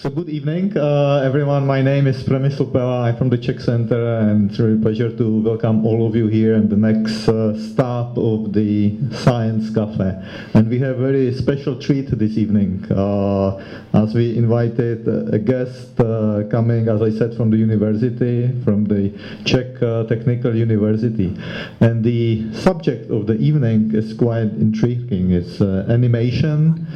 So 0.00 0.10
good 0.10 0.28
evening, 0.28 0.78
uh, 0.78 1.22
everyone. 1.24 1.66
My 1.66 1.82
name 1.82 2.06
is 2.06 2.22
Přemysl 2.22 2.72
Pela. 2.72 3.08
I'm 3.08 3.16
from 3.16 3.30
the 3.30 3.36
Czech 3.36 3.58
Center, 3.58 4.20
and 4.20 4.48
it's 4.48 4.60
a 4.60 4.78
pleasure 4.80 5.10
to 5.16 5.42
welcome 5.42 5.84
all 5.84 6.06
of 6.06 6.14
you 6.14 6.28
here 6.28 6.54
in 6.54 6.68
the 6.68 6.76
next 6.76 7.28
uh, 7.28 7.58
stop 7.58 8.16
of 8.16 8.52
the 8.52 8.96
Science 9.10 9.74
Cafe. 9.74 10.14
And 10.54 10.68
we 10.70 10.78
have 10.78 11.00
a 11.00 11.02
very 11.02 11.34
special 11.34 11.80
treat 11.80 12.16
this 12.16 12.38
evening, 12.38 12.86
uh, 12.92 13.56
as 13.92 14.14
we 14.14 14.38
invited 14.38 15.08
a 15.34 15.38
guest 15.40 15.98
uh, 15.98 16.44
coming, 16.48 16.86
as 16.86 17.02
I 17.02 17.10
said, 17.10 17.34
from 17.34 17.50
the 17.50 17.56
university, 17.56 18.52
from 18.62 18.84
the 18.84 19.10
Czech 19.44 19.82
uh, 19.82 20.04
Technical 20.04 20.54
University. 20.54 21.36
And 21.80 22.04
the 22.04 22.54
subject 22.54 23.10
of 23.10 23.26
the 23.26 23.34
evening 23.34 23.92
is 23.96 24.14
quite 24.14 24.52
intriguing. 24.62 25.32
It's 25.32 25.60
uh, 25.60 25.86
animation, 25.88 26.86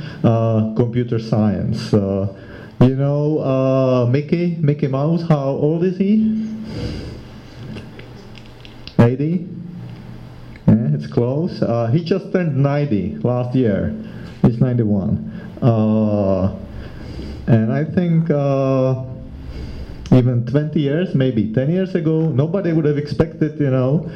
computer 0.76 1.18
science. 1.18 1.92
You 2.82 2.96
know 2.96 3.38
uh, 3.38 4.06
Mickey, 4.06 4.56
Mickey 4.56 4.88
Mouse, 4.88 5.22
how 5.28 5.50
old 5.50 5.84
is 5.84 5.96
he? 5.96 6.48
80? 8.98 9.48
Yeah, 10.66 10.74
it's 10.92 11.06
close. 11.06 11.62
Uh, 11.62 11.86
he 11.92 12.02
just 12.02 12.32
turned 12.32 12.56
90 12.56 13.18
last 13.18 13.54
year. 13.54 13.94
He's 14.44 14.58
91. 14.58 15.30
Uh, 15.62 16.58
and 17.46 17.72
I 17.72 17.84
think 17.84 18.28
uh, 18.30 19.04
even 20.12 20.44
20 20.44 20.78
years, 20.78 21.14
maybe 21.14 21.52
10 21.52 21.70
years 21.70 21.94
ago, 21.94 22.28
nobody 22.28 22.72
would 22.72 22.84
have 22.84 22.98
expected, 22.98 23.58
you 23.58 23.70
know, 23.70 24.10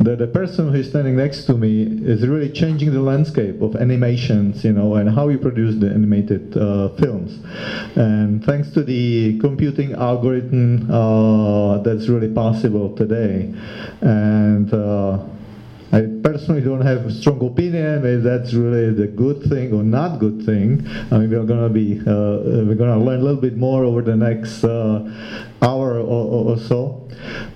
that 0.00 0.18
the 0.18 0.26
person 0.26 0.72
who's 0.72 0.88
standing 0.88 1.16
next 1.16 1.44
to 1.44 1.54
me 1.54 1.82
is 1.82 2.26
really 2.26 2.50
changing 2.50 2.92
the 2.92 3.00
landscape 3.00 3.60
of 3.60 3.76
animations, 3.76 4.64
you 4.64 4.72
know, 4.72 4.94
and 4.94 5.10
how 5.10 5.28
you 5.28 5.38
produce 5.38 5.76
the 5.76 5.88
animated 5.90 6.56
uh, 6.56 6.88
films. 6.96 7.38
And 7.96 8.44
thanks 8.44 8.70
to 8.70 8.82
the 8.82 9.38
computing 9.40 9.92
algorithm, 9.92 10.90
uh, 10.90 11.78
that's 11.82 12.08
really 12.08 12.32
possible 12.32 12.96
today. 12.96 13.52
And 14.00 14.72
uh, 14.72 15.18
I 15.92 16.08
personally 16.24 16.62
don't 16.62 16.80
have 16.80 17.04
a 17.04 17.12
strong 17.12 17.44
opinion 17.46 18.06
if 18.06 18.22
that's 18.22 18.54
really 18.54 18.94
the 18.94 19.06
good 19.06 19.42
thing 19.42 19.74
or 19.74 19.82
not 19.82 20.18
good 20.18 20.42
thing. 20.46 20.88
I 21.10 21.18
mean, 21.18 21.30
we're 21.30 21.44
gonna 21.44 21.68
be 21.68 22.00
uh, 22.00 22.64
we're 22.64 22.76
gonna 22.76 22.98
learn 22.98 23.20
a 23.20 23.22
little 23.22 23.40
bit 23.40 23.58
more 23.58 23.84
over 23.84 24.00
the 24.00 24.16
next 24.16 24.64
uh, 24.64 25.04
hour 25.60 25.98
or, 25.98 26.52
or, 26.52 26.56
so. 26.56 27.06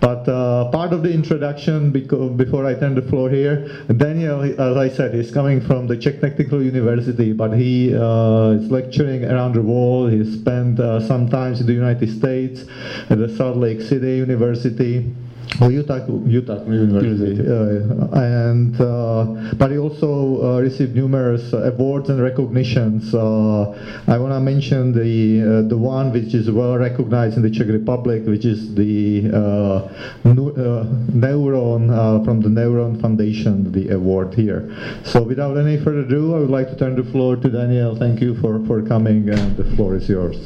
But 0.01 0.29
uh, 0.29 0.71
part 0.71 0.93
of 0.93 1.03
the 1.03 1.11
introduction, 1.11 1.91
before 1.91 2.67
I 2.67 2.75
turn 2.75 2.95
the 2.95 3.03
floor 3.09 3.31
here, 3.31 3.85
Daniel, 3.89 4.43
as 4.43 4.77
I 4.77 4.91
said, 4.91 5.15
he's 5.15 5.31
coming 5.31 5.63
from 5.63 5.87
the 5.87 5.97
Czech 5.97 6.21
Technical 6.21 6.63
University, 6.63 7.33
but 7.33 7.53
he 7.53 7.95
uh, 7.95 8.51
is 8.51 8.71
lecturing 8.71 9.25
around 9.25 9.55
the 9.55 9.63
world. 9.63 10.13
He 10.13 10.31
spent 10.31 10.79
uh, 10.79 11.01
some 11.01 11.31
time 11.31 11.55
in 11.55 11.65
the 11.65 11.73
United 11.73 12.11
States 12.11 12.67
at 13.09 13.17
the 13.17 13.35
Salt 13.35 13.57
Lake 13.57 13.81
City 13.81 14.17
University. 14.17 15.11
Oh, 15.59 15.69
Utah, 15.69 16.05
Utah 16.27 16.63
University, 16.65 17.41
uh, 17.41 18.09
and 18.13 18.79
uh, 18.79 19.55
but 19.57 19.71
he 19.71 19.79
also 19.79 20.43
uh, 20.43 20.61
received 20.61 20.95
numerous 20.95 21.51
awards 21.53 22.11
and 22.11 22.21
recognitions. 22.21 23.15
Uh, 23.15 23.71
I 24.07 24.19
want 24.19 24.35
to 24.35 24.41
mention 24.41 24.93
the 24.93 25.65
uh, 25.65 25.69
the 25.69 25.79
one 25.79 26.13
which 26.13 26.35
is 26.35 26.51
well 26.51 26.77
recognized 26.77 27.39
in 27.39 27.43
the 27.43 27.51
Czech 27.51 27.69
Republic, 27.69 28.25
which 28.27 28.45
is 28.45 28.75
the 28.75 29.31
uh, 29.33 29.89
Neuron 30.25 32.25
from 32.25 32.43
the 32.43 32.51
Neuron 32.51 33.01
Foundation, 33.01 33.73
the 33.73 33.91
award 33.91 34.35
here. 34.35 34.69
So, 35.05 35.23
without 35.23 35.57
any 35.57 35.79
further 35.79 36.01
ado, 36.01 36.35
I 36.35 36.41
would 36.41 36.51
like 36.51 36.69
to 36.69 36.77
turn 36.77 36.97
the 36.97 37.11
floor 37.11 37.37
to 37.37 37.49
Daniel. 37.49 37.97
Thank 37.97 38.21
you 38.21 38.39
for 38.43 38.63
for 38.67 38.83
coming, 38.83 39.31
and 39.31 39.57
the 39.57 39.65
floor 39.75 39.97
is 39.97 40.07
yours. 40.07 40.37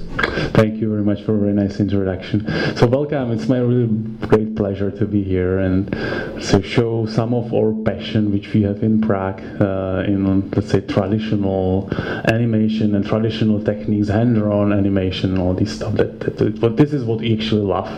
Thank 0.53 0.77
you 0.77 0.89
very 0.89 1.03
much 1.03 1.25
for 1.25 1.35
a 1.35 1.39
very 1.39 1.55
nice 1.55 1.81
introduction. 1.81 2.47
So, 2.77 2.87
welcome. 2.87 3.33
It's 3.33 3.49
my 3.49 3.59
really 3.59 3.89
great 4.29 4.55
pleasure 4.55 4.91
to 4.91 5.00
be 5.07 5.23
here 5.23 5.59
and 5.59 5.91
to 5.91 6.63
show 6.63 7.07
some 7.07 7.35
of 7.35 7.53
our 7.53 7.73
passion 7.85 8.33
which 8.33 8.53
we 8.53 8.63
have 8.63 8.83
in 8.83 9.01
Prague 9.01 9.41
uh, 9.61 10.05
in 10.07 10.51
let's 10.51 10.71
say 10.71 10.81
traditional 10.81 11.89
animation 12.29 12.95
and 12.95 13.07
traditional 13.07 13.63
techniques, 13.63 14.09
hand-drawn 14.09 14.73
animation 14.73 15.31
and 15.31 15.39
all 15.39 15.55
this 15.55 15.75
stuff. 15.75 15.95
That, 15.95 16.21
that, 16.21 16.61
but 16.61 16.77
this 16.77 16.93
is 16.93 17.05
what 17.05 17.21
we 17.21 17.35
actually 17.37 17.63
love. 17.63 17.89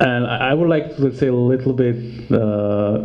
And 0.00 0.26
I 0.26 0.54
would 0.54 0.68
like 0.68 0.96
to 0.96 1.02
let's 1.02 1.18
say 1.18 1.28
a 1.28 1.34
little 1.34 1.72
bit 1.72 1.96
uh, 2.32 2.98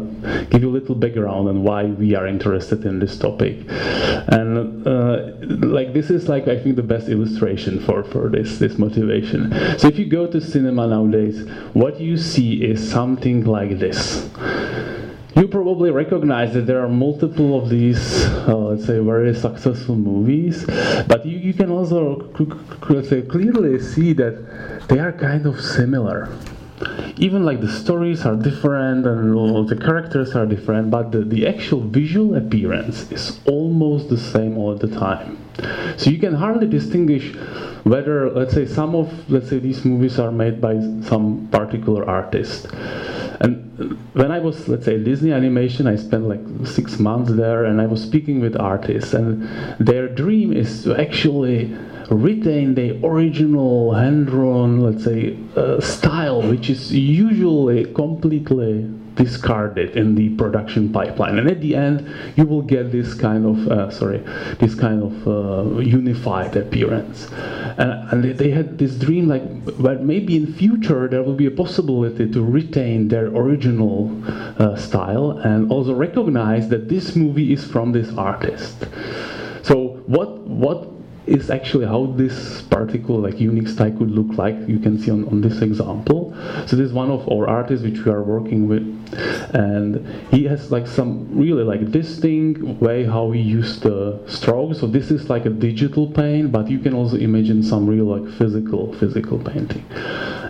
give 0.50 0.64
you 0.64 0.70
a 0.70 0.76
little 0.80 0.96
background 0.96 1.48
on 1.48 1.64
why 1.64 1.86
we 1.86 2.16
are 2.16 2.28
interested 2.28 2.86
in 2.86 3.00
this 3.00 3.18
topic. 3.18 3.58
And 3.70 4.88
uh, 4.88 5.32
like 5.66 5.94
this 5.94 6.10
is 6.10 6.28
like 6.28 6.48
I 6.48 6.58
think 6.60 6.76
the 6.76 6.84
best 6.84 7.08
illustration 7.10 7.80
for 7.80 8.04
for 8.04 8.30
this 8.30 8.60
this 8.60 8.78
motivation. 8.78 9.52
So 9.78 9.88
if 9.88 9.98
you 10.00 10.06
go 10.06 10.28
to 10.28 10.40
cinema 10.40 10.88
nowadays, 10.88 11.48
what 11.74 12.00
you 12.00 12.18
see 12.18 12.64
is 12.64 12.92
something 13.08 13.46
like 13.46 13.80
this. 13.80 14.30
You 15.38 15.48
probably 15.48 15.92
recognize 15.92 16.54
that 16.56 16.66
there 16.68 16.82
are 16.84 16.90
multiple 16.90 17.58
of 17.58 17.70
these, 17.70 18.26
uh, 18.50 18.58
let's 18.70 18.86
say, 18.86 19.00
very 19.00 19.34
successful 19.34 19.96
movies, 19.96 20.66
but 21.12 21.26
you, 21.26 21.38
you 21.38 21.54
can 21.54 21.70
also 21.72 22.00
let's 22.90 23.08
say, 23.08 23.22
clearly 23.22 23.80
see 23.80 24.12
that 24.22 24.36
they 24.90 25.00
are 25.00 25.14
kind 25.14 25.46
of 25.46 25.56
similar 25.62 26.30
even 27.18 27.44
like 27.44 27.60
the 27.62 27.72
stories 27.84 28.24
are 28.24 28.36
different 28.36 29.04
and 29.08 29.34
all 29.34 29.64
the 29.64 29.76
characters 29.76 30.36
are 30.36 30.46
different, 30.46 30.92
but 30.92 31.12
the, 31.12 31.22
the 31.22 31.48
actual 31.48 31.82
visual 31.82 32.36
appearance 32.36 33.12
is 33.12 33.40
almost 33.48 34.10
the 34.10 34.18
same 34.18 34.56
all 34.58 34.76
the 34.76 34.88
time. 34.88 35.36
So 35.98 36.12
you 36.12 36.20
can 36.20 36.36
hardly 36.36 36.68
distinguish 36.68 37.36
whether, 37.90 38.30
let's 38.30 38.54
say, 38.54 38.66
some 38.66 38.96
of, 38.96 39.30
let's 39.30 39.50
say, 39.50 39.60
these 39.60 39.86
movies 39.86 40.20
are 40.20 40.32
made 40.32 40.60
by 40.62 40.80
some 41.04 41.48
particular 41.52 42.08
artist. 42.08 42.68
And 43.40 43.98
when 44.14 44.32
I 44.32 44.40
was, 44.40 44.68
let's 44.68 44.86
say, 44.86 44.98
Disney 45.04 45.32
Animation, 45.32 45.88
I 45.88 45.96
spent 45.96 46.28
like 46.28 46.42
six 46.68 47.00
months 47.00 47.32
there, 47.34 47.66
and 47.66 47.82
I 47.82 47.86
was 47.86 48.02
speaking 48.02 48.40
with 48.40 48.60
artists, 48.60 49.14
and 49.14 49.48
their 49.80 50.08
dream 50.08 50.52
is 50.54 50.84
to 50.84 51.00
actually 51.00 51.76
retain 52.10 52.74
the 52.76 53.06
original 53.06 53.94
hand-drawn, 53.94 54.80
let's 54.80 55.04
say, 55.04 55.38
uh, 55.56 55.80
style, 55.82 56.42
which 56.42 56.70
is 56.70 56.94
usually 56.94 57.86
completely 57.94 58.90
discarded 59.18 59.98
in 59.98 60.16
the 60.16 60.30
production 60.38 60.94
pipeline. 60.94 61.38
And 61.38 61.50
at 61.50 61.60
the 61.60 61.76
end, 61.76 62.08
you 62.36 62.46
will 62.46 62.62
get 62.62 62.92
this 62.92 63.14
kind 63.14 63.46
of, 63.46 63.68
uh, 63.68 63.90
sorry, 63.92 64.20
this 64.60 64.76
kind 64.76 65.04
of 65.04 65.28
uh, 65.28 65.80
unified 65.80 66.56
appearance. 66.56 67.28
And, 67.78 67.92
and, 68.12 68.38
they 68.38 68.52
had 68.52 68.78
this 68.78 68.96
dream, 68.96 69.28
like, 69.28 69.44
but 69.78 70.04
maybe 70.04 70.36
in 70.36 70.54
future 70.54 71.08
there 71.08 71.24
will 71.24 71.36
be 71.36 71.48
a 71.48 71.52
possibility 71.52 72.32
to 72.32 72.44
retain 72.44 73.08
their 73.08 73.28
original 73.28 74.12
uh, 74.60 74.76
style 74.76 75.32
and 75.40 75.72
also 75.72 75.94
recognize 75.94 76.70
that 76.70 76.88
this 76.88 77.16
movie 77.16 77.54
is 77.54 77.66
from 77.66 77.92
this 77.92 78.10
artist. 78.18 78.88
So 79.64 80.02
what 80.08 80.40
what 80.48 80.97
is 81.28 81.50
actually 81.50 81.86
how 81.86 82.06
this 82.06 82.62
particular 82.64 83.20
like 83.20 83.40
unique 83.40 83.68
style 83.68 83.92
could 83.92 84.12
look 84.12 84.38
like. 84.38 84.56
You 84.68 84.80
can 84.80 84.98
see 85.00 85.12
on, 85.12 85.28
on 85.28 85.42
this 85.42 85.62
example. 85.62 86.34
So 86.66 86.76
this 86.76 86.88
is 86.88 86.94
one 86.94 87.12
of 87.12 87.30
our 87.32 87.48
artists 87.48 87.86
which 87.86 88.00
we 88.06 88.12
are 88.12 88.24
working 88.24 88.68
with, 88.68 88.84
and 89.54 90.08
he 90.32 90.46
has 90.46 90.72
like 90.72 90.88
some 90.88 91.28
really 91.38 91.64
like 91.64 91.92
distinct 91.92 92.62
way 92.82 93.04
how 93.04 93.32
he 93.32 93.42
used 93.42 93.84
the 93.84 94.20
strokes. 94.28 94.80
So 94.80 94.88
this 94.88 95.12
is 95.12 95.30
like 95.30 95.46
a 95.46 95.50
digital 95.50 96.10
paint, 96.10 96.52
but 96.52 96.70
you 96.70 96.80
can 96.80 96.94
also 96.94 97.18
imagine 97.18 97.62
some 97.62 97.88
real 97.88 98.06
like 98.06 98.28
physical 98.38 98.94
physical 98.94 99.38
painting, 99.38 99.86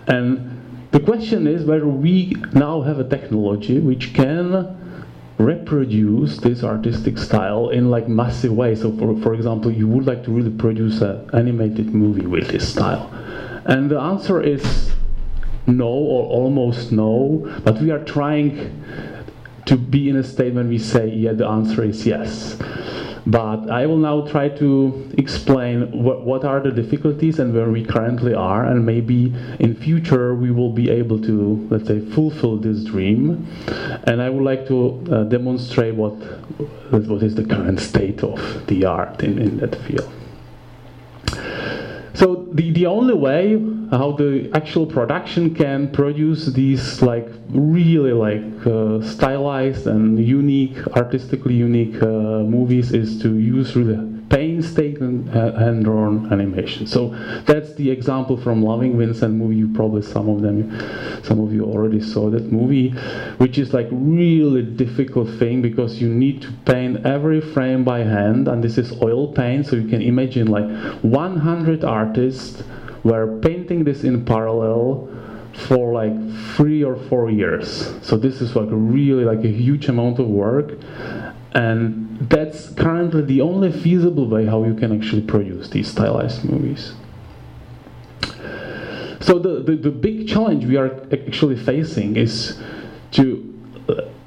and 0.08 0.54
the 0.92 1.00
question 1.00 1.48
is 1.48 1.66
whether 1.66 1.88
we 1.88 2.36
now 2.54 2.82
have 2.82 3.00
a 3.00 3.04
technology 3.04 3.80
which 3.80 4.14
can 4.14 4.76
reproduce 5.38 6.38
this 6.38 6.64
artistic 6.64 7.18
style 7.18 7.70
in 7.70 7.90
like 7.90 8.08
massive 8.08 8.54
ways. 8.54 8.82
So 8.82 8.92
for, 8.98 9.20
for 9.22 9.34
example, 9.34 9.72
you 9.72 9.88
would 9.88 10.06
like 10.06 10.24
to 10.24 10.32
really 10.32 10.52
produce 10.52 11.02
an 11.02 11.30
animated 11.34 11.94
movie 11.94 12.26
with 12.26 12.50
this 12.50 12.68
style. 12.72 13.10
And 13.66 13.92
the 13.92 14.00
answer 14.00 14.42
is 14.42 14.92
no 15.68 15.88
or 15.88 16.26
almost 16.26 16.92
no, 16.92 17.62
but 17.64 17.80
we 17.82 17.92
are 17.92 18.04
trying 18.04 18.84
to 19.66 19.78
be 19.78 20.10
in 20.10 20.16
a 20.16 20.24
state 20.24 20.54
when 20.54 20.70
we 20.70 20.80
say 20.80 21.10
yeah, 21.10 21.34
the 21.34 21.46
answer 21.46 21.84
is 21.84 22.08
yes. 22.08 22.58
But 23.26 23.70
I 23.70 23.86
will 23.86 23.98
now 23.98 24.28
try 24.28 24.50
to 24.50 25.12
explain 25.18 26.04
what, 26.04 26.24
what 26.24 26.44
are 26.44 26.60
the 26.60 26.72
difficulties 26.72 27.40
and 27.40 27.54
where 27.54 27.70
we 27.70 27.84
currently 27.84 28.34
are, 28.34 28.66
and 28.66 28.86
maybe 28.86 29.34
in 29.60 29.76
future 29.76 30.36
we 30.36 30.52
will 30.52 30.72
be 30.72 30.90
able 30.90 31.20
to, 31.22 31.68
let's 31.70 31.88
say, 31.88 32.00
fulfill 32.00 32.58
this 32.58 32.84
dream. 32.84 33.48
And 34.04 34.22
I 34.22 34.30
would 34.30 34.44
like 34.44 34.68
to 34.68 35.04
uh, 35.12 35.24
demonstrate 35.24 35.96
what, 35.96 36.14
what 36.92 37.24
is 37.24 37.36
the 37.36 37.44
current 37.44 37.80
state 37.80 38.24
of 38.24 38.68
the 38.68 38.86
art 38.86 39.24
in, 39.24 39.40
in 39.40 39.58
that 39.58 39.76
field. 39.76 40.12
So 42.18 42.48
the, 42.52 42.72
the 42.72 42.88
only 42.88 43.14
way 43.14 43.64
how 43.92 44.14
the 44.14 44.50
actual 44.56 44.88
production 44.88 45.54
can 45.54 45.92
produce 45.92 46.48
these 46.48 47.04
like 47.04 47.30
really 47.50 48.12
like 48.12 48.66
uh, 48.66 49.04
stylized 49.04 49.86
and 49.86 50.18
unique, 50.18 50.76
artistically 50.98 51.54
unique 51.54 52.02
uh, 52.02 52.42
movies 52.42 52.92
is 52.92 53.22
to 53.22 53.38
use 53.38 53.76
really 53.76 54.17
painstaking 54.30 55.30
uh, 55.30 55.58
hand-drawn 55.58 56.32
animation. 56.32 56.86
So 56.88 57.10
that's 57.46 57.74
the 57.76 57.90
example 57.90 58.38
from 58.38 58.62
Loving 58.62 58.98
Vincent 58.98 59.34
movie. 59.34 59.56
You 59.58 59.74
probably 59.74 60.02
some 60.02 60.30
of 60.30 60.42
them, 60.42 60.72
some 61.24 61.40
of 61.40 61.54
you 61.54 61.66
already 61.66 62.02
saw 62.02 62.30
that 62.30 62.52
movie, 62.52 62.90
which 63.38 63.58
is 63.58 63.74
like 63.74 63.88
really 63.92 64.64
difficult 64.64 65.30
thing 65.40 65.62
because 65.62 66.02
you 66.02 66.10
need 66.10 66.42
to 66.42 66.52
paint 66.66 67.06
every 67.06 67.42
frame 67.42 67.84
by 67.84 68.00
hand, 68.00 68.48
and 68.48 68.64
this 68.64 68.78
is 68.78 68.92
oil 69.02 69.32
paint. 69.32 69.68
So 69.68 69.76
you 69.76 69.88
can 69.88 70.02
imagine 70.02 70.48
like 70.48 70.70
100 71.04 71.84
artists 71.84 72.64
were 73.04 73.40
painting 73.42 73.84
this 73.84 74.04
in 74.04 74.26
parallel 74.26 75.10
for 75.54 75.94
like 75.94 76.14
three 76.56 76.84
or 76.84 76.96
four 76.96 77.32
years. 77.32 77.94
So 78.04 78.18
this 78.18 78.42
is 78.42 78.56
like 78.56 78.68
really 78.70 79.24
like 79.26 79.44
a 79.44 79.52
huge 79.52 79.88
amount 79.88 80.20
of 80.20 80.28
work 80.28 80.74
and 81.58 82.20
that's 82.30 82.70
currently 82.76 83.24
the 83.24 83.42
only 83.42 83.72
feasible 83.72 84.28
way 84.28 84.46
how 84.46 84.64
you 84.64 84.76
can 84.76 84.96
actually 84.96 85.24
produce 85.24 85.70
these 85.70 85.88
stylized 85.88 86.46
movies. 86.46 86.94
So 89.22 89.40
the, 89.40 89.64
the, 89.64 89.76
the 89.76 89.90
big 89.90 90.28
challenge 90.28 90.66
we 90.66 90.78
are 90.78 90.92
actually 91.12 91.58
facing 91.58 92.16
is 92.16 92.62
to 93.14 93.24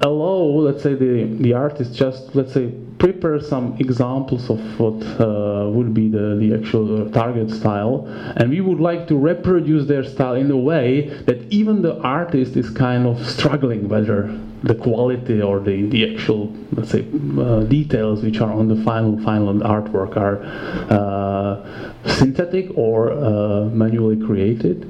allow, 0.01 0.41
let's 0.67 0.83
say, 0.83 0.93
the, 0.93 1.23
the 1.39 1.53
artist 1.53 1.95
just, 1.95 2.35
let's 2.35 2.51
say, 2.51 2.73
prepare 2.97 3.39
some 3.39 3.77
examples 3.79 4.49
of 4.49 4.59
what 4.77 5.01
uh, 5.17 5.69
would 5.69 5.93
be 5.93 6.09
the, 6.09 6.35
the 6.35 6.53
actual 6.53 7.09
target 7.11 7.49
style, 7.49 8.05
and 8.35 8.49
we 8.49 8.59
would 8.59 8.81
like 8.81 9.07
to 9.07 9.15
reproduce 9.15 9.87
their 9.87 10.03
style 10.03 10.33
in 10.33 10.51
a 10.51 10.57
way 10.57 11.07
that 11.27 11.41
even 11.49 11.81
the 11.81 11.97
artist 12.01 12.57
is 12.57 12.69
kind 12.69 13.07
of 13.07 13.25
struggling 13.25 13.87
whether 13.87 14.37
the 14.63 14.75
quality 14.75 15.41
or 15.41 15.59
the, 15.59 15.89
the 15.89 16.13
actual, 16.13 16.53
let's 16.73 16.91
say, 16.91 17.05
uh, 17.39 17.61
details 17.61 18.21
which 18.21 18.39
are 18.39 18.51
on 18.51 18.67
the 18.67 18.75
final 18.83 19.19
final 19.23 19.53
artwork 19.55 20.15
are 20.17 20.43
uh, 20.91 21.91
synthetic 22.05 22.69
or 22.75 23.11
uh, 23.11 23.65
manually 23.65 24.19
created. 24.23 24.83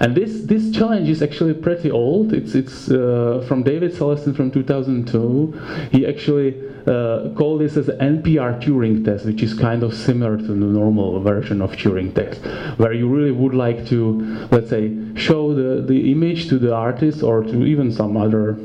And 0.00 0.14
this 0.14 0.42
this 0.42 0.70
challenge 0.70 1.08
is 1.08 1.22
actually 1.22 1.54
pretty 1.54 1.90
old. 1.90 2.32
It's 2.32 2.54
it's 2.54 2.90
uh, 2.90 3.44
from 3.48 3.62
David 3.62 3.92
Salesin 3.92 4.36
from 4.36 4.50
2002. 4.50 5.88
He 5.90 6.06
actually 6.06 6.54
uh, 6.86 7.30
called 7.34 7.62
this 7.62 7.78
as 7.78 7.86
NPR 7.86 8.62
Turing 8.62 9.04
test, 9.04 9.24
which 9.24 9.42
is 9.42 9.54
kind 9.54 9.82
of 9.82 9.94
similar 9.94 10.36
to 10.36 10.42
the 10.42 10.54
normal 10.54 11.18
version 11.20 11.62
of 11.62 11.72
Turing 11.72 12.14
test, 12.14 12.44
where 12.78 12.92
you 12.92 13.08
really 13.08 13.32
would 13.32 13.54
like 13.54 13.86
to, 13.86 14.46
let's 14.50 14.68
say, 14.68 14.94
show 15.14 15.54
the, 15.54 15.82
the 15.82 16.12
image 16.12 16.48
to 16.50 16.58
the 16.58 16.74
artist 16.74 17.22
or 17.22 17.42
to 17.42 17.64
even 17.64 17.90
some 17.90 18.18
other 18.18 18.58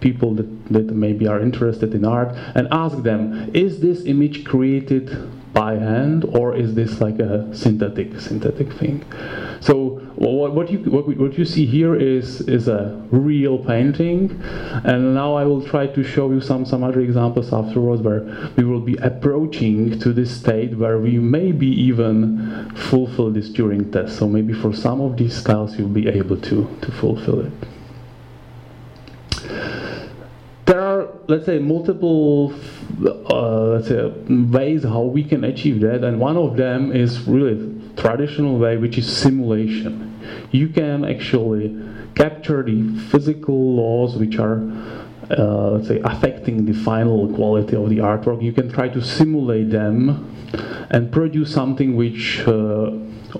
people 0.00 0.34
that, 0.34 0.68
that 0.72 0.86
maybe 0.92 1.26
are 1.26 1.40
interested 1.40 1.94
in 1.94 2.04
art 2.04 2.34
and 2.54 2.68
ask 2.70 3.02
them, 3.02 3.50
is 3.54 3.80
this 3.80 4.04
image 4.04 4.44
created 4.44 5.10
by 5.52 5.74
hand 5.74 6.24
or 6.24 6.54
is 6.54 6.74
this 6.74 7.00
like 7.00 7.18
a 7.18 7.54
synthetic 7.54 8.20
synthetic 8.20 8.72
thing? 8.74 9.04
So 9.60 10.00
what, 10.14 10.54
what 10.54 10.70
you 10.70 10.78
what, 10.90 11.04
what 11.16 11.38
you 11.38 11.44
see 11.44 11.66
here 11.66 11.94
is 11.96 12.42
is 12.42 12.68
a 12.68 13.00
real 13.10 13.58
painting, 13.58 14.40
and 14.84 15.14
now 15.14 15.34
I 15.34 15.44
will 15.44 15.64
try 15.66 15.86
to 15.86 16.04
show 16.04 16.30
you 16.30 16.40
some 16.40 16.64
some 16.64 16.84
other 16.84 17.00
examples 17.00 17.52
afterwards 17.52 18.02
where 18.02 18.22
we 18.56 18.64
will 18.64 18.80
be 18.80 18.96
approaching 18.96 19.98
to 20.00 20.12
this 20.12 20.30
state 20.40 20.76
where 20.76 20.98
we 20.98 21.18
maybe 21.18 21.66
even 21.66 22.70
fulfill 22.74 23.30
this 23.30 23.50
Turing 23.50 23.92
test. 23.92 24.18
So 24.18 24.28
maybe 24.28 24.52
for 24.52 24.72
some 24.74 25.00
of 25.00 25.16
these 25.16 25.34
styles 25.36 25.78
you'll 25.78 25.88
be 25.88 26.08
able 26.08 26.36
to 26.36 26.68
to 26.82 26.92
fulfill 26.92 27.40
it. 27.40 27.52
There 30.68 30.82
are, 30.82 31.08
let's 31.28 31.46
say, 31.46 31.58
multiple 31.58 32.52
uh, 33.02 33.68
let's 33.68 33.88
say, 33.88 34.06
ways 34.28 34.82
how 34.82 35.00
we 35.00 35.24
can 35.24 35.44
achieve 35.44 35.80
that, 35.80 36.04
and 36.04 36.20
one 36.20 36.36
of 36.36 36.58
them 36.58 36.92
is 36.92 37.26
really 37.26 37.74
traditional 37.96 38.58
way, 38.58 38.76
which 38.76 38.98
is 38.98 39.10
simulation. 39.10 40.20
You 40.50 40.68
can 40.68 41.06
actually 41.06 41.74
capture 42.14 42.62
the 42.62 42.98
physical 43.10 43.76
laws 43.76 44.16
which 44.16 44.38
are 44.38 44.60
uh, 45.30 45.70
let's 45.70 45.88
say 45.88 46.00
affecting 46.04 46.66
the 46.66 46.74
final 46.74 47.32
quality 47.34 47.76
of 47.76 47.88
the 47.88 47.98
artwork 47.98 48.42
you 48.42 48.52
can 48.52 48.70
try 48.70 48.88
to 48.88 49.00
simulate 49.00 49.70
them 49.70 50.24
and 50.90 51.12
produce 51.12 51.52
something 51.52 51.96
which 51.96 52.40
uh, 52.48 52.90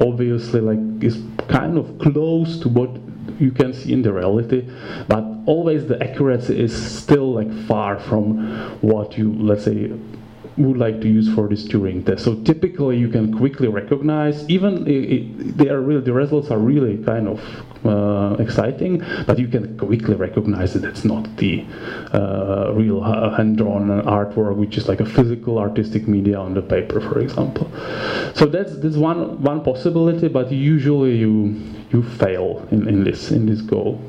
obviously 0.01 0.61
like 0.61 1.03
is 1.03 1.21
kind 1.49 1.77
of 1.79 1.99
close 1.99 2.61
to 2.61 2.69
what 2.69 2.91
you 3.39 3.51
can 3.51 3.73
see 3.73 3.93
in 3.93 4.03
the 4.03 4.13
reality 4.13 4.69
but 5.09 5.25
always 5.47 5.87
the 5.87 6.03
accuracy 6.03 6.59
is 6.59 6.73
still 6.75 7.33
like 7.33 7.53
far 7.67 7.99
from 7.99 8.39
what 8.81 9.17
you 9.17 9.33
let's 9.35 9.65
say 9.65 9.91
would 10.59 10.77
like 10.77 11.01
to 11.01 11.09
use 11.09 11.33
for 11.35 11.49
this 11.49 11.67
Turing 11.67 12.05
test. 12.05 12.25
So 12.25 12.35
typically 12.43 12.99
you 12.99 13.09
can 13.09 13.37
quickly 13.37 13.69
recognize, 13.69 14.49
even 14.49 14.85
they 15.57 15.69
are 15.69 15.81
really, 15.81 16.01
the 16.01 16.13
results 16.13 16.51
are 16.51 16.59
really 16.59 17.03
kind 17.05 17.29
of 17.29 17.41
uh, 17.85 18.37
exciting, 18.39 19.03
but 19.27 19.39
you 19.39 19.49
can 19.49 19.79
quickly 19.79 20.15
recognize 20.15 20.75
that 20.75 20.85
it's 20.85 21.05
not 21.05 21.25
the 21.37 21.65
uh, 22.13 22.73
real 22.75 23.03
hand-drawn 23.03 24.03
artwork, 24.03 24.57
which 24.57 24.77
is 24.77 24.89
like 24.89 25.01
a 25.01 25.07
physical 25.07 25.59
artistic 25.59 26.09
media 26.09 26.39
on 26.39 26.55
the 26.55 26.63
paper, 26.63 27.01
for 27.01 27.21
example. 27.21 27.71
So 28.35 28.47
that's 28.47 28.79
that's 28.79 28.97
one 28.97 29.43
one 29.43 29.63
possibility, 29.63 30.29
but 30.29 30.51
usually 30.51 31.17
you 31.17 31.61
you 31.91 32.03
fail 32.03 32.67
in, 32.71 32.89
in 32.89 33.05
this 33.05 33.31
in 33.31 33.47
this 33.47 33.61
goal. 33.61 34.01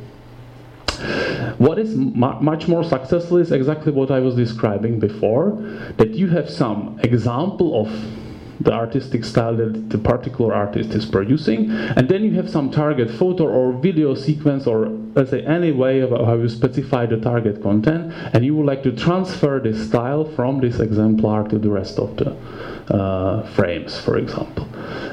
What 1.58 1.80
is 1.80 1.96
mu 1.96 2.40
much 2.42 2.68
more 2.68 2.84
successful 2.84 3.38
is 3.38 3.52
exactly 3.52 3.92
what 3.92 4.12
I 4.12 4.20
was 4.20 4.36
describing 4.36 5.00
before, 5.00 5.52
that 5.98 6.12
you 6.16 6.28
have 6.30 6.50
some 6.50 7.00
example 7.04 7.82
of 7.82 7.90
the 8.62 8.74
artistic 8.74 9.24
style 9.24 9.56
that 9.56 9.90
the 9.90 9.98
particular 9.98 10.54
artist 10.54 10.90
is 10.92 11.06
producing, 11.06 11.72
and 11.72 12.10
then 12.10 12.24
you 12.24 12.34
have 12.34 12.50
some 12.50 12.70
target 12.70 13.10
photo 13.10 13.48
or 13.48 13.74
video 13.74 14.14
sequence 14.16 14.68
or 14.68 14.88
let's 15.16 15.32
say 15.32 15.42
any 15.46 15.72
way 15.72 16.00
of 16.02 16.12
how 16.12 16.36
you 16.36 16.50
specify 16.50 17.06
the 17.06 17.18
target 17.18 17.62
content, 17.62 18.14
and 18.34 18.46
you 18.46 18.56
would 18.56 18.66
like 18.66 18.84
to 18.84 18.92
transfer 18.92 19.60
this 19.60 19.88
style 19.88 20.26
from 20.36 20.60
this 20.60 20.80
exemplar 20.80 21.48
to 21.48 21.58
the 21.58 21.70
rest 21.70 22.00
of 22.00 22.16
the 22.18 22.36
uh, 22.94 23.44
frames, 23.54 24.00
for 24.00 24.18
example. 24.18 24.68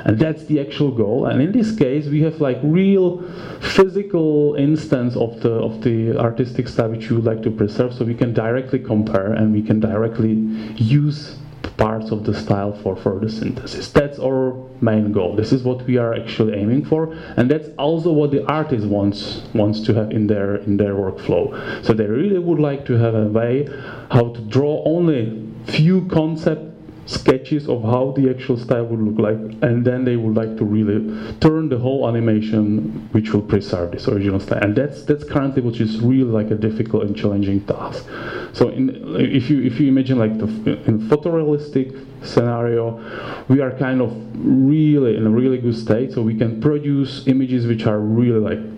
And 0.05 0.19
that's 0.19 0.45
the 0.47 0.61
actual 0.61 0.91
goal. 0.91 1.27
And 1.27 1.43
in 1.43 1.53
this 1.53 1.77
case, 1.77 2.07
we 2.07 2.23
have 2.23 2.41
like 2.41 2.59
real 2.63 3.23
physical 3.61 4.55
instance 4.57 5.17
of 5.17 5.41
the 5.41 5.53
of 5.53 5.83
the 5.83 6.17
artistic 6.19 6.69
style 6.69 6.91
which 6.91 7.11
you 7.11 7.17
would 7.17 7.25
like 7.25 7.43
to 7.43 7.51
preserve, 7.51 7.93
so 7.95 8.05
we 8.05 8.15
can 8.15 8.33
directly 8.33 8.79
compare 8.79 9.33
and 9.33 9.53
we 9.53 9.63
can 9.63 9.81
directly 9.81 10.35
use 10.77 11.37
parts 11.77 12.11
of 12.11 12.25
the 12.25 12.35
style 12.35 12.73
for 12.83 12.97
further 12.97 13.29
synthesis. 13.29 13.91
That's 13.93 14.19
our 14.19 14.55
main 14.81 15.13
goal. 15.13 15.37
This 15.37 15.53
is 15.53 15.63
what 15.63 15.87
we 15.87 15.97
are 15.99 16.15
actually 16.15 16.55
aiming 16.55 16.85
for, 16.87 17.13
and 17.37 17.51
that's 17.51 17.69
also 17.79 18.13
what 18.13 18.31
the 18.31 18.47
artist 18.47 18.87
wants 18.87 19.43
wants 19.55 19.81
to 19.83 19.95
have 19.95 20.11
in 20.11 20.27
their 20.27 20.57
in 20.57 20.77
their 20.77 20.95
workflow. 20.95 21.85
So 21.85 21.93
they 21.93 22.07
really 22.07 22.39
would 22.39 22.59
like 22.59 22.87
to 22.87 22.95
have 22.95 23.15
a 23.15 23.27
way 23.27 23.69
how 24.11 24.33
to 24.33 24.41
draw 24.43 24.83
only 24.85 25.43
few 25.67 26.07
concept 26.07 26.76
sketches 27.07 27.69
of 27.69 27.83
how 27.83 28.13
the 28.17 28.29
actual 28.29 28.59
style 28.59 28.85
would 28.85 29.01
look 29.01 29.19
like, 29.19 29.39
and 29.63 29.85
then 29.85 30.05
they 30.05 30.17
would 30.17 30.35
like 30.35 30.57
to 30.59 30.65
really 30.65 31.01
turn 31.39 31.69
the 31.69 31.79
whole 31.79 32.09
animation, 32.09 33.09
which 33.13 33.33
will 33.33 33.43
preserve 33.43 33.93
this 33.93 34.09
original 34.09 34.41
style. 34.41 34.61
And 34.63 34.77
that's 34.77 35.05
that's 35.05 35.25
currently 35.25 35.63
which 35.63 35.81
is 35.81 36.01
really 36.01 36.31
like 36.31 36.51
a 36.51 36.57
difficult 36.57 37.05
and 37.05 37.17
challenging 37.17 37.61
task. 37.67 38.05
So 38.53 38.69
in, 38.69 38.91
if 39.19 39.49
you 39.49 39.63
if 39.63 39.81
you 39.81 39.89
imagine 39.89 40.19
like 40.19 40.37
the 40.39 40.47
in 40.87 41.09
photorealistic 41.09 42.05
scenario, 42.23 43.01
we 43.49 43.61
are 43.61 43.71
kind 43.71 44.01
of 44.01 44.13
really 44.35 45.17
in 45.17 45.27
a 45.27 45.31
really 45.31 45.59
good 45.59 45.77
state, 45.77 46.13
so 46.13 46.23
we 46.23 46.37
can 46.37 46.61
produce 46.61 47.27
images 47.27 47.67
which 47.67 47.87
are 47.87 48.01
really 48.01 48.41
like 48.41 48.76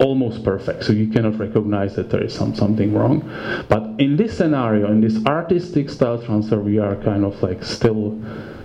almost 0.00 0.42
perfect, 0.42 0.84
so 0.84 0.92
you 0.92 1.06
cannot 1.06 1.38
recognize 1.38 1.94
that 1.94 2.10
there 2.10 2.22
is 2.24 2.34
some, 2.34 2.54
something 2.54 2.92
wrong. 2.94 3.20
But 3.68 4.00
in 4.00 4.16
this 4.16 4.36
scenario, 4.36 4.90
in 4.90 5.00
this 5.00 5.24
artistic 5.26 5.90
style 5.90 6.20
transfer, 6.22 6.58
we 6.58 6.78
are 6.78 6.96
kind 6.96 7.24
of 7.24 7.40
like 7.42 7.62
still 7.62 8.18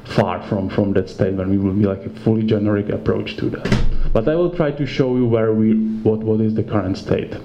far 0.06 0.42
from, 0.48 0.70
from 0.70 0.94
that 0.94 1.10
state 1.10 1.34
when 1.34 1.50
we 1.50 1.58
will 1.58 1.74
be 1.74 1.86
like 1.86 2.06
a 2.06 2.10
fully 2.22 2.44
generic 2.44 2.90
approach 2.90 3.36
to 3.38 3.50
that. 3.50 3.68
But 4.14 4.30
I 4.30 4.36
will 4.36 4.56
try 4.56 4.72
to 4.72 4.86
show 4.86 5.16
you 5.16 5.26
where 5.26 5.54
we, 5.54 5.74
what, 6.04 6.20
what 6.20 6.40
is 6.40 6.54
the 6.54 6.64
current 6.64 6.98
state. 6.98 7.36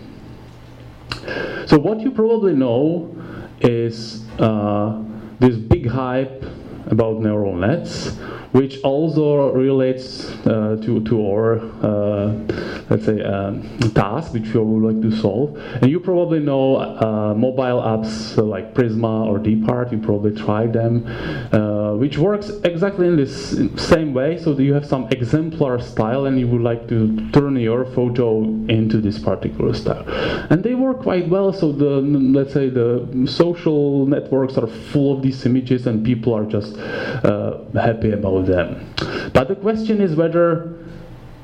So 1.67 1.79
what 1.79 2.01
you 2.01 2.11
probably 2.11 2.55
know 2.55 3.15
is 3.61 4.25
uh, 4.39 5.03
this 5.41 5.57
big 5.57 5.89
hype 5.89 6.45
about 6.87 7.21
neural 7.21 7.55
nets, 7.55 8.17
which 8.53 8.81
also 8.83 9.53
relates 9.53 10.31
uh, 10.47 10.81
to, 10.83 11.03
to 11.05 11.27
our, 11.27 11.59
uh, 11.83 12.70
let's 12.91 13.07
say, 13.07 13.23
um, 13.23 13.63
task 13.95 14.33
which 14.33 14.49
you 14.49 14.63
would 14.63 14.95
like 14.95 15.03
to 15.03 15.17
solve. 15.17 15.57
And 15.81 15.91
you 15.91 16.01
probably 16.01 16.41
know 16.41 16.77
uh, 16.77 17.35
mobile 17.35 17.81
apps 17.81 18.37
like 18.37 18.75
Prisma 18.75 19.27
or 19.27 19.39
DeepArt, 19.39 19.93
you 19.93 19.99
probably 19.99 20.35
tried 20.35 20.73
them. 20.73 21.07
Uh, 21.53 21.81
which 22.01 22.17
works 22.19 22.51
exactly 22.65 23.07
in 23.07 23.17
this 23.17 23.59
same 23.77 24.15
way. 24.15 24.39
So 24.39 24.59
you 24.59 24.73
have 24.75 24.87
some 24.87 25.07
exemplar 25.11 25.81
style, 25.81 26.27
and 26.27 26.39
you 26.39 26.49
would 26.49 26.63
like 26.63 26.89
to 26.89 27.31
turn 27.31 27.57
your 27.57 27.85
photo 27.85 28.43
into 28.69 29.01
this 29.01 29.19
particular 29.19 29.75
style, 29.75 30.05
and 30.51 30.63
they 30.63 30.75
work 30.75 31.01
quite 31.01 31.29
well. 31.29 31.53
So 31.53 31.73
the 31.73 32.01
let's 32.39 32.53
say 32.53 32.69
the 32.69 33.27
social 33.27 34.07
networks 34.07 34.57
are 34.57 34.67
full 34.67 35.17
of 35.17 35.23
these 35.23 35.45
images, 35.47 35.87
and 35.87 36.05
people 36.05 36.33
are 36.33 36.47
just 36.47 36.77
uh, 36.79 37.59
happy 37.75 38.13
about 38.13 38.47
them. 38.47 38.95
But 39.35 39.49
the 39.49 39.57
question 39.57 40.01
is 40.01 40.15
whether 40.15 40.80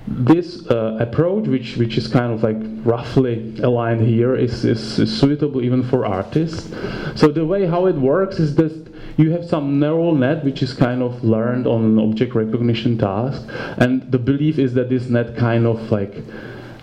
this 0.09 0.67
uh, 0.71 0.97
approach, 1.01 1.49
which 1.49 1.77
which 1.77 1.99
is 1.99 2.07
kind 2.09 2.33
of 2.33 2.43
like 2.43 2.57
roughly 2.85 3.59
aligned 3.61 4.07
here, 4.07 4.37
is, 4.37 4.65
is, 4.65 4.99
is, 4.99 5.21
suitable 5.21 5.63
even 5.63 5.83
for 5.83 6.07
artists. 6.07 6.71
So 7.19 7.29
the 7.29 7.45
way 7.45 7.67
how 7.67 7.87
it 7.87 7.97
works 7.97 8.39
is 8.39 8.55
that 8.57 8.95
you 9.17 9.33
have 9.33 9.45
some 9.45 9.81
neural 9.81 10.15
net 10.15 10.45
which 10.45 10.63
is 10.63 10.75
kind 10.75 11.03
of 11.03 11.25
learned 11.25 11.67
on 11.67 11.85
an 11.85 11.99
object 11.99 12.35
recognition 12.35 12.99
task, 12.99 13.43
and 13.79 14.11
the 14.13 14.19
belief 14.19 14.59
is 14.59 14.75
that 14.75 14.89
this 14.89 15.09
net 15.09 15.37
kind 15.37 15.67
of 15.67 15.91
like 15.91 16.23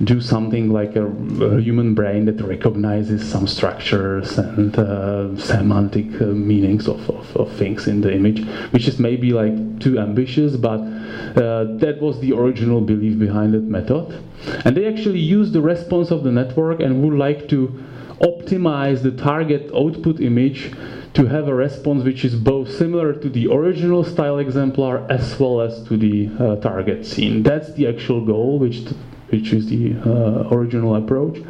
do 0.05 0.21
something 0.21 0.69
like 0.69 0.95
a, 0.95 1.05
a, 1.05 1.61
human 1.61 1.93
brain 1.93 2.25
that 2.25 2.41
recognizes 2.41 3.29
some 3.29 3.47
structures 3.47 4.37
and 4.37 4.77
uh, 4.77 5.35
semantic 5.37 6.21
uh, 6.21 6.25
meanings 6.25 6.87
of, 6.87 7.09
of, 7.09 7.35
of, 7.37 7.51
things 7.53 7.87
in 7.87 8.01
the 8.01 8.13
image, 8.13 8.45
which 8.71 8.87
is 8.87 8.99
maybe 8.99 9.31
like 9.31 9.79
too 9.79 9.99
ambitious, 9.99 10.55
but 10.55 10.79
uh, 10.79 11.65
that 11.77 11.97
was 12.01 12.19
the 12.21 12.33
original 12.33 12.81
belief 12.81 13.17
behind 13.19 13.53
that 13.53 13.63
method. 13.63 14.23
And 14.65 14.75
they 14.75 14.87
actually 14.87 15.19
use 15.19 15.51
the 15.51 15.61
response 15.61 16.11
of 16.11 16.23
the 16.23 16.31
network 16.31 16.79
and 16.79 17.03
would 17.03 17.17
like 17.17 17.47
to 17.49 17.83
optimize 18.21 19.03
the 19.03 19.11
target 19.11 19.69
output 19.75 20.19
image 20.19 20.71
to 21.13 21.27
have 21.27 21.47
a 21.47 21.53
response 21.53 22.03
which 22.03 22.25
is 22.25 22.35
both 22.35 22.71
similar 22.71 23.13
to 23.13 23.29
the 23.29 23.47
original 23.47 24.03
style 24.03 24.39
exemplar 24.39 25.05
as 25.11 25.39
well 25.39 25.61
as 25.61 25.83
to 25.83 25.97
the 25.97 26.29
uh, 26.39 26.55
target 26.57 27.05
scene. 27.05 27.43
That's 27.43 27.71
the 27.73 27.87
actual 27.87 28.25
goal, 28.25 28.59
which 28.59 28.85
which 29.33 29.51
is 29.51 29.67
the 29.67 29.95
uh, 30.05 30.55
original 30.55 30.95
approach. 30.95 31.41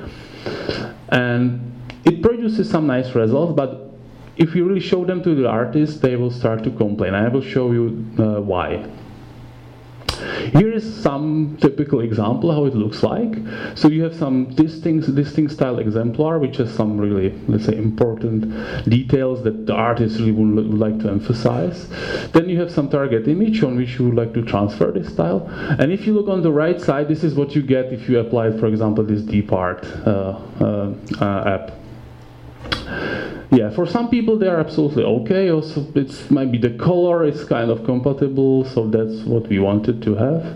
And 1.09 1.43
it 2.05 2.21
produces 2.21 2.69
some 2.69 2.87
nice 2.87 3.13
results, 3.13 3.53
but 3.55 3.91
if 4.37 4.55
you 4.55 4.65
really 4.65 4.79
show 4.79 5.03
them 5.03 5.21
to 5.23 5.35
the 5.35 5.47
artists, 5.47 5.99
they 5.99 6.15
will 6.15 6.31
start 6.31 6.63
to 6.63 6.71
complain. 6.71 7.13
I 7.13 7.27
will 7.27 7.41
show 7.41 7.73
you 7.73 8.05
uh, 8.17 8.39
why. 8.39 8.89
Here 10.51 10.71
is 10.71 10.83
some 11.01 11.57
typical 11.59 12.01
example 12.01 12.51
how 12.51 12.65
it 12.65 12.75
looks 12.75 13.03
like. 13.03 13.33
So 13.75 13.87
you 13.89 14.03
have 14.03 14.15
some 14.15 14.45
distinct, 14.55 15.13
distinct 15.15 15.53
style 15.53 15.79
exemplar, 15.79 16.39
which 16.39 16.57
has 16.57 16.73
some 16.73 16.97
really, 16.97 17.31
let's 17.47 17.65
say, 17.65 17.75
important 17.75 18.89
details 18.89 19.43
that 19.43 19.65
the 19.65 19.73
artist 19.73 20.19
really 20.19 20.31
would, 20.31 20.55
would 20.55 20.79
like 20.79 20.99
to 20.99 21.09
emphasize. 21.09 21.87
Then 22.31 22.49
you 22.49 22.59
have 22.59 22.71
some 22.71 22.89
target 22.89 23.27
image 23.27 23.63
on 23.63 23.75
which 23.75 23.99
you 23.99 24.05
would 24.05 24.15
like 24.15 24.33
to 24.33 24.43
transfer 24.43 24.91
this 24.91 25.09
style. 25.11 25.47
And 25.79 25.91
if 25.91 26.05
you 26.05 26.13
look 26.13 26.27
on 26.27 26.41
the 26.41 26.51
right 26.51 26.79
side, 26.79 27.07
this 27.07 27.23
is 27.23 27.35
what 27.35 27.55
you 27.55 27.61
get 27.61 27.91
if 27.93 28.09
you 28.09 28.19
apply, 28.19 28.51
for 28.51 28.67
example, 28.67 29.03
this 29.03 29.21
DeepArt 29.21 30.07
uh, 30.07 30.39
uh, 30.63 30.93
uh, 31.23 31.49
app 31.49 31.82
yeah, 33.51 33.69
for 33.69 33.85
some 33.85 34.09
people 34.09 34.37
they 34.37 34.47
are 34.47 34.59
absolutely 34.59 35.03
okay. 35.03 35.51
Also, 35.51 35.85
it's 35.95 36.29
maybe 36.31 36.57
the 36.57 36.71
color 36.71 37.23
is 37.23 37.43
kind 37.45 37.69
of 37.69 37.83
compatible, 37.85 38.65
so 38.65 38.87
that's 38.87 39.23
what 39.25 39.47
we 39.47 39.59
wanted 39.59 40.01
to 40.03 40.15
have. 40.15 40.55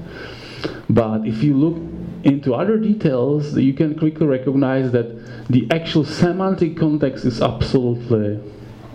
But 0.89 1.27
if 1.27 1.43
you 1.43 1.55
look 1.55 1.77
into 2.23 2.55
other 2.55 2.77
details, 2.77 3.57
you 3.57 3.73
can 3.73 3.97
quickly 3.97 4.25
recognize 4.25 4.91
that 4.91 5.07
the 5.47 5.67
actual 5.71 6.03
semantic 6.03 6.77
context 6.77 7.25
is 7.25 7.41
absolutely 7.41 8.39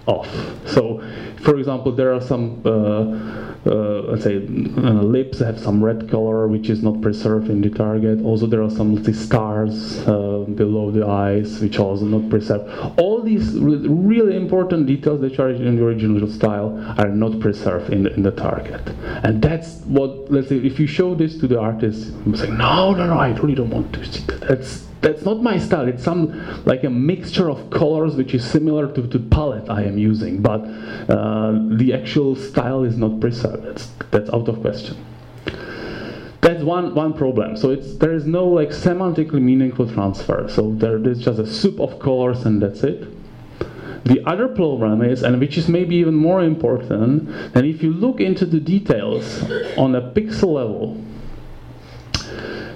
off. 0.07 0.29
So, 0.67 1.03
for 1.43 1.59
example, 1.59 1.93
there 1.93 2.13
are 2.13 2.21
some 2.21 2.63
uh, 2.65 3.53
uh, 3.65 4.03
let's 4.11 4.25
say 4.25 4.39
uh, 4.39 4.41
lips 4.41 5.39
have 5.39 5.59
some 5.59 5.83
red 5.83 6.11
color 6.11 6.49
which 6.49 6.69
is 6.69 6.83
not 6.83 7.01
preserved 7.01 7.49
in 7.49 7.61
the 7.61 7.71
target. 7.71 8.21
Also 8.25 8.47
there 8.47 8.61
are 8.61 8.71
some 8.71 8.95
let's 8.95 9.07
say, 9.07 9.13
stars 9.13 10.01
uh, 10.09 10.45
below 10.57 10.91
the 10.91 11.07
eyes 11.07 11.61
which 11.61 11.79
are 11.79 11.85
also 11.85 12.05
not 12.05 12.29
preserved. 12.29 12.69
All 12.99 13.23
these 13.23 13.55
really 13.59 14.37
important 14.37 14.87
details 14.87 15.21
that 15.21 15.39
are 15.39 15.51
in 15.51 15.77
the 15.77 15.85
original 15.85 16.29
style 16.29 16.77
are 16.99 17.09
not 17.09 17.39
preserved 17.39 17.93
in 17.93 18.03
the, 18.03 18.13
in 18.15 18.25
the 18.25 18.33
target. 18.33 18.83
And 19.23 19.41
that's 19.41 19.77
what, 19.83 20.31
let's 20.31 20.49
say, 20.49 20.57
if 20.57 20.81
you 20.81 20.89
show 20.89 21.15
this 21.15 21.39
to 21.39 21.47
the 21.47 21.61
artist, 21.61 22.13
you 22.27 22.37
say, 22.37 22.51
no, 22.51 22.93
no, 22.95 23.07
no, 23.07 23.19
I 23.19 23.29
really 23.29 23.55
don't 23.55 23.71
want 23.71 23.93
to 23.93 24.05
see 24.05 24.25
that. 24.27 24.41
That's 24.41 24.89
that's 25.03 25.25
not 25.25 25.43
my 25.43 25.59
style. 25.59 25.89
It's 25.89 26.03
some 26.03 26.65
like 26.65 26.85
a 26.85 26.91
mixture 26.91 27.51
of 27.51 27.71
colors 27.71 28.15
which 28.15 28.35
is 28.35 28.49
similar 28.49 28.91
to 28.93 29.03
the 29.03 29.19
palette 29.19 29.69
I 29.69 29.83
am 29.83 29.99
using, 29.99 30.41
but 30.41 30.61
uh, 31.11 31.59
the 31.77 31.93
actual 31.93 32.37
style 32.37 32.85
is 32.85 32.97
not 32.97 33.21
preserved. 33.21 33.65
That's, 33.65 33.91
that's 34.11 34.31
out 34.31 34.49
of 34.49 34.61
question. 34.61 34.97
That's 36.41 36.63
one, 36.63 36.95
one 36.95 37.13
problem. 37.15 37.57
So 37.57 37.71
it's, 37.71 37.97
there 37.99 38.13
is 38.13 38.27
no 38.27 38.47
like 38.47 38.71
semantically 38.71 39.43
meaningful 39.43 39.89
transfer. 39.93 40.49
So 40.49 40.73
there 40.75 40.99
is 41.07 41.21
just 41.21 41.39
a 41.39 41.47
soup 41.47 41.81
of 41.81 41.99
colors 41.99 42.45
and 42.45 42.63
that's 42.63 42.83
it. 42.83 43.09
The 44.05 44.25
other 44.27 44.49
problem 44.49 45.03
is, 45.03 45.23
and 45.23 45.39
which 45.39 45.57
is 45.57 45.69
maybe 45.69 45.95
even 45.97 46.15
more 46.15 46.43
important, 46.43 47.29
and 47.55 47.65
if 47.65 47.83
you 47.83 47.93
look 47.93 48.21
into 48.21 48.45
the 48.45 48.59
details 48.59 49.43
on 49.79 49.95
a 49.95 50.03
pixel 50.11 50.55
level, 50.55 51.01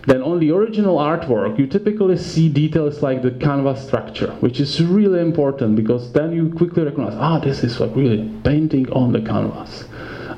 then 0.06 0.22
on 0.22 0.38
the 0.38 0.52
original 0.52 0.98
artwork, 0.98 1.58
you 1.58 1.66
typically 1.66 2.16
see 2.16 2.48
details 2.48 3.02
like 3.02 3.22
the 3.22 3.32
canvas 3.32 3.84
structure, 3.84 4.30
which 4.40 4.60
is 4.60 4.80
really 4.82 5.20
important 5.20 5.74
because 5.74 6.12
then 6.12 6.32
you 6.32 6.50
quickly 6.50 6.84
recognize, 6.84 7.14
ah, 7.16 7.40
this 7.40 7.64
is 7.64 7.80
like 7.80 7.94
really 7.96 8.28
painting 8.44 8.90
on 8.92 9.12
the 9.12 9.20
canvas. 9.20 9.84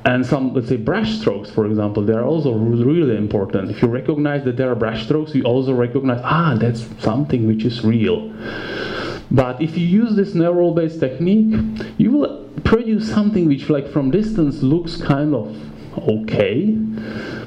And 0.07 0.25
some, 0.25 0.55
let's 0.55 0.69
say, 0.69 0.79
brush 0.79 1.19
strokes, 1.19 1.51
for 1.51 1.67
example, 1.67 2.03
they 2.03 2.15
are 2.15 2.25
also 2.25 2.55
really 2.55 3.17
important. 3.17 3.71
If 3.71 3.83
you 3.83 3.89
recognize 3.89 4.43
that 4.45 4.57
there 4.57 4.71
are 4.71 4.75
brush 4.75 5.05
strokes, 5.05 5.35
you 5.35 5.43
also 5.43 5.75
recognize, 5.75 6.21
ah, 6.25 6.57
that's 6.59 6.87
something 7.03 7.47
which 7.47 7.65
is 7.65 7.85
real. 7.85 8.33
But 9.31 9.61
if 9.61 9.77
you 9.77 9.87
use 9.87 10.17
this 10.17 10.35
neural-based 10.35 10.99
technique, 10.99 11.61
you 11.99 12.13
will 12.13 12.49
produce 12.65 13.13
something 13.13 13.47
which, 13.47 13.69
like, 13.69 13.87
from 13.87 14.11
distance 14.11 14.63
looks 14.63 14.97
kind 14.97 15.35
of 15.35 15.55
okay, 15.97 16.77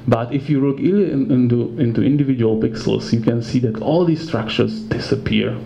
but 0.08 0.34
if 0.34 0.50
you 0.50 0.66
look 0.66 0.80
into, 0.80 1.78
into 1.80 2.02
individual 2.02 2.60
pixels, 2.60 3.14
you 3.14 3.22
can 3.22 3.42
see 3.42 3.60
that 3.60 3.82
all 3.82 4.06
these 4.06 4.26
structures 4.26 4.82
disappear. 4.82 5.58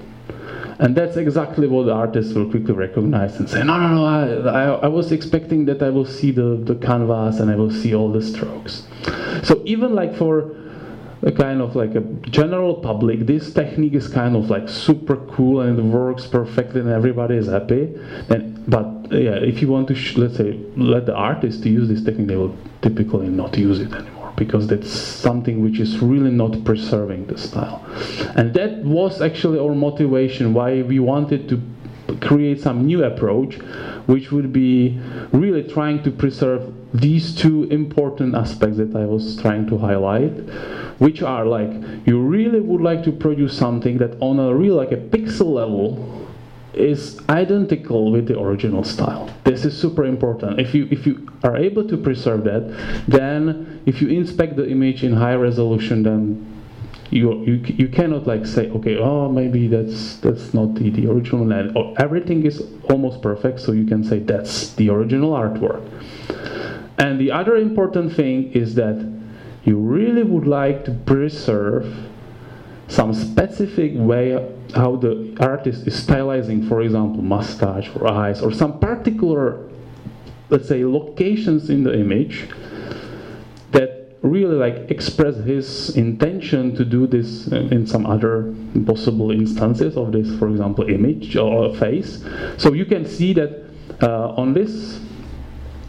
And 0.77 0.95
that's 0.95 1.15
exactly 1.15 1.67
what 1.67 1.85
the 1.85 1.93
artists 1.93 2.33
will 2.33 2.49
quickly 2.49 2.73
recognize 2.73 3.37
and 3.37 3.49
say, 3.49 3.63
no, 3.63 3.79
no, 3.79 3.95
no, 3.95 4.05
I, 4.05 4.63
I, 4.63 4.63
I, 4.81 4.87
was 4.87 5.13
expecting 5.13 5.63
that 5.65 5.81
I 5.81 5.89
will 5.89 6.05
see 6.05 6.31
the, 6.31 6.57
the 6.61 6.75
canvas 6.75 7.39
and 7.39 7.49
I 7.49 7.55
will 7.55 7.71
see 7.71 7.95
all 7.95 8.11
the 8.11 8.21
strokes. 8.21 8.83
So 9.43 9.61
even 9.63 9.95
like 9.95 10.13
for 10.13 10.51
a 11.21 11.31
kind 11.31 11.61
of 11.61 11.77
like 11.77 11.95
a 11.95 12.01
general 12.29 12.75
public, 12.75 13.25
this 13.25 13.53
technique 13.53 13.93
is 13.93 14.09
kind 14.09 14.35
of 14.35 14.49
like 14.49 14.67
super 14.67 15.15
cool 15.27 15.61
and 15.61 15.79
it 15.79 15.81
works 15.81 16.27
perfectly 16.27 16.81
and 16.81 16.89
everybody 16.89 17.35
is 17.37 17.47
happy. 17.47 17.95
And, 18.29 18.69
but 18.69 18.83
yeah, 19.11 19.35
if 19.35 19.61
you 19.61 19.67
want 19.67 19.87
to, 19.89 20.19
let's 20.19 20.37
say, 20.37 20.59
let 20.75 21.05
the 21.05 21.15
artist 21.15 21.65
use 21.65 21.87
this 21.87 22.03
technique, 22.03 22.27
they 22.27 22.35
will 22.35 22.55
typically 22.81 23.27
not 23.27 23.57
use 23.57 23.79
it 23.79 23.91
anymore 23.93 24.33
because 24.35 24.67
that's 24.67 24.89
something 24.89 25.63
which 25.63 25.79
is 25.79 25.99
really 25.99 26.31
not 26.31 26.63
preserving 26.63 27.25
the 27.27 27.37
style. 27.37 27.85
And 28.35 28.53
that 28.53 28.83
was 28.83 29.21
actually 29.21 29.59
our 29.59 29.73
motivation 29.73 30.53
why 30.53 30.81
we 30.81 30.99
wanted 30.99 31.47
to 31.49 31.61
create 32.21 32.61
some 32.61 32.85
new 32.85 33.03
approach 33.03 33.55
which 34.05 34.31
would 34.31 34.53
be 34.53 34.99
really 35.31 35.63
trying 35.63 36.03
to 36.03 36.11
preserve 36.11 36.71
these 36.93 37.35
two 37.35 37.63
important 37.65 38.35
aspects 38.35 38.77
that 38.77 38.95
I 38.95 39.05
was 39.05 39.35
trying 39.37 39.67
to 39.67 39.77
highlight 39.77 40.31
which 40.99 41.23
are 41.23 41.45
like 41.45 41.71
you 42.05 42.21
really 42.21 42.59
would 42.59 42.81
like 42.81 43.03
to 43.05 43.11
produce 43.11 43.57
something 43.57 43.97
that 43.97 44.17
on 44.21 44.39
a 44.39 44.53
real 44.53 44.75
like 44.75 44.91
a 44.91 44.97
pixel 44.97 45.53
level 45.53 46.24
is 46.77 47.19
identical 47.29 48.11
with 48.11 48.27
the 48.27 48.39
original 48.39 48.83
style. 48.83 49.29
This 49.43 49.65
is 49.65 49.77
super 49.77 50.05
important. 50.05 50.59
If 50.59 50.73
you 50.73 50.87
if 50.91 51.05
you 51.05 51.27
are 51.43 51.57
able 51.57 51.87
to 51.87 51.97
preserve 51.97 52.43
that, 52.45 52.63
then 53.07 53.81
if 53.85 54.01
you 54.01 54.09
inspect 54.09 54.55
the 54.55 54.67
image 54.69 55.03
in 55.03 55.13
high 55.13 55.35
resolution, 55.35 56.03
then 56.03 56.55
you 57.11 57.43
you, 57.43 57.55
you 57.77 57.87
cannot 57.87 58.25
like 58.25 58.45
say 58.45 58.69
okay 58.71 58.97
oh 58.97 59.29
maybe 59.29 59.67
that's 59.67 60.17
that's 60.17 60.53
not 60.53 60.73
the, 60.75 60.89
the 60.89 61.07
original 61.09 61.51
and 61.51 61.77
oh, 61.77 61.93
everything 61.99 62.45
is 62.45 62.63
almost 62.89 63.21
perfect 63.21 63.59
so 63.59 63.71
you 63.71 63.85
can 63.85 64.03
say 64.03 64.19
that's 64.19 64.73
the 64.73 64.89
original 64.89 65.31
artwork 65.31 65.83
and 66.97 67.19
the 67.19 67.31
other 67.31 67.55
important 67.57 68.13
thing 68.13 68.51
is 68.53 68.75
that 68.75 68.97
you 69.65 69.77
really 69.77 70.23
would 70.23 70.47
like 70.47 70.85
to 70.85 70.91
preserve 70.91 71.85
some 72.87 73.13
specific 73.13 73.93
way 73.95 74.33
how 74.75 74.95
the 74.95 75.35
artist 75.39 75.87
is 75.87 76.05
stylizing, 76.05 76.67
for 76.67 76.81
example, 76.81 77.21
mustache 77.21 77.89
or 77.95 78.07
eyes, 78.07 78.41
or 78.41 78.51
some 78.51 78.79
particular, 78.79 79.69
let's 80.49 80.67
say, 80.67 80.83
locations 80.85 81.69
in 81.69 81.83
the 81.83 81.97
image 81.97 82.47
that 83.71 84.17
really 84.21 84.55
like 84.55 84.89
express 84.91 85.35
his 85.37 85.95
intention 85.95 86.75
to 86.75 86.83
do 86.83 87.07
this 87.07 87.47
in 87.47 87.85
some 87.85 88.05
other 88.05 88.53
possible 88.85 89.31
instances 89.31 89.97
of 89.97 90.11
this, 90.11 90.33
for 90.37 90.49
example, 90.49 90.87
image 90.89 91.35
or 91.35 91.75
face. 91.75 92.23
So 92.57 92.73
you 92.73 92.85
can 92.85 93.05
see 93.05 93.33
that 93.33 93.63
uh, 94.01 94.29
on 94.29 94.53
this 94.53 94.99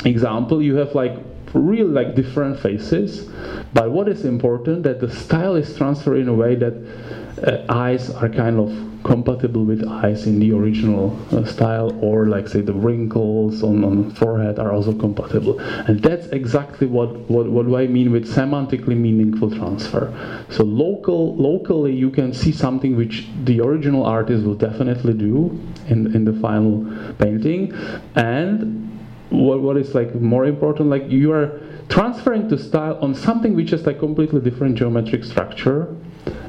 example, 0.04 0.62
you 0.62 0.76
have 0.76 0.94
like 0.94 1.16
really 1.58 1.90
like 1.90 2.14
different 2.14 2.58
faces, 2.58 3.28
but 3.72 3.90
what 3.90 4.08
is 4.08 4.24
important 4.24 4.82
that 4.84 5.00
the 5.00 5.10
style 5.10 5.56
is 5.56 5.76
transferred 5.76 6.18
in 6.18 6.28
a 6.28 6.34
way 6.34 6.54
that 6.54 6.74
uh, 7.44 7.64
eyes 7.68 8.10
are 8.10 8.28
kind 8.28 8.58
of 8.58 8.70
compatible 9.06 9.64
with 9.64 9.86
eyes 9.86 10.26
in 10.26 10.40
the 10.40 10.52
original 10.52 11.16
uh, 11.30 11.44
style 11.44 11.96
or 12.02 12.26
like 12.26 12.48
say 12.48 12.60
the 12.60 12.72
wrinkles 12.72 13.62
on, 13.62 13.84
on 13.84 14.10
forehead 14.10 14.58
are 14.58 14.72
also 14.72 14.92
compatible. 14.92 15.60
And 15.60 16.02
that's 16.02 16.26
exactly 16.28 16.88
what, 16.88 17.10
what, 17.30 17.46
what 17.46 17.66
do 17.66 17.76
I 17.76 17.86
mean 17.86 18.10
with 18.10 18.26
semantically 18.26 18.96
meaningful 18.96 19.50
transfer. 19.50 20.12
So 20.50 20.64
local 20.64 21.36
locally 21.36 21.94
you 21.94 22.10
can 22.10 22.32
see 22.32 22.50
something 22.50 22.96
which 22.96 23.28
the 23.44 23.60
original 23.60 24.04
artist 24.04 24.44
will 24.44 24.56
definitely 24.56 25.14
do 25.14 25.56
in, 25.88 26.14
in 26.14 26.24
the 26.24 26.32
final 26.40 26.84
painting 27.18 27.72
and 28.16 28.95
what, 29.30 29.60
what 29.60 29.76
is 29.76 29.94
like 29.94 30.14
more 30.14 30.44
important 30.44 30.88
like 30.88 31.08
you 31.08 31.32
are 31.32 31.60
transferring 31.88 32.48
to 32.48 32.58
style 32.58 32.98
on 33.00 33.14
something 33.14 33.54
which 33.54 33.72
is 33.72 33.86
like 33.86 33.98
completely 33.98 34.40
different 34.40 34.76
geometric 34.76 35.24
structure 35.24 35.94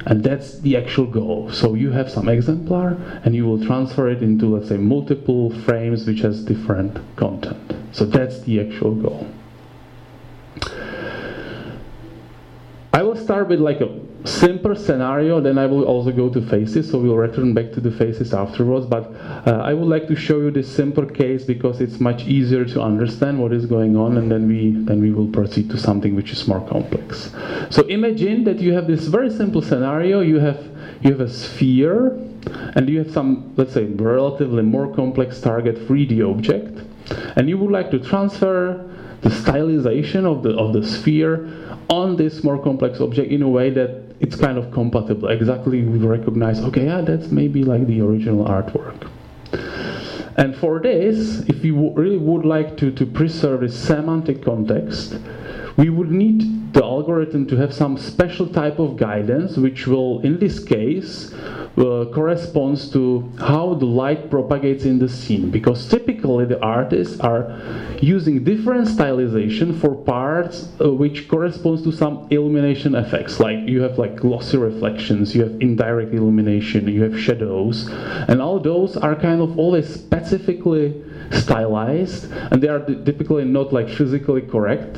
and 0.07 0.23
that's 0.23 0.59
the 0.59 0.77
actual 0.77 1.05
goal. 1.05 1.51
So 1.51 1.73
you 1.73 1.91
have 1.91 2.09
some 2.09 2.29
exemplar 2.29 2.97
and 3.23 3.35
you 3.35 3.45
will 3.45 3.63
transfer 3.63 4.07
it 4.07 4.23
into, 4.23 4.55
let's 4.55 4.69
say, 4.69 4.77
multiple 4.77 5.51
frames 5.63 6.07
which 6.07 6.21
has 6.21 6.43
different 6.43 6.97
content. 7.17 7.73
So 7.91 8.05
that's 8.05 8.39
the 8.41 8.61
actual 8.61 8.95
goal. 8.95 9.27
I 12.93 13.03
will 13.03 13.17
start 13.17 13.49
with 13.49 13.59
like 13.59 13.81
a 13.81 13.99
simple 14.25 14.75
scenario, 14.75 15.39
then 15.39 15.57
I 15.57 15.65
will 15.65 15.83
also 15.83 16.11
go 16.11 16.29
to 16.29 16.41
faces, 16.41 16.89
so 16.89 16.99
we'll 16.99 17.15
return 17.15 17.53
back 17.53 17.71
to 17.73 17.81
the 17.81 17.91
faces 17.91 18.33
afterwards, 18.33 18.85
but 18.85 19.11
uh, 19.47 19.61
I 19.63 19.73
would 19.73 19.87
like 19.87 20.07
to 20.07 20.15
show 20.15 20.39
you 20.39 20.51
this 20.51 20.73
simple 20.73 21.05
case 21.05 21.43
because 21.45 21.81
it's 21.81 21.99
much 21.99 22.23
easier 22.23 22.65
to 22.65 22.81
understand 22.81 23.39
what 23.39 23.53
is 23.53 23.65
going 23.65 23.95
on 23.95 24.17
and 24.17 24.31
then 24.31 24.47
we, 24.47 24.71
then 24.71 25.01
we 25.01 25.11
will 25.11 25.27
proceed 25.27 25.69
to 25.69 25.77
something 25.77 26.15
which 26.15 26.31
is 26.31 26.47
more 26.47 26.65
complex. 26.67 27.31
So 27.69 27.83
imagine 27.83 28.43
that 28.45 28.59
you 28.59 28.73
have 28.73 28.87
this 28.87 29.07
very 29.07 29.29
simple 29.29 29.61
scenario, 29.61 30.21
you 30.21 30.39
have, 30.39 30.63
you 31.01 31.11
have 31.11 31.21
a 31.21 31.29
sphere 31.29 32.19
and 32.75 32.89
you 32.89 32.99
have 32.99 33.11
some, 33.11 33.53
let's 33.55 33.73
say, 33.73 33.85
relatively 33.85 34.63
more 34.63 34.93
complex 34.93 35.39
target 35.39 35.87
3D 35.87 36.27
object 36.27 36.81
and 37.35 37.47
you 37.47 37.57
would 37.57 37.71
like 37.71 37.91
to 37.91 37.99
transfer 37.99 38.83
the 39.21 39.29
stylization 39.29 40.25
of 40.25 40.43
the, 40.43 40.51
of 40.57 40.73
the 40.73 40.85
sphere 40.85 41.49
on 41.89 42.15
this 42.15 42.43
more 42.43 42.61
complex 42.61 42.99
object 42.99 43.31
in 43.31 43.41
a 43.41 43.49
way 43.49 43.69
that 43.69 44.06
it's 44.19 44.35
kind 44.35 44.57
of 44.57 44.71
compatible. 44.71 45.29
Exactly, 45.29 45.83
we 45.83 45.99
recognize, 45.99 46.59
okay, 46.61 46.85
yeah, 46.85 47.01
that's 47.01 47.27
maybe 47.27 47.63
like 47.63 47.85
the 47.87 48.01
original 48.01 48.45
artwork. 48.45 49.09
And 50.37 50.55
for 50.55 50.79
this, 50.79 51.39
if 51.49 51.65
you 51.65 51.91
really 51.93 52.17
would 52.17 52.45
like 52.45 52.77
to, 52.77 52.91
to 52.91 53.05
preserve 53.05 53.61
the 53.61 53.69
semantic 53.69 54.43
context, 54.43 55.17
we 55.77 55.91
would 55.91 56.11
need 56.11 56.73
the 56.73 56.83
algorithm 56.83 57.45
to 57.47 57.55
have 57.55 57.73
some 57.73 57.97
special 57.97 58.47
type 58.47 58.79
of 58.79 58.97
guidance, 58.97 59.57
which 59.57 59.87
will, 59.87 60.19
in 60.21 60.39
this 60.39 60.59
case, 60.59 61.33
uh, 61.77 62.05
corresponds 62.13 62.89
to 62.89 63.31
how 63.39 63.75
the 63.75 63.85
light 63.85 64.31
propagates 64.31 64.85
in 64.85 64.97
the 64.97 65.07
scene. 65.07 65.51
Because 65.51 65.87
typically 65.87 66.45
the 66.45 66.59
artists 66.61 67.19
are 67.19 67.59
using 68.01 68.43
different 68.43 68.87
stylization 68.87 69.79
for 69.79 69.95
parts 69.95 70.69
uh, 70.81 70.91
which 70.91 71.27
corresponds 71.27 71.83
to 71.83 71.91
some 71.91 72.27
illumination 72.31 72.95
effects. 72.95 73.39
Like 73.39 73.67
you 73.67 73.81
have 73.83 73.99
like 73.99 74.15
glossy 74.15 74.57
reflections 74.57 75.35
you 75.35 75.43
have 75.43 75.61
indirect 75.61 76.13
illumination 76.13 76.87
you 76.87 77.03
have 77.03 77.19
shadows. 77.19 77.87
And 78.27 78.41
all 78.41 78.59
those 78.59 78.97
are 78.97 79.15
kind 79.15 79.41
of 79.41 79.57
always 79.59 79.87
specifically 79.93 81.03
stylized 81.31 82.31
and 82.31 82.61
they 82.61 82.67
are 82.67 82.79
typically 82.79 83.45
not 83.45 83.73
like 83.73 83.89
physically 83.89 84.41
correct 84.41 84.97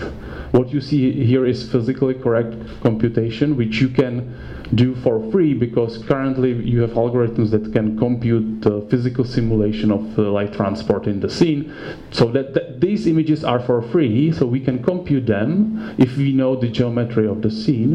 what 0.51 0.69
you 0.69 0.81
see 0.81 1.23
here 1.25 1.45
is 1.45 1.71
physically 1.71 2.13
correct 2.13 2.55
computation 2.81 3.55
which 3.55 3.79
you 3.79 3.89
can 3.89 4.35
do 4.75 4.95
for 4.95 5.31
free 5.31 5.53
because 5.53 5.97
currently 6.05 6.53
you 6.53 6.81
have 6.81 6.91
algorithms 6.91 7.49
that 7.51 7.71
can 7.73 7.97
compute 7.97 8.61
the 8.61 8.81
physical 8.89 9.25
simulation 9.25 9.91
of 9.91 10.15
the 10.15 10.23
light 10.23 10.53
transport 10.53 11.07
in 11.07 11.19
the 11.19 11.29
scene. 11.29 11.73
So 12.11 12.31
that 12.31 12.53
th 12.53 12.79
these 12.79 13.07
images 13.07 13.43
are 13.43 13.59
for 13.59 13.81
free 13.81 14.31
so 14.31 14.45
we 14.45 14.59
can 14.59 14.77
compute 14.83 15.25
them 15.25 15.95
if 15.97 16.17
we 16.17 16.31
know 16.33 16.55
the 16.55 16.69
geometry 16.77 17.27
of 17.27 17.41
the 17.41 17.51
scene. 17.51 17.93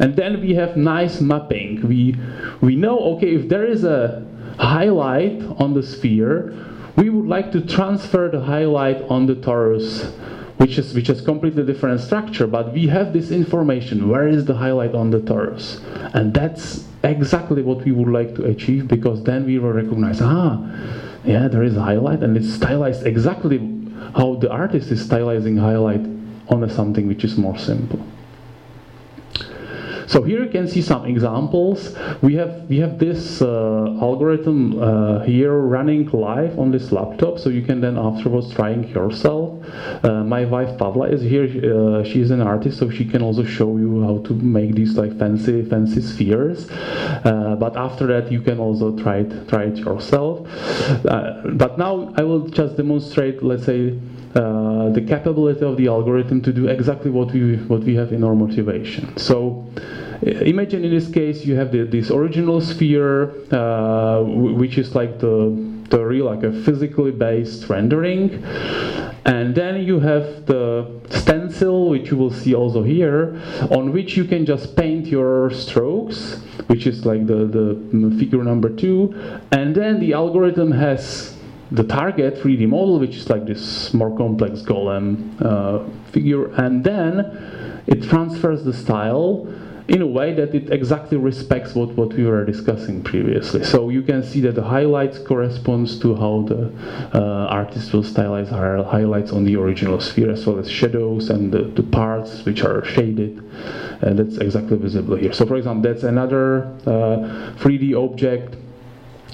And 0.00 0.16
then 0.16 0.40
we 0.40 0.54
have 0.54 0.76
nice 0.76 1.20
mapping. 1.20 1.86
We 1.88 2.16
we 2.60 2.76
know 2.76 2.96
okay 3.16 3.34
if 3.40 3.48
there 3.48 3.66
is 3.66 3.84
a 3.84 4.24
highlight 4.58 5.38
on 5.62 5.74
the 5.74 5.82
sphere 5.82 6.54
we 6.96 7.10
would 7.10 7.28
like 7.28 7.52
to 7.52 7.60
transfer 7.60 8.30
the 8.30 8.40
highlight 8.40 9.02
on 9.10 9.26
the 9.26 9.34
torus 9.34 9.88
which 10.58 10.78
is 10.78 10.94
which 10.94 11.08
is 11.10 11.20
completely 11.20 11.64
different 11.64 12.00
structure 12.00 12.46
but 12.46 12.72
we 12.72 12.86
have 12.86 13.12
this 13.12 13.30
information 13.30 14.08
where 14.08 14.26
is 14.26 14.44
the 14.46 14.54
highlight 14.54 14.94
on 14.94 15.10
the 15.10 15.20
torus 15.20 15.80
and 16.14 16.32
that's 16.32 16.86
exactly 17.04 17.62
what 17.62 17.84
we 17.84 17.92
would 17.92 18.08
like 18.08 18.34
to 18.34 18.44
achieve 18.44 18.88
because 18.88 19.22
then 19.24 19.44
we 19.44 19.58
will 19.58 19.72
recognize 19.72 20.20
ah 20.22 20.58
yeah 21.24 21.48
there 21.48 21.62
is 21.62 21.76
a 21.76 21.82
highlight 21.82 22.22
and 22.22 22.36
it's 22.36 22.52
stylized 22.52 23.06
exactly 23.06 23.58
how 24.16 24.34
the 24.36 24.50
artist 24.50 24.90
is 24.90 25.06
stylizing 25.06 25.58
highlight 25.58 26.04
on 26.48 26.68
something 26.70 27.06
which 27.06 27.24
is 27.24 27.36
more 27.36 27.58
simple 27.58 28.00
so 30.06 30.22
here 30.22 30.44
you 30.44 30.50
can 30.50 30.68
see 30.68 30.82
some 30.82 31.04
examples. 31.06 31.96
We 32.22 32.34
have 32.34 32.68
we 32.68 32.78
have 32.78 32.98
this 32.98 33.42
uh, 33.42 33.98
algorithm 34.00 34.80
uh, 34.80 35.20
here 35.24 35.52
running 35.52 36.08
live 36.10 36.58
on 36.58 36.70
this 36.70 36.92
laptop, 36.92 37.38
so 37.38 37.48
you 37.48 37.62
can 37.62 37.80
then 37.80 37.98
afterwards 37.98 38.52
try 38.52 38.70
it 38.70 38.88
yourself. 38.88 39.64
Uh, 40.04 40.24
my 40.24 40.44
wife 40.44 40.78
Pavla 40.78 41.12
is 41.12 41.22
here. 41.22 41.44
Uh, 41.44 42.02
is 42.16 42.30
an 42.30 42.40
artist, 42.40 42.78
so 42.78 42.88
she 42.88 43.04
can 43.04 43.20
also 43.20 43.44
show 43.44 43.76
you 43.76 44.02
how 44.02 44.18
to 44.24 44.32
make 44.32 44.74
these 44.74 44.96
like 44.96 45.18
fancy 45.18 45.62
fancy 45.62 46.00
spheres. 46.00 46.66
But 47.66 47.76
after 47.76 48.06
that, 48.06 48.32
you 48.32 48.40
can 48.40 48.58
also 48.58 48.96
try 48.96 49.18
it 49.18 49.48
try 49.48 49.64
it 49.64 49.76
yourself. 49.76 50.48
But 51.02 51.76
now 51.78 52.14
I 52.16 52.22
will 52.22 52.48
just 52.48 52.76
demonstrate, 52.76 53.42
let's 53.42 53.66
say. 53.66 53.98
Uh, 54.34 54.90
the 54.90 55.00
capability 55.00 55.64
of 55.64 55.78
the 55.78 55.88
algorithm 55.88 56.42
to 56.42 56.52
do 56.52 56.68
exactly 56.68 57.10
what 57.10 57.32
we 57.32 57.56
what 57.68 57.82
we 57.84 57.94
have 57.94 58.12
in 58.12 58.22
our 58.22 58.34
motivation. 58.34 59.16
So 59.16 59.64
uh, 59.76 60.28
imagine 60.44 60.84
in 60.84 60.90
this 60.90 61.08
case 61.08 61.46
you 61.46 61.56
have 61.56 61.72
the, 61.72 61.84
this 61.84 62.10
original 62.10 62.60
sphere, 62.60 63.32
uh, 63.50 64.20
which 64.22 64.76
is 64.76 64.94
like 64.94 65.20
the 65.20 65.56
the 65.88 66.04
real 66.04 66.26
like 66.26 66.42
a 66.42 66.52
physically 66.64 67.12
based 67.12 67.70
rendering, 67.70 68.44
and 69.24 69.54
then 69.54 69.82
you 69.82 70.00
have 70.00 70.44
the 70.44 70.86
stencil, 71.08 71.88
which 71.88 72.10
you 72.10 72.18
will 72.18 72.32
see 72.32 72.54
also 72.54 72.82
here, 72.82 73.40
on 73.70 73.92
which 73.92 74.18
you 74.18 74.24
can 74.24 74.44
just 74.44 74.76
paint 74.76 75.06
your 75.06 75.50
strokes, 75.50 76.42
which 76.66 76.86
is 76.86 77.06
like 77.06 77.26
the 77.26 77.46
the 77.46 78.14
figure 78.18 78.44
number 78.44 78.68
two, 78.68 79.14
and 79.52 79.74
then 79.74 79.98
the 79.98 80.12
algorithm 80.12 80.72
has 80.72 81.35
the 81.70 81.84
target 81.84 82.36
3D 82.36 82.68
model, 82.68 82.98
which 82.98 83.16
is 83.16 83.28
like 83.28 83.46
this 83.46 83.92
more 83.92 84.16
complex 84.16 84.62
golem 84.62 85.40
uh, 85.40 85.88
figure, 86.12 86.52
and 86.54 86.84
then 86.84 87.82
it 87.86 88.02
transfers 88.04 88.64
the 88.64 88.72
style 88.72 89.46
in 89.88 90.02
a 90.02 90.06
way 90.06 90.34
that 90.34 90.52
it 90.52 90.72
exactly 90.72 91.16
respects 91.16 91.74
what, 91.74 91.90
what 91.90 92.12
we 92.14 92.24
were 92.24 92.44
discussing 92.44 93.02
previously. 93.02 93.62
So 93.62 93.88
you 93.88 94.02
can 94.02 94.22
see 94.22 94.40
that 94.40 94.56
the 94.56 94.64
highlights 94.64 95.18
corresponds 95.18 95.98
to 96.00 96.16
how 96.16 96.42
the 96.42 96.72
uh, 97.14 97.46
artist 97.46 97.92
will 97.92 98.02
stylize 98.02 98.52
our 98.52 98.82
highlights 98.82 99.30
on 99.30 99.44
the 99.44 99.54
original 99.56 100.00
sphere 100.00 100.32
as 100.32 100.44
well 100.44 100.58
as 100.58 100.68
shadows 100.68 101.30
and 101.30 101.52
the, 101.52 101.62
the 101.62 101.84
parts 101.84 102.44
which 102.44 102.64
are 102.64 102.84
shaded 102.84 103.38
and 104.02 104.18
that's 104.18 104.38
exactly 104.38 104.76
visible 104.76 105.16
here. 105.16 105.32
So 105.32 105.46
for 105.46 105.56
example, 105.56 105.82
that's 105.90 106.02
another 106.02 106.64
uh, 106.84 107.54
3D 107.58 107.94
object 107.94 108.56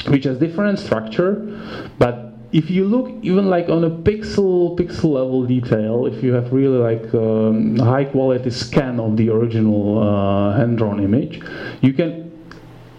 which 0.06 0.24
has 0.24 0.38
different 0.38 0.78
structure, 0.78 1.60
but 1.98 2.32
if 2.52 2.70
you 2.70 2.84
look 2.84 3.10
even 3.22 3.48
like 3.48 3.68
on 3.68 3.84
a 3.84 3.90
pixel 3.90 4.76
pixel 4.78 5.14
level 5.14 5.46
detail, 5.46 6.06
if 6.06 6.22
you 6.22 6.32
have 6.34 6.52
really 6.52 6.78
like 6.78 7.14
um, 7.14 7.76
high 7.78 8.04
quality 8.04 8.50
scan 8.50 9.00
of 9.00 9.16
the 9.16 9.30
original 9.30 10.02
uh, 10.02 10.56
hand 10.56 10.76
drawn 10.78 11.02
image, 11.02 11.42
you 11.80 11.94
can 11.94 12.30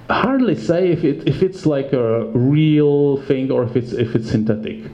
hardly 0.09 0.55
say 0.55 0.89
if 0.89 1.03
it 1.03 1.27
if 1.27 1.43
it's 1.43 1.65
like 1.65 1.93
a 1.93 2.25
real 2.33 3.17
thing 3.23 3.51
or 3.51 3.63
if 3.63 3.75
it's 3.75 3.91
if 3.91 4.15
it's 4.15 4.31
synthetic. 4.31 4.89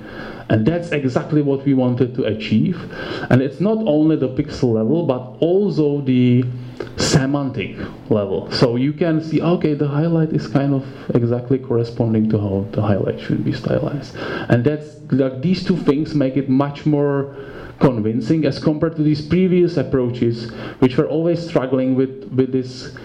And 0.50 0.66
that's 0.66 0.92
exactly 0.92 1.44
what 1.44 1.64
we 1.64 1.76
wanted 1.76 2.16
to 2.16 2.24
achieve. 2.24 2.82
And 3.30 3.42
it's 3.42 3.62
not 3.62 3.78
only 3.78 4.16
the 4.16 4.30
pixel 4.30 4.74
level, 4.74 5.06
but 5.06 5.38
also 5.40 6.02
the 6.02 6.44
semantic 7.00 7.78
level. 8.10 8.52
So 8.52 8.76
you 8.76 8.94
can 8.94 9.24
see, 9.24 9.42
okay, 9.42 9.74
the 9.74 9.88
highlight 9.88 10.30
is 10.34 10.48
kind 10.48 10.74
of 10.74 10.86
exactly 11.16 11.58
corresponding 11.58 12.30
to 12.30 12.38
how 12.38 12.68
the 12.72 12.82
highlight 12.82 13.20
should 13.20 13.44
be 13.44 13.54
stylized. 13.54 14.16
And 14.18 14.64
that's 14.64 14.98
like 15.12 15.42
these 15.42 15.64
two 15.64 15.78
things 15.78 16.14
make 16.14 16.38
it 16.38 16.50
much 16.50 16.86
more 16.86 17.36
convincing 17.80 18.46
as 18.46 18.60
compared 18.60 18.96
to 18.98 19.04
these 19.04 19.26
previous 19.26 19.78
approaches, 19.78 20.52
which 20.80 20.98
were 20.98 21.08
always 21.08 21.46
struggling 21.46 21.96
with, 21.96 22.30
with 22.36 22.52
this 22.52 22.96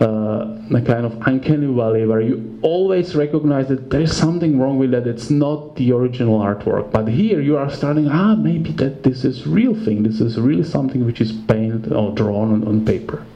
uh, 0.00 0.56
a 0.72 0.80
kind 0.80 1.04
of 1.04 1.12
uncanny 1.26 1.66
valley 1.66 2.06
where 2.06 2.22
you 2.22 2.58
always 2.62 3.14
recognize 3.14 3.68
that 3.68 3.90
there 3.90 4.00
is 4.00 4.16
something 4.16 4.58
wrong 4.58 4.78
with 4.78 4.92
that. 4.92 5.06
It's 5.06 5.28
not 5.28 5.76
the 5.76 5.92
original 5.92 6.38
artwork. 6.38 6.90
But 6.90 7.08
here 7.08 7.40
you 7.40 7.58
are 7.58 7.70
starting, 7.70 8.08
ah, 8.08 8.34
maybe 8.34 8.72
that 8.72 9.02
this 9.02 9.24
is 9.24 9.46
real 9.46 9.74
thing. 9.74 10.04
This 10.04 10.20
is 10.20 10.40
really 10.40 10.64
something 10.64 11.04
which 11.04 11.20
is 11.20 11.32
painted 11.32 11.92
or 11.92 12.14
drawn 12.14 12.52
on, 12.52 12.66
on 12.66 12.86
paper. 12.86 13.26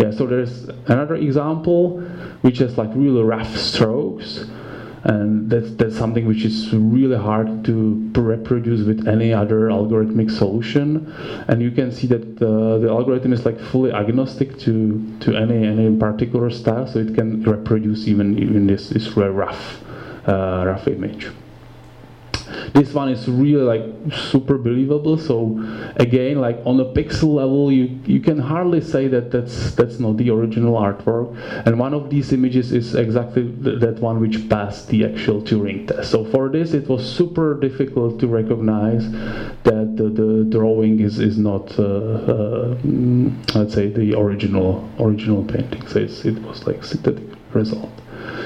Yeah, 0.00 0.12
so 0.12 0.26
there's 0.26 0.68
another 0.86 1.16
example 1.16 2.00
which 2.40 2.58
has 2.58 2.78
like 2.78 2.90
really 2.94 3.22
rough 3.22 3.54
strokes. 3.56 4.46
And 5.02 5.50
that's, 5.50 5.70
that's 5.72 5.96
something 5.96 6.26
which 6.26 6.44
is 6.44 6.74
really 6.74 7.16
hard 7.16 7.64
to 7.64 8.12
reproduce 8.14 8.86
with 8.86 9.08
any 9.08 9.32
other 9.32 9.68
algorithmic 9.68 10.30
solution. 10.30 11.12
And 11.48 11.62
you 11.62 11.70
can 11.70 11.90
see 11.92 12.06
that 12.08 12.38
the, 12.38 12.78
the 12.78 12.88
algorithm 12.88 13.32
is 13.32 13.44
like 13.44 13.58
fully 13.58 13.92
agnostic 13.92 14.58
to, 14.60 15.18
to 15.20 15.36
any, 15.36 15.66
any 15.66 15.96
particular 15.96 16.50
style 16.50 16.86
so 16.86 16.98
it 16.98 17.14
can 17.14 17.42
reproduce 17.42 18.08
even, 18.08 18.38
even 18.38 18.66
this, 18.66 18.90
this 18.90 19.16
really 19.16 19.30
rough, 19.30 19.82
uh, 20.26 20.64
rough 20.66 20.86
image 20.86 21.30
this 22.72 22.92
one 22.94 23.08
is 23.08 23.28
really 23.28 23.62
like 23.62 23.84
super 24.12 24.58
believable. 24.58 25.18
So 25.18 25.58
again 25.96 26.40
like 26.40 26.58
on 26.64 26.80
a 26.80 26.84
pixel 26.84 27.34
level 27.34 27.70
you 27.72 27.98
you 28.06 28.20
can 28.20 28.38
hardly 28.38 28.80
say 28.80 29.08
that 29.08 29.30
that's 29.30 29.74
that's 29.74 29.98
not 29.98 30.16
the 30.16 30.30
original 30.30 30.74
artwork. 30.74 31.36
And 31.66 31.78
one 31.78 31.94
of 31.94 32.10
these 32.10 32.32
images 32.32 32.72
is 32.72 32.94
exactly 32.94 33.44
th 33.64 33.80
that 33.80 33.96
one 34.00 34.20
which 34.20 34.48
passed 34.48 34.88
the 34.88 35.04
actual 35.04 35.40
Turing 35.42 35.86
test. 35.86 36.10
So 36.10 36.24
for 36.24 36.48
this 36.48 36.74
it 36.74 36.88
was 36.88 37.02
super 37.18 37.58
difficult 37.66 38.20
to 38.20 38.26
recognize 38.26 39.04
that 39.68 39.86
the, 39.96 40.08
the 40.20 40.44
drawing 40.50 41.00
is 41.00 41.18
is 41.18 41.36
not 41.38 41.66
uh, 41.78 41.84
uh, 41.84 42.76
let's 43.54 43.74
say 43.74 43.88
the 43.88 44.14
original 44.14 44.88
original 44.98 45.44
painting. 45.44 45.86
So 45.86 45.98
it 46.00 46.38
was 46.42 46.66
like 46.66 46.84
synthetic 46.84 47.28
result. 47.54 47.90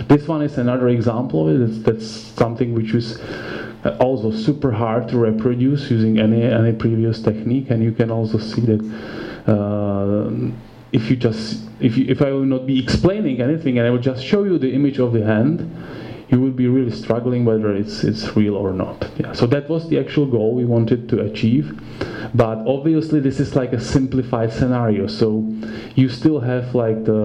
This 0.08 0.26
one 0.28 0.42
is 0.42 0.58
another 0.58 0.88
example 0.88 1.48
of 1.48 1.54
it. 1.54 1.68
It's, 1.68 1.78
that's 1.82 2.06
something 2.06 2.74
which 2.74 2.94
uh, 2.94 3.63
also 3.90 4.30
super 4.30 4.72
hard 4.72 5.08
to 5.08 5.18
reproduce 5.18 5.90
using 5.90 6.18
any 6.18 6.42
any 6.42 6.72
previous 6.72 7.20
technique 7.20 7.70
and 7.70 7.82
you 7.82 7.92
can 7.92 8.10
also 8.10 8.38
see 8.38 8.62
that 8.62 8.82
uh, 9.46 10.30
if 10.92 11.10
you 11.10 11.16
just 11.16 11.64
if 11.80 11.96
you, 11.96 12.06
if 12.08 12.22
I 12.22 12.30
will 12.30 12.46
not 12.46 12.66
be 12.66 12.82
explaining 12.82 13.40
anything 13.40 13.78
and 13.78 13.86
I 13.86 13.90
will 13.90 13.98
just 13.98 14.24
show 14.24 14.44
you 14.44 14.58
the 14.58 14.72
image 14.72 14.98
of 14.98 15.12
the 15.12 15.24
hand 15.24 15.60
you 16.34 16.40
will 16.40 16.58
be 16.64 16.66
really 16.66 16.90
struggling 16.90 17.44
whether 17.44 17.70
it's 17.72 18.02
it's 18.02 18.24
real 18.36 18.56
or 18.56 18.72
not. 18.72 18.98
Yeah. 19.16 19.32
So 19.32 19.46
that 19.54 19.68
was 19.68 19.88
the 19.88 19.98
actual 20.04 20.26
goal 20.26 20.50
we 20.54 20.64
wanted 20.64 21.08
to 21.10 21.20
achieve. 21.20 21.66
But 22.34 22.58
obviously 22.66 23.20
this 23.20 23.38
is 23.38 23.54
like 23.54 23.72
a 23.72 23.80
simplified 23.80 24.52
scenario. 24.52 25.06
So 25.06 25.28
you 25.94 26.08
still 26.08 26.40
have 26.40 26.74
like 26.74 27.04
the 27.04 27.22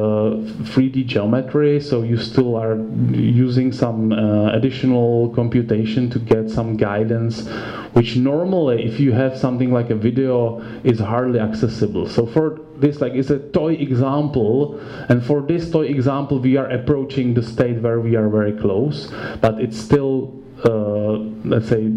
3d 0.73 1.07
geometry. 1.07 1.81
So 1.81 2.03
you 2.03 2.17
still 2.17 2.55
are 2.55 2.75
using 3.11 3.71
some 3.71 4.11
uh, 4.11 4.51
additional 4.57 5.33
computation 5.33 6.11
to 6.11 6.19
get 6.19 6.49
some 6.49 6.77
guidance 6.77 7.49
which 7.93 8.15
normally 8.15 8.85
if 8.85 8.99
you 8.99 9.11
have 9.11 9.35
something 9.35 9.71
like 9.71 9.89
a 9.89 9.95
video 9.95 10.61
is 10.83 10.99
hardly 10.99 11.39
accessible. 11.39 12.05
So 12.07 12.27
for 12.27 12.59
this 12.77 13.01
like 13.01 13.13
is 13.13 13.29
a 13.31 13.39
toy 13.39 13.73
example. 13.73 14.79
And 15.09 15.25
for 15.25 15.41
this 15.41 15.71
toy 15.71 15.87
example 15.97 16.39
we 16.39 16.57
are 16.57 16.69
approaching 16.69 17.33
the 17.33 17.43
state 17.43 17.81
where 17.81 17.99
we 17.99 18.15
are 18.15 18.29
very 18.29 18.53
close 18.53 18.98
but 19.41 19.59
it's 19.59 19.77
still 19.77 20.33
uh, 20.65 21.17
let's 21.45 21.69
say 21.69 21.89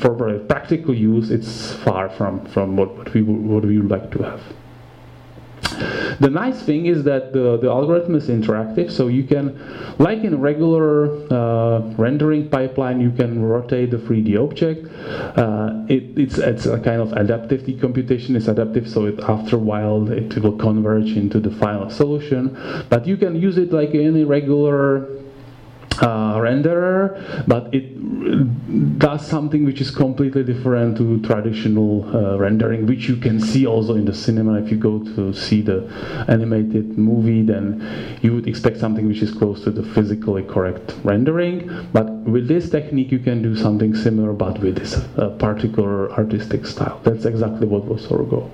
for 0.00 0.38
practical 0.48 0.94
use 0.94 1.30
it's 1.30 1.72
far 1.84 2.08
from 2.08 2.44
from 2.46 2.76
what, 2.76 2.96
what 2.96 3.12
we 3.14 3.22
what 3.22 3.64
we 3.64 3.78
would 3.78 3.90
like 3.90 4.10
to 4.10 4.22
have 4.22 4.42
the 6.20 6.30
nice 6.30 6.60
thing 6.62 6.86
is 6.86 7.04
that 7.04 7.32
the, 7.32 7.58
the 7.58 7.68
algorithm 7.68 8.14
is 8.16 8.28
interactive, 8.28 8.90
so 8.90 9.06
you 9.06 9.22
can, 9.24 9.58
like 9.98 10.24
in 10.24 10.40
regular 10.40 11.10
uh, 11.32 11.80
rendering 11.96 12.48
pipeline, 12.48 13.00
you 13.00 13.10
can 13.10 13.42
rotate 13.42 13.90
the 13.92 13.98
3D 13.98 14.36
object. 14.42 14.86
Uh, 15.38 15.84
it, 15.88 16.18
it's, 16.18 16.38
it's 16.38 16.66
a 16.66 16.80
kind 16.80 17.00
of 17.00 17.12
adaptive, 17.12 17.64
the 17.64 17.78
computation 17.78 18.34
is 18.34 18.48
adaptive, 18.48 18.88
so 18.88 19.06
it, 19.06 19.20
after 19.20 19.56
a 19.56 19.60
while 19.60 20.10
it 20.10 20.36
will 20.38 20.56
converge 20.56 21.12
into 21.16 21.38
the 21.38 21.50
final 21.50 21.88
solution. 21.90 22.56
But 22.88 23.06
you 23.06 23.16
can 23.16 23.40
use 23.40 23.56
it 23.58 23.72
like 23.72 23.90
any 23.90 24.24
regular 24.24 25.08
uh, 26.00 26.36
renderer, 26.36 27.46
but 27.46 27.72
it 27.74 28.98
does 28.98 29.26
something 29.26 29.64
which 29.64 29.80
is 29.80 29.90
completely 29.90 30.44
different 30.44 30.96
to 30.96 31.20
traditional 31.22 32.04
uh, 32.14 32.38
rendering, 32.38 32.86
which 32.86 33.08
you 33.08 33.16
can 33.16 33.40
see 33.40 33.66
also 33.66 33.94
in 33.94 34.04
the 34.04 34.14
cinema. 34.14 34.60
If 34.62 34.70
you 34.70 34.76
go 34.76 34.98
to 35.16 35.32
see 35.32 35.62
the 35.62 35.88
animated 36.28 36.98
movie, 36.98 37.42
then 37.42 38.18
you 38.22 38.34
would 38.34 38.46
expect 38.46 38.78
something 38.78 39.06
which 39.06 39.22
is 39.22 39.30
close 39.30 39.62
to 39.64 39.70
the 39.70 39.82
physically 39.82 40.42
correct 40.42 40.94
rendering. 41.04 41.86
But 41.92 42.10
with 42.10 42.48
this 42.48 42.70
technique, 42.70 43.10
you 43.10 43.18
can 43.18 43.42
do 43.42 43.56
something 43.56 43.94
similar, 43.94 44.32
but 44.32 44.58
with 44.60 44.76
this 44.76 44.94
uh, 44.94 45.30
particular 45.38 46.12
artistic 46.12 46.66
style. 46.66 47.00
That's 47.04 47.24
exactly 47.24 47.66
what 47.66 47.84
was 47.84 48.10
our 48.12 48.22
goal. 48.22 48.50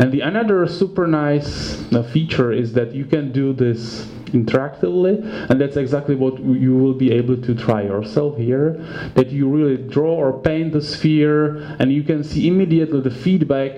And 0.00 0.10
the 0.10 0.22
another 0.22 0.66
super 0.66 1.06
nice 1.06 1.76
uh, 1.92 2.02
feature 2.02 2.52
is 2.52 2.72
that 2.72 2.94
you 2.94 3.04
can 3.04 3.32
do 3.32 3.52
this 3.52 4.06
interactively 4.32 5.20
and 5.50 5.60
that's 5.60 5.76
exactly 5.76 6.14
what 6.14 6.38
you 6.38 6.74
will 6.74 6.94
be 6.94 7.10
able 7.12 7.36
to 7.36 7.54
try 7.54 7.82
yourself 7.82 8.38
here 8.38 8.74
that 9.14 9.28
you 9.30 9.46
really 9.48 9.76
draw 9.76 10.14
or 10.14 10.32
paint 10.40 10.72
the 10.72 10.80
sphere 10.80 11.56
and 11.80 11.92
you 11.92 12.02
can 12.02 12.24
see 12.24 12.48
immediately 12.48 13.00
the 13.00 13.10
feedback 13.10 13.72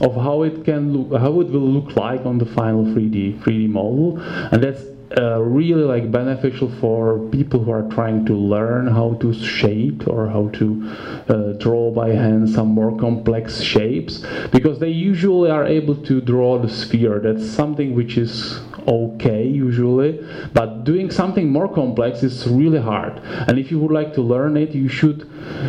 of 0.00 0.14
how 0.14 0.44
it 0.44 0.64
can 0.64 0.92
look 0.92 1.20
how 1.20 1.40
it 1.40 1.48
will 1.48 1.70
look 1.78 1.94
like 1.96 2.24
on 2.24 2.38
the 2.38 2.46
final 2.46 2.84
3D 2.84 3.38
3D 3.40 3.68
model. 3.68 4.18
And 4.52 4.62
that's 4.62 4.82
uh, 5.16 5.40
really 5.40 5.84
like 5.84 6.10
beneficial 6.10 6.70
for 6.80 7.18
people 7.30 7.62
who 7.62 7.70
are 7.70 7.88
trying 7.90 8.24
to 8.26 8.34
learn 8.34 8.86
how 8.86 9.14
to 9.14 9.32
shape 9.32 10.06
or 10.08 10.28
how 10.28 10.48
to 10.48 10.88
uh, 11.28 11.52
draw 11.58 11.90
by 11.90 12.10
hand 12.10 12.48
some 12.50 12.68
more 12.68 12.96
complex 12.98 13.60
shapes 13.60 14.24
because 14.50 14.78
they 14.80 14.90
usually 14.90 15.50
are 15.50 15.64
able 15.64 15.94
to 15.94 16.20
draw 16.20 16.58
the 16.58 16.68
sphere. 16.68 17.20
That's 17.20 17.48
something 17.48 17.94
which 17.94 18.18
is 18.18 18.60
okay 18.86 19.46
usually 19.46 20.24
but 20.52 20.84
doing 20.84 21.10
something 21.10 21.50
more 21.50 21.68
complex 21.68 22.22
is 22.22 22.46
really 22.46 22.80
hard. 22.80 23.18
And 23.48 23.58
if 23.58 23.70
you 23.70 23.78
would 23.80 23.92
like 23.92 24.14
to 24.14 24.22
learn 24.22 24.56
it 24.56 24.74
you 24.74 24.88
should 24.88 25.28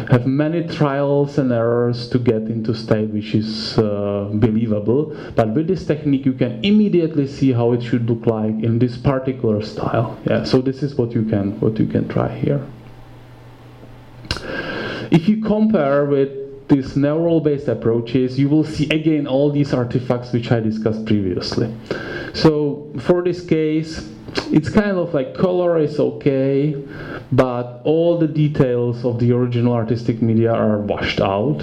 have 0.10 0.26
many 0.26 0.68
trials 0.68 1.38
and 1.38 1.52
errors 1.52 2.10
to 2.10 2.20
get 2.20 2.44
into 2.44 2.74
state 2.74 3.10
which 3.10 3.34
is 3.36 3.78
uh, 3.78 4.30
believable. 4.34 5.16
But 5.36 5.54
with 5.54 5.68
this 5.68 5.86
technique 5.86 6.26
you 6.26 6.34
can 6.34 6.64
immediately 6.64 7.28
see 7.28 7.52
how 7.52 7.74
it 7.74 7.84
should 7.84 8.10
look 8.10 8.26
like 8.26 8.64
in 8.64 8.80
this 8.80 8.98
particular 8.98 9.62
style. 9.62 10.18
Yeah 10.30 10.44
so 10.44 10.62
this 10.62 10.84
is 10.84 10.96
what 10.96 11.12
you 11.12 11.24
can 11.24 11.60
what 11.60 11.80
you 11.80 11.88
can 11.88 12.08
try 12.08 12.30
here. 12.38 12.66
If 15.10 15.28
you 15.30 15.42
compare 15.42 16.06
with 16.06 16.48
these 16.68 16.98
neural 16.98 17.40
based 17.40 17.68
approaches 17.68 18.38
you 18.38 18.50
will 18.50 18.64
see 18.64 18.90
again 18.90 19.26
all 19.26 19.52
these 19.52 19.74
artifacts 19.74 20.34
which 20.34 20.52
I 20.52 20.60
discussed 20.60 21.06
previously. 21.06 21.74
So 22.34 22.67
for 23.02 23.24
this 23.24 23.46
case, 23.46 24.10
it's 24.52 24.70
kind 24.70 24.98
of 24.98 25.14
like 25.14 25.36
color 25.36 25.78
is 25.78 26.00
okay, 26.00 26.76
but 27.32 27.82
all 27.84 28.18
the 28.18 28.28
details 28.28 29.06
of 29.06 29.20
the 29.20 29.32
original 29.32 29.74
artistic 29.74 30.22
media 30.22 30.52
are 30.54 30.80
washed 30.80 31.20
out, 31.20 31.62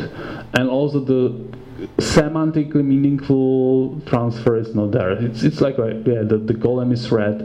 and 0.54 0.68
also 0.68 1.00
the 1.00 1.54
semantically 1.98 2.84
meaningful 2.84 4.00
transfer 4.06 4.56
is 4.56 4.74
not 4.74 4.92
there. 4.92 5.12
It's 5.12 5.42
it's 5.42 5.60
like, 5.60 5.76
yeah, 5.76 6.22
the, 6.22 6.40
the 6.42 6.54
golem 6.54 6.92
is 6.92 7.10
red, 7.10 7.38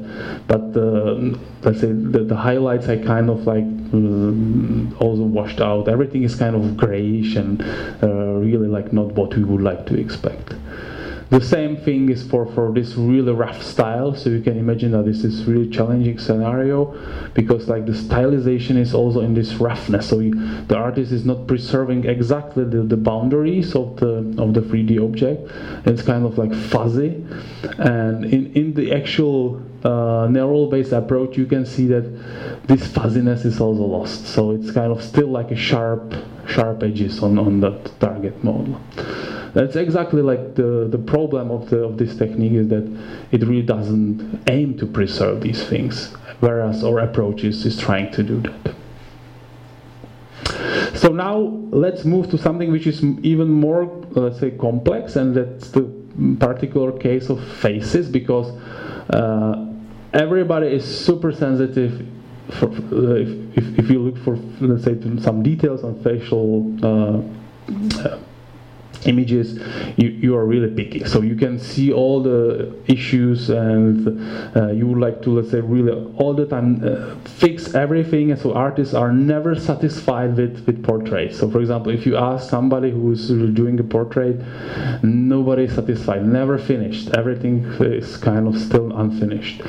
but 0.48 0.74
the 0.74 1.38
let's 1.64 1.82
say 1.82 1.92
the, 1.92 2.24
the 2.24 2.36
highlights 2.36 2.88
are 2.88 2.98
kind 2.98 3.30
of 3.30 3.46
like 3.46 3.66
uh, 3.94 5.04
also 5.04 5.24
washed 5.24 5.62
out. 5.62 5.88
Everything 5.88 6.24
is 6.24 6.36
kind 6.36 6.56
of 6.56 6.78
grayish 6.78 7.36
and 7.36 7.62
uh, 8.04 8.08
really 8.08 8.68
like 8.68 8.94
not 8.94 9.08
what 9.14 9.36
we 9.36 9.44
would 9.44 9.62
like 9.62 9.86
to 9.88 10.00
expect. 10.00 10.54
The 11.30 11.42
same 11.42 11.78
thing 11.78 12.10
is 12.10 12.28
for, 12.28 12.48
for 12.54 12.72
this 12.74 12.96
really 12.96 13.32
rough 13.32 13.62
style, 13.62 14.16
so 14.16 14.32
you 14.32 14.42
can 14.42 14.58
imagine 14.58 14.92
that 14.94 15.06
this 15.06 15.24
is 15.24 15.46
really 15.46 15.70
challenging 15.70 16.18
scenario 16.18 16.98
because 17.36 17.68
like 17.68 17.86
the 17.86 17.92
stylization 17.92 18.78
is 18.78 18.96
also 18.96 19.20
in 19.22 19.36
this 19.36 19.54
roughness, 19.54 20.10
so 20.10 20.20
you, 20.20 20.34
the 20.66 20.76
artist 20.76 21.12
is 21.12 21.26
not 21.26 21.46
preserving 21.46 22.06
exactly 22.06 22.64
the, 22.64 22.82
the 22.82 22.98
boundaries 22.98 23.76
of 23.76 23.98
the 23.98 24.18
of 24.42 24.56
the 24.56 24.62
3D 24.62 25.04
object. 25.04 25.52
It's 25.86 26.02
kind 26.02 26.26
of 26.26 26.40
like 26.40 26.52
fuzzy, 26.52 27.24
and 27.78 28.26
in, 28.26 28.52
in 28.54 28.74
the 28.74 28.92
actual 28.92 29.62
uh, 29.84 30.28
neural 30.32 30.68
based 30.68 30.94
approach, 30.94 31.38
you 31.38 31.46
can 31.46 31.64
see 31.64 31.86
that 31.88 32.68
this 32.68 32.88
fuzziness 32.88 33.46
is 33.46 33.62
also 33.62 33.84
lost. 33.84 34.26
So 34.26 34.52
it's 34.52 34.72
kind 34.72 34.92
of 34.92 35.04
still 35.04 35.28
like 35.28 35.52
a 35.52 35.56
sharp 35.56 36.16
sharp 36.48 36.82
edges 36.82 37.22
on, 37.22 37.38
on 37.38 37.60
that 37.60 38.00
target 38.00 38.44
model. 38.44 38.82
That's 39.54 39.76
exactly 39.76 40.22
like 40.22 40.56
the, 40.56 40.88
the 40.90 40.98
problem 40.98 41.52
of, 41.52 41.70
the, 41.70 41.84
of 41.84 41.98
this 41.98 42.16
technique 42.16 42.54
is 42.54 42.68
that 42.70 42.86
it 43.32 43.42
really 43.42 43.64
doesn't 43.64 44.44
aim 44.50 44.78
to 44.78 44.86
preserve 44.86 45.42
these 45.42 45.64
things, 45.64 46.14
whereas 46.40 46.84
our 46.84 47.00
approach 47.00 47.44
is, 47.44 47.66
is 47.66 47.78
trying 47.78 48.12
to 48.12 48.24
do 48.24 48.42
that. 48.42 48.76
So 50.96 51.10
now 51.10 51.38
let's 51.72 52.06
move 52.06 52.30
to 52.32 52.38
something 52.38 52.72
which 52.72 52.86
is 52.86 53.04
even 53.04 53.50
more, 53.50 53.86
let's 54.12 54.40
say, 54.40 54.52
complex, 54.52 55.16
and 55.16 55.36
that's 55.36 55.70
the 55.70 55.90
particular 56.40 56.92
case 56.92 57.30
of 57.30 57.44
faces 57.58 58.10
because 58.10 58.52
uh, 59.12 59.66
everybody 60.14 60.68
is 60.68 60.84
super 60.84 61.32
sensitive 61.32 62.06
for, 62.52 62.68
uh, 62.68 63.16
if, 63.16 63.58
if, 63.58 63.80
if, 63.80 63.90
you 63.90 64.00
look 64.00 64.18
for 64.24 64.36
let's 64.60 64.84
say 64.84 65.00
some 65.22 65.44
details 65.44 65.84
on 65.84 66.02
facial 66.04 66.76
uh, 66.84 67.22
images 69.06 69.60
you, 69.98 70.10
you 70.10 70.36
are 70.36 70.46
really 70.46 70.70
picky. 70.74 71.04
So 71.06 71.22
you 71.22 71.36
can 71.36 71.60
see 71.60 71.92
all 71.92 72.22
the 72.22 72.76
issues 72.88 73.50
and 73.50 74.56
uh, 74.56 74.72
you 74.72 74.88
would 74.88 75.00
like 75.00 75.22
to 75.24 75.30
let's 75.32 75.52
say 75.52 75.62
really 75.62 75.94
all 76.18 76.34
the 76.34 76.46
time 76.46 76.84
uh, 76.84 77.16
fix 77.26 77.76
everything. 77.76 78.32
And 78.32 78.40
so 78.40 78.54
artists 78.54 78.94
are 78.94 79.12
never 79.12 79.56
satisfied 79.56 80.36
with 80.36 80.66
with 80.66 80.84
portraits. 80.84 81.40
So 81.40 81.50
for 81.50 81.60
example 81.60 81.92
if 81.92 82.06
you 82.06 82.18
ask 82.18 82.50
somebody 82.50 82.92
who's 82.92 83.30
doing 83.30 83.80
a 83.80 83.84
portrait 83.84 84.42
nobody 85.04 85.64
is 85.64 85.76
satisfied 85.76 86.26
never 86.26 86.58
finished. 86.58 87.10
Everything 87.12 87.64
is 87.80 88.18
kind 88.18 88.48
of 88.48 88.58
still 88.58 88.98
unfinished. 88.98 89.62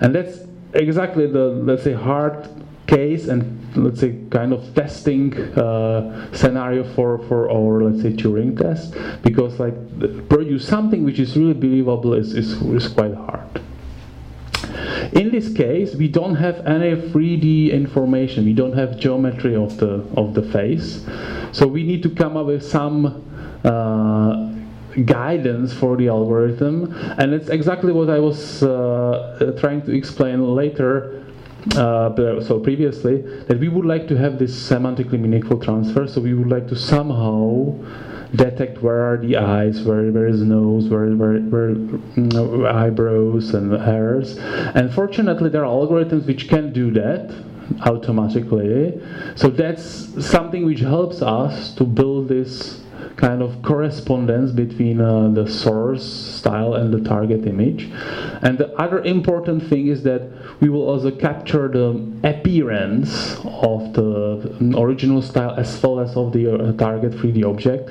And 0.00 0.14
that's 0.14 0.40
exactly 0.74 1.26
the 1.26 1.46
let's 1.68 1.82
say 1.82 1.92
hard 1.92 2.48
case 2.88 3.28
and 3.28 3.42
let's 3.76 4.00
say 4.00 4.18
kind 4.30 4.52
of 4.52 4.74
testing 4.74 5.36
uh, 5.56 6.32
scenario 6.32 6.82
for 6.94 7.18
for 7.28 7.50
our 7.50 7.84
let's 7.84 8.02
say 8.02 8.12
Turing 8.12 8.58
test 8.58 8.96
because 9.22 9.60
like 9.60 9.76
produce 10.28 10.66
something 10.66 11.04
which 11.04 11.20
is 11.20 11.36
really 11.36 11.54
believable 11.54 12.14
is, 12.14 12.34
is, 12.34 12.60
is 12.62 12.88
quite 12.88 13.14
hard. 13.14 13.60
In 15.12 15.30
this 15.30 15.52
case, 15.52 15.94
we 15.94 16.08
don't 16.08 16.34
have 16.34 16.66
any 16.66 16.94
3D 16.94 17.72
information. 17.72 18.44
We 18.44 18.52
don't 18.52 18.74
have 18.74 18.98
geometry 18.98 19.54
of 19.54 19.76
the 19.78 20.04
of 20.16 20.34
the 20.34 20.42
face, 20.42 21.06
so 21.52 21.66
we 21.66 21.82
need 21.82 22.02
to 22.02 22.10
come 22.10 22.36
up 22.36 22.46
with 22.46 22.64
some 22.64 23.24
uh, 23.64 24.52
guidance 25.04 25.72
for 25.72 25.96
the 25.96 26.08
algorithm, 26.08 26.94
and 27.18 27.32
it's 27.32 27.48
exactly 27.48 27.92
what 27.92 28.10
I 28.10 28.18
was 28.18 28.62
uh, 28.62 29.54
trying 29.60 29.82
to 29.82 29.92
explain 29.92 30.54
later 30.54 31.24
uh, 31.74 32.40
so 32.40 32.60
previously, 32.60 33.22
that 33.46 33.58
we 33.58 33.68
would 33.68 33.84
like 33.84 34.08
to 34.08 34.16
have 34.16 34.38
this 34.38 34.54
semantically 34.54 35.18
meaningful 35.18 35.58
transfer. 35.58 36.06
So 36.06 36.20
we 36.20 36.34
would 36.34 36.48
like 36.48 36.68
to 36.68 36.76
somehow 36.76 37.74
detect 38.34 38.82
where 38.82 39.00
are 39.00 39.16
the 39.16 39.36
eyes, 39.36 39.82
where 39.82 40.10
where 40.12 40.26
is 40.26 40.42
nose, 40.42 40.88
where 40.88 41.08
where, 41.16 41.38
where 41.38 41.74
mm, 41.74 42.72
eyebrows 42.72 43.54
and 43.54 43.72
hairs. 43.80 44.36
And 44.38 44.92
fortunately, 44.92 45.50
there 45.50 45.64
are 45.64 45.86
algorithms 45.86 46.26
which 46.26 46.48
can 46.48 46.72
do 46.72 46.90
that 46.92 47.34
automatically. 47.84 49.00
So 49.34 49.48
that's 49.48 49.82
something 50.24 50.64
which 50.64 50.80
helps 50.80 51.22
us 51.22 51.74
to 51.74 51.84
build 51.84 52.28
this 52.28 52.80
kind 53.18 53.42
of 53.42 53.60
correspondence 53.62 54.52
between 54.52 55.00
uh, 55.00 55.28
the 55.28 55.46
source 55.46 56.04
style 56.04 56.74
and 56.74 56.94
the 56.94 57.00
target 57.00 57.46
image. 57.46 57.90
And 58.42 58.56
the 58.56 58.72
other 58.78 59.00
important 59.02 59.68
thing 59.68 59.88
is 59.88 60.04
that 60.04 60.22
we 60.60 60.68
will 60.68 60.88
also 60.88 61.10
capture 61.10 61.68
the 61.68 61.90
appearance 62.22 63.36
of 63.44 63.92
the 63.92 64.74
original 64.78 65.20
style 65.20 65.54
as 65.58 65.82
well 65.82 65.98
as 65.98 66.16
of 66.16 66.32
the 66.32 66.46
uh, 66.54 66.72
target 66.72 67.12
3D 67.12 67.44
object. 67.44 67.90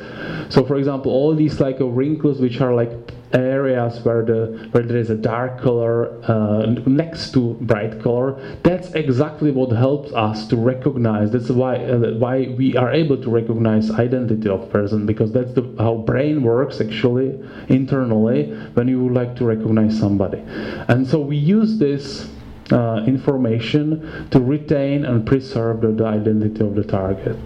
So 0.51 0.65
for 0.65 0.77
example, 0.77 1.11
all 1.11 1.35
these 1.35 1.59
like 1.59 1.81
uh, 1.81 1.85
wrinkles 1.85 2.39
which 2.39 2.61
are 2.61 2.73
like 2.73 2.91
areas 3.33 3.99
where 4.05 4.23
the 4.23 4.69
where 4.71 4.83
there 4.83 4.97
is 4.97 5.09
a 5.09 5.15
dark 5.15 5.59
color 5.59 6.19
uh, 6.29 6.65
next 6.85 7.31
to 7.31 7.55
bright 7.61 8.01
color 8.01 8.39
that's 8.63 8.91
exactly 8.93 9.51
what 9.51 9.71
helps 9.71 10.11
us 10.13 10.47
to 10.47 10.55
recognize. 10.55 11.31
That's 11.31 11.49
why 11.49 11.77
uh, 11.77 12.13
why 12.15 12.53
we 12.57 12.75
are 12.75 12.91
able 12.91 13.21
to 13.21 13.29
recognize 13.29 13.91
identity 13.91 14.49
of 14.49 14.69
person 14.69 15.05
because 15.05 15.31
that's 15.31 15.53
the, 15.53 15.63
how 15.79 15.95
brain 15.95 16.43
works 16.43 16.81
actually 16.81 17.39
internally 17.69 18.53
when 18.73 18.87
you 18.87 19.03
would 19.03 19.13
like 19.13 19.35
to 19.37 19.45
recognize 19.45 19.97
somebody. 19.97 20.41
And 20.87 21.07
so 21.07 21.19
we 21.19 21.37
use 21.37 21.77
this 21.77 22.29
uh, 22.71 23.03
information 23.05 24.27
to 24.29 24.39
retain 24.39 25.05
and 25.05 25.25
preserve 25.25 25.81
the, 25.81 25.91
the 25.91 26.05
identity 26.05 26.63
of 26.63 26.75
the 26.75 26.83
target. 26.83 27.37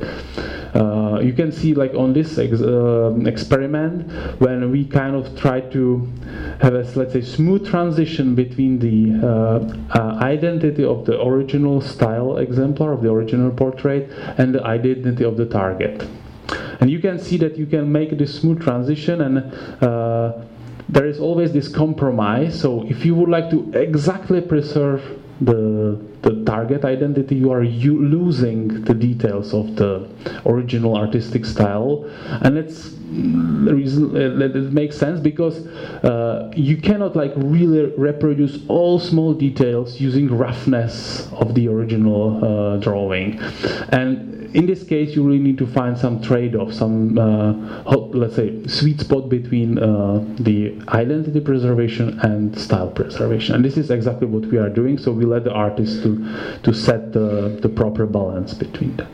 Uh, 0.74 1.20
you 1.22 1.34
can 1.34 1.52
see 1.52 1.74
like 1.74 1.94
on 1.94 2.14
this 2.14 2.38
ex 2.38 2.62
uh, 2.62 3.14
experiment 3.26 4.10
when 4.40 4.72
we 4.72 4.86
kind 4.86 5.16
of 5.16 5.38
try 5.38 5.60
to 5.60 6.08
have 6.62 6.74
a 6.74 6.84
let's 6.96 7.14
say 7.14 7.22
smooth 7.22 7.68
transition 7.68 8.36
between 8.36 8.80
the 8.80 9.20
uh, 9.22 10.00
uh, 10.00 10.18
identity 10.22 10.84
of 10.84 11.06
the 11.06 11.22
original 11.22 11.82
style 11.82 12.38
exemplar 12.38 12.94
of 12.94 13.02
the 13.02 13.12
original 13.12 13.52
portrait 13.52 14.10
and 14.38 14.56
the 14.56 14.64
identity 14.64 15.26
of 15.26 15.36
the 15.36 15.46
target 15.46 16.08
and 16.80 16.90
you 16.90 17.00
can 17.00 17.20
see 17.20 17.38
that 17.38 17.58
you 17.58 17.66
can 17.66 17.92
make 17.92 18.18
this 18.18 18.40
smooth 18.40 18.62
transition 18.62 19.22
and 19.22 19.38
uh, 19.84 20.34
there 20.92 21.06
is 21.06 21.20
always 21.20 21.54
this 21.54 21.68
compromise. 21.68 22.60
So 22.60 22.86
if 22.88 23.06
you 23.06 23.16
would 23.16 23.30
like 23.30 23.50
to 23.52 23.72
exactly 23.74 24.42
preserve 24.42 25.02
the 25.40 26.00
the 26.22 26.44
target 26.46 26.86
identity, 26.86 27.36
you 27.36 27.52
are 27.52 27.66
losing 27.66 28.84
the 28.84 28.94
details 28.94 29.56
of 29.56 29.76
the 29.76 30.08
original 30.46 30.96
artistic 30.96 31.46
style, 31.46 32.06
and 32.44 32.58
it's 32.58 32.92
reason 33.12 34.16
it 34.16 34.72
makes 34.72 34.98
sense 34.98 35.20
because 35.20 35.66
uh, 36.04 36.52
you 36.56 36.78
cannot 36.78 37.16
like 37.16 37.34
really 37.38 37.86
reproduce 37.98 38.60
all 38.68 39.00
small 39.00 39.34
details 39.34 40.00
using 40.00 40.28
roughness 40.30 41.28
of 41.34 41.56
the 41.56 41.68
original 41.68 42.46
uh, 42.46 42.78
drawing, 42.78 43.40
and 43.90 44.41
in 44.54 44.66
this 44.66 44.84
case, 44.84 45.16
you 45.16 45.24
really 45.24 45.40
need 45.40 45.58
to 45.60 45.68
find 45.68 45.98
some 45.98 46.22
trade-off, 46.22 46.74
some 46.74 47.18
uh, 47.18 47.54
let's 48.14 48.36
say 48.36 48.66
sweet 48.68 49.00
spot 49.00 49.30
between 49.30 49.78
uh, 49.78 50.24
the 50.40 50.82
identity 50.90 51.40
preservation 51.40 52.20
and 52.20 52.58
style 52.58 52.90
preservation. 52.90 53.56
And 53.56 53.64
this 53.64 53.78
is 53.78 53.90
exactly 53.92 54.28
what 54.28 54.46
we 54.52 54.58
are 54.58 54.70
doing. 54.70 54.98
So 54.98 55.12
we 55.12 55.26
let 55.26 55.44
the 55.44 55.54
artist 55.54 56.04
to 56.04 56.18
to 56.64 56.74
set 56.74 57.14
the, 57.14 57.60
the 57.62 57.70
proper 57.70 58.06
balance 58.06 58.54
between 58.54 58.98
them. 58.98 59.08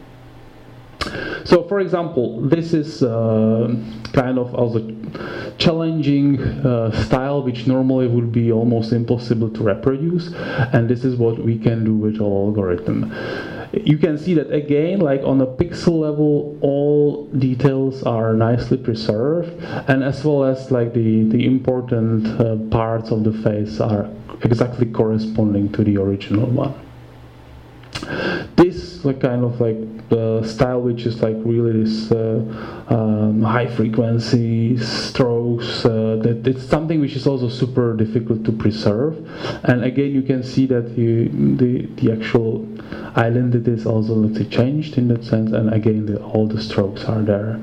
So, 1.46 1.64
for 1.68 1.80
example, 1.80 2.42
this 2.42 2.74
is 2.74 3.02
uh, 3.02 3.74
kind 4.12 4.38
of 4.38 4.54
also 4.54 4.80
challenging 5.58 6.42
uh, 6.42 6.92
style 7.06 7.44
which 7.44 7.68
normally 7.68 8.08
would 8.08 8.32
be 8.32 8.52
almost 8.52 8.92
impossible 8.92 9.50
to 9.52 9.64
reproduce, 9.64 10.34
and 10.74 10.90
this 10.90 11.06
is 11.06 11.16
what 11.16 11.40
we 11.40 11.58
can 11.58 11.86
do 11.86 11.94
with 11.94 12.20
our 12.20 12.48
algorithm 12.48 13.14
you 13.74 13.98
can 13.98 14.18
see 14.18 14.34
that 14.34 14.52
again 14.52 15.00
like 15.00 15.22
on 15.24 15.42
a 15.42 15.46
pixel 15.46 16.00
level 16.00 16.58
all 16.62 17.28
details 17.38 18.04
are 18.04 18.34
nicely 18.34 18.78
preserved 18.78 19.62
and 19.90 20.04
as 20.04 20.24
well 20.24 20.44
as 20.44 20.72
like 20.72 20.94
the 20.94 21.24
the 21.30 21.46
important 21.46 22.26
uh, 22.40 22.56
parts 22.70 23.12
of 23.12 23.24
the 23.24 23.34
face 23.44 23.80
are 23.80 24.10
exactly 24.44 24.86
corresponding 24.86 25.72
to 25.72 25.84
the 25.84 25.98
original 25.98 26.46
one. 26.48 26.74
This 28.56 29.04
like 29.04 29.22
kind 29.22 29.44
of 29.44 29.60
like 29.60 29.78
the 30.10 30.42
style 30.44 30.82
which 30.82 31.06
is 31.06 31.22
like 31.22 31.36
really 31.40 31.84
this 31.84 32.12
uh, 32.12 32.40
um, 32.88 33.42
high 33.42 33.68
frequency 33.68 34.78
strokes 34.78 35.84
uh, 35.86 36.18
that 36.22 36.48
it's 36.48 36.64
something 36.64 37.02
which 37.02 37.16
is 37.16 37.28
also 37.28 37.50
super 37.50 37.94
difficult 37.94 38.46
to 38.46 38.52
preserve. 38.52 39.18
And 39.64 39.84
again 39.84 40.12
you 40.12 40.22
can 40.22 40.44
see 40.44 40.66
that 40.68 40.98
you, 40.98 41.30
the 41.58 41.88
the 42.02 42.14
actual 42.14 42.66
identity 43.18 43.72
is 43.72 43.86
also 43.86 44.14
let's 44.14 44.38
say 44.38 44.46
changed 44.46 44.98
in 44.98 45.10
that 45.10 45.26
sense. 45.26 45.52
And 45.52 45.74
again 45.74 46.06
the, 46.06 46.24
all 46.24 46.48
the 46.48 46.62
strokes 46.62 47.04
are 47.06 47.22
there. 47.22 47.60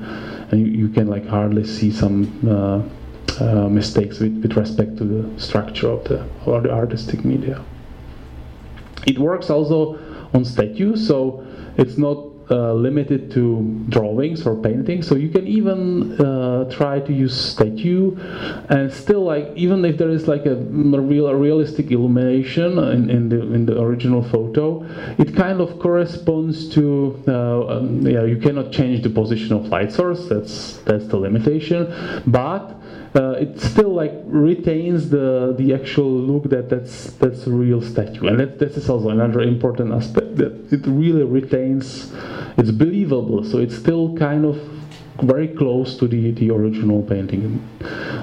And 0.51 0.59
you, 0.59 0.67
you 0.67 0.89
can 0.89 1.07
like 1.07 1.25
hardly 1.25 1.65
see 1.65 1.91
some 1.91 2.29
uh, 2.47 2.81
uh 3.43 3.67
mistakes 3.67 4.19
with, 4.19 4.39
with 4.43 4.55
respect 4.55 4.97
to 4.97 5.03
the 5.03 5.41
structure 5.41 5.89
of 5.89 6.03
the, 6.03 6.23
or 6.45 6.61
the 6.61 6.71
artistic 6.71 7.25
media. 7.25 7.63
It 9.07 9.17
works 9.17 9.49
also 9.49 9.99
on 10.33 10.45
statues, 10.45 11.07
so 11.07 11.45
it's 11.77 11.97
not 11.97 12.34
uh, 12.49 12.73
limited 12.73 13.31
to 13.31 13.83
drawings 13.89 14.45
or 14.45 14.55
paintings. 14.55 15.07
So 15.07 15.15
you 15.15 15.29
can 15.29 15.47
even 15.47 16.19
uh, 16.21 16.69
try 16.69 16.99
to 16.99 17.13
use 17.13 17.35
statue 17.35 18.15
and 18.69 18.91
still 18.91 19.23
like 19.23 19.51
even 19.55 19.83
if 19.85 19.97
there 19.97 20.09
is 20.09 20.27
like 20.27 20.45
a, 20.45 20.55
real 20.55 21.27
a 21.27 21.35
realistic 21.35 21.91
illumination 21.91 22.77
in, 22.77 23.09
in, 23.09 23.29
the 23.29 23.41
in 23.53 23.65
the 23.65 23.81
original 23.81 24.23
photo 24.23 24.83
it 25.17 25.35
kind 25.35 25.59
of 25.61 25.79
corresponds 25.79 26.69
to 26.69 27.21
uh, 27.27 27.67
um, 27.67 28.05
yeah 28.05 28.23
you 28.23 28.37
cannot 28.37 28.71
change 28.71 29.01
the 29.01 29.09
position 29.09 29.53
of 29.55 29.65
light 29.67 29.91
source. 29.91 30.27
That's 30.27 30.77
that's 30.85 31.07
the 31.07 31.17
limitation. 31.17 32.21
But 32.27 32.79
uh, 33.15 33.31
it 33.39 33.59
still 33.59 33.93
like 33.93 34.13
retains 34.25 35.09
the 35.09 35.55
the 35.57 35.73
actual 35.73 36.11
look 36.11 36.43
that 36.49 36.69
that's 36.69 37.13
that's 37.13 37.47
a 37.47 37.51
real 37.51 37.81
statue. 37.81 38.27
And 38.27 38.39
that, 38.39 38.59
this 38.59 38.75
is 38.75 38.89
also 38.89 39.09
another 39.09 39.41
important 39.41 39.93
aspect 39.93 40.35
that 40.35 40.53
it 40.71 40.85
really 40.85 41.23
retains 41.23 42.11
it's 42.57 42.71
believable 42.71 43.43
so 43.43 43.59
it's 43.59 43.75
still 43.75 44.15
kind 44.17 44.45
of 44.45 44.57
very 45.23 45.47
close 45.47 45.97
to 45.97 46.07
the 46.07 46.31
the 46.31 46.51
original 46.51 47.01
painting. 47.03 47.65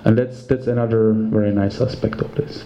And 0.05 0.18
that's 0.18 0.44
that's 0.44 0.66
another 0.66 1.12
very 1.12 1.52
nice 1.52 1.81
aspect 1.81 2.20
of 2.20 2.35
this. 2.35 2.64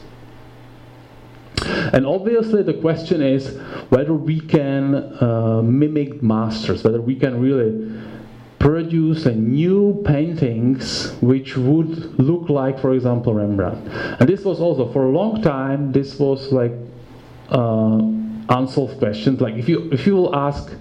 And 1.93 2.05
obviously 2.05 2.63
the 2.65 2.75
question 2.75 3.23
is 3.23 3.57
whether 3.91 4.13
we 4.13 4.41
can 4.41 4.95
uh, 5.23 5.63
mimic 5.63 6.23
masters 6.23 6.83
whether 6.83 7.01
we 7.01 7.15
can 7.15 7.41
really 7.41 7.71
produce 8.67 9.27
a 9.27 9.33
new 9.33 10.03
paintings 10.05 11.13
which 11.21 11.57
would 11.57 12.19
look 12.19 12.49
like, 12.49 12.81
for 12.81 12.95
example, 12.95 13.33
Rembrandt. 13.33 13.79
And 14.19 14.29
this 14.29 14.45
was 14.45 14.59
also 14.59 14.93
for 14.93 15.05
a 15.05 15.11
long 15.11 15.41
time. 15.41 15.93
This 15.93 16.19
was 16.19 16.51
like 16.51 16.73
uh, 17.49 18.01
unsolved 18.49 18.99
questions. 18.99 19.41
Like 19.41 19.55
if 19.55 19.69
you 19.69 19.89
if 19.93 20.05
you 20.05 20.17
will 20.17 20.35
ask 20.35 20.75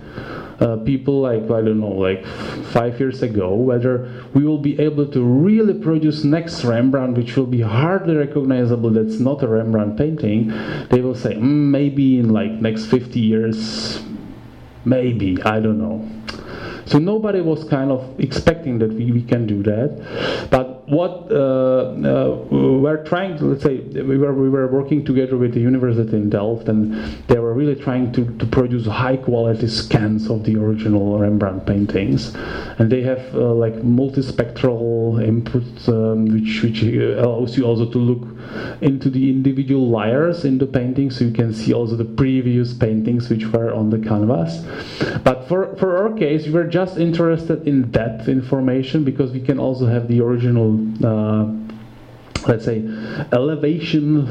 uh, 0.60 0.78
people 0.78 1.21
like 1.21 1.43
I 1.43 1.62
don't 1.62 1.80
know, 1.80 1.91
like 1.91 2.26
five 2.74 3.00
years 3.00 3.21
ago, 3.21 3.54
whether 3.54 4.10
we 4.34 4.43
will 4.45 4.63
be 4.69 4.80
able 4.80 5.06
to 5.12 5.21
really 5.21 5.76
produce 5.76 6.24
next 6.24 6.65
Rembrandt, 6.65 7.15
which 7.15 7.36
will 7.38 7.45
be 7.45 7.62
hardly 7.62 8.15
recognizable. 8.15 8.89
That's 8.89 9.19
not 9.19 9.43
a 9.43 9.48
Rembrandt 9.48 9.95
painting. 9.95 10.48
They 10.89 11.02
will 11.02 11.13
say 11.13 11.36
mm, 11.36 11.69
maybe 11.69 12.17
in 12.17 12.34
like 12.34 12.50
next 12.50 12.88
50 12.88 13.19
years, 13.19 14.02
maybe 14.86 15.39
I 15.43 15.60
don't 15.60 15.78
know. 15.78 16.14
So 16.86 17.00
nobody 17.00 17.41
was 17.41 17.63
kind 17.63 17.91
of 17.91 18.19
expecting 18.19 18.80
that 18.80 18.93
we, 18.93 19.12
we 19.12 19.24
can 19.24 19.48
do 19.48 19.63
that. 19.63 20.48
But 20.52 20.85
what 20.88 21.32
uh, 21.32 21.36
uh, 21.36 22.36
we're 22.52 23.04
trying 23.06 23.38
to, 23.38 23.45
let's 23.45 23.63
say, 23.63 23.80
we 23.80 24.17
were, 24.17 24.34
we 24.34 24.50
were 24.50 24.67
working 24.67 25.04
together 25.04 25.36
with 25.36 25.54
the 25.54 25.60
university 25.60 26.15
in 26.15 26.30
Delft 26.30 26.69
and 26.69 26.93
they 27.28 27.39
were 27.39 27.54
really 27.54 27.76
trying 27.76 28.12
to, 28.13 28.38
to 28.38 28.45
produce 28.45 28.86
high 28.86 29.17
quality 29.17 29.67
scans 29.67 30.30
of 30.30 30.43
the 30.43 30.56
original 30.58 31.17
Rembrandt 31.17 31.65
paintings. 31.65 32.36
And 32.78 32.91
they 32.91 33.02
have 33.02 33.34
uh, 33.34 33.54
like 33.54 33.74
multispectral 33.76 35.26
input, 35.26 35.63
um, 35.89 36.26
which, 36.26 36.62
which 36.62 36.84
allows 36.84 37.58
you 37.58 37.65
also 37.65 37.89
to 37.89 37.98
look 37.98 38.36
into 38.82 39.10
the 39.10 39.30
individual 39.30 39.89
layers 39.89 40.45
in 40.45 40.60
the 40.60 40.67
painting 40.67 41.10
so 41.10 41.26
you 41.26 41.32
can 41.32 41.54
see 41.54 41.74
also 41.74 41.95
the 41.95 42.06
previous 42.06 42.74
paintings 42.74 43.30
which 43.30 43.48
were 43.48 43.74
on 43.74 43.89
the 43.89 43.98
canvas. 43.98 44.63
But 45.24 45.48
for, 45.48 45.76
for 45.78 45.98
our 45.98 46.15
case, 46.15 46.45
we 46.45 46.52
were 46.52 46.67
just 46.67 46.98
interested 46.98 47.67
in 47.67 47.91
that 47.91 48.28
information 48.28 49.04
because 49.04 49.32
we 49.32 49.41
can 49.41 49.60
also 49.60 49.88
have 49.88 50.08
the 50.08 50.21
original 50.21 50.74
uh, 51.03 51.45
let's 52.47 52.65
say 52.65 52.83
elevation 53.31 54.27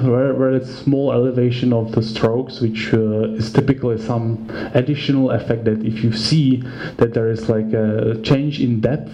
it's 0.55 0.71
small 0.71 1.13
elevation 1.13 1.73
of 1.73 1.93
the 1.93 2.03
strokes 2.03 2.61
which 2.61 2.93
uh, 2.95 3.35
is 3.35 3.53
typically 3.53 3.99
some 3.99 4.49
additional 4.75 5.31
effect 5.33 5.65
that 5.65 5.85
if 5.85 6.05
you 6.05 6.13
see 6.13 6.63
that 6.97 7.13
there 7.13 7.29
is 7.29 7.49
like 7.49 7.73
a 7.73 8.21
change 8.23 8.61
in 8.61 8.81
depth 8.81 9.13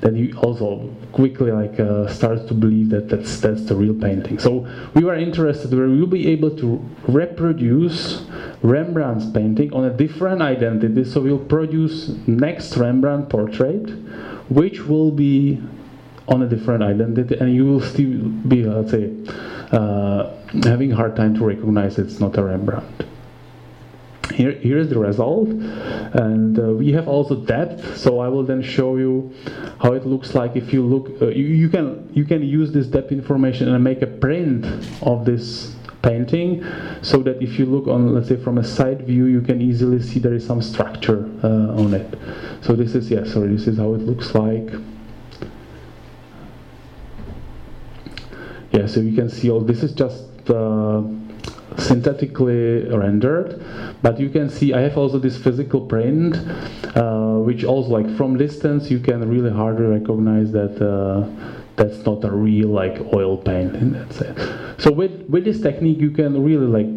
then 0.00 0.16
you 0.16 0.34
also 0.38 0.88
quickly 1.12 1.50
like 1.50 1.78
uh, 1.80 2.06
start 2.08 2.46
to 2.48 2.54
believe 2.54 2.90
that 2.90 3.08
that's 3.08 3.40
that's 3.40 3.64
the 3.64 3.74
real 3.74 3.94
painting. 3.94 4.38
So 4.38 4.66
we 4.94 5.04
were 5.04 5.16
interested 5.16 5.72
where 5.74 5.88
we 5.88 6.00
will 6.00 6.06
be 6.06 6.28
able 6.28 6.56
to 6.58 6.76
reproduce 7.06 8.24
Rembrandt's 8.62 9.26
painting 9.30 9.72
on 9.72 9.84
a 9.84 9.90
different 9.90 10.42
identity. 10.42 11.04
So 11.04 11.20
we'll 11.20 11.38
produce 11.38 12.08
next 12.26 12.76
Rembrandt 12.76 13.28
portrait 13.28 13.88
which 14.48 14.80
will 14.86 15.10
be 15.10 15.60
on 16.28 16.42
a 16.42 16.46
different 16.46 16.82
identity 16.82 17.36
and 17.38 17.54
you 17.54 17.64
will 17.64 17.80
still 17.80 18.28
be 18.48 18.62
let's 18.62 18.90
say 18.90 19.10
uh, 19.72 20.30
having 20.64 20.92
a 20.92 20.96
hard 20.96 21.16
time 21.16 21.34
to 21.34 21.44
recognize 21.44 21.98
it's 21.98 22.20
not 22.20 22.36
a 22.38 22.42
Rembrandt. 22.42 23.04
Here, 24.32 24.52
here 24.52 24.78
is 24.78 24.90
the 24.90 24.98
result 24.98 25.48
and 25.48 26.58
uh, 26.58 26.72
we 26.74 26.92
have 26.92 27.08
also 27.08 27.34
depth 27.34 27.96
so 27.96 28.20
I 28.20 28.28
will 28.28 28.44
then 28.44 28.62
show 28.62 28.96
you 28.96 29.34
how 29.80 29.94
it 29.94 30.06
looks 30.06 30.34
like 30.34 30.54
if 30.54 30.72
you 30.72 30.84
look 30.84 31.20
uh, 31.22 31.28
you, 31.28 31.44
you 31.44 31.68
can 31.68 32.10
you 32.12 32.24
can 32.24 32.42
use 32.42 32.72
this 32.72 32.86
depth 32.86 33.10
information 33.10 33.74
and 33.74 33.82
make 33.82 34.02
a 34.02 34.06
print 34.06 34.66
of 35.02 35.24
this 35.24 35.74
painting 36.02 36.64
so 37.02 37.18
that 37.22 37.42
if 37.42 37.58
you 37.58 37.66
look 37.66 37.88
on 37.88 38.14
let's 38.14 38.28
say 38.28 38.36
from 38.36 38.58
a 38.58 38.64
side 38.64 39.06
view 39.06 39.24
you 39.24 39.40
can 39.40 39.60
easily 39.60 40.00
see 40.00 40.20
there 40.20 40.34
is 40.34 40.46
some 40.46 40.60
structure 40.60 41.28
uh, 41.42 41.80
on 41.80 41.94
it. 41.94 42.18
So 42.60 42.74
this 42.74 42.94
is 42.94 43.10
yeah 43.10 43.24
sorry 43.24 43.48
this 43.48 43.66
is 43.66 43.78
how 43.78 43.94
it 43.94 44.02
looks 44.02 44.34
like 44.34 44.68
yeah 48.78 48.86
so 48.86 49.00
you 49.00 49.14
can 49.14 49.28
see 49.28 49.50
all 49.50 49.60
this 49.60 49.82
is 49.82 49.92
just 49.92 50.24
uh, 50.50 51.02
synthetically 51.76 52.84
rendered 53.04 53.64
but 54.02 54.18
you 54.18 54.28
can 54.28 54.48
see 54.48 54.72
I 54.72 54.80
have 54.80 54.96
also 54.96 55.18
this 55.18 55.36
physical 55.36 55.80
print 55.80 56.36
uh, 56.96 57.38
which 57.48 57.64
also 57.64 57.90
like 57.90 58.08
from 58.16 58.36
distance 58.36 58.90
you 58.90 59.00
can 59.00 59.28
really 59.28 59.50
hardly 59.50 59.86
recognize 59.86 60.52
that 60.52 60.74
uh, 60.82 61.28
that's 61.76 62.04
not 62.04 62.24
a 62.24 62.30
real 62.30 62.68
like 62.68 62.96
oil 63.14 63.36
paint 63.36 63.92
that's 63.92 64.20
it 64.20 64.36
so 64.78 64.90
with 64.90 65.14
with 65.28 65.44
this 65.44 65.60
technique 65.60 65.98
you 65.98 66.10
can 66.10 66.42
really 66.42 66.66
like 66.66 66.90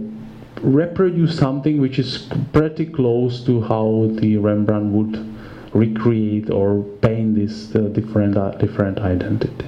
reproduce 0.61 1.37
something 1.37 1.81
which 1.81 1.97
is 1.97 2.29
pretty 2.53 2.85
close 2.85 3.43
to 3.43 3.61
how 3.61 4.09
the 4.21 4.37
Rembrandt 4.37 4.91
would 4.93 5.15
recreate 5.73 6.49
or 6.49 6.83
paint 7.01 7.35
this 7.35 7.73
uh, 7.75 7.79
different 7.99 8.37
uh, 8.37 8.51
different 8.51 8.99
identity 8.99 9.65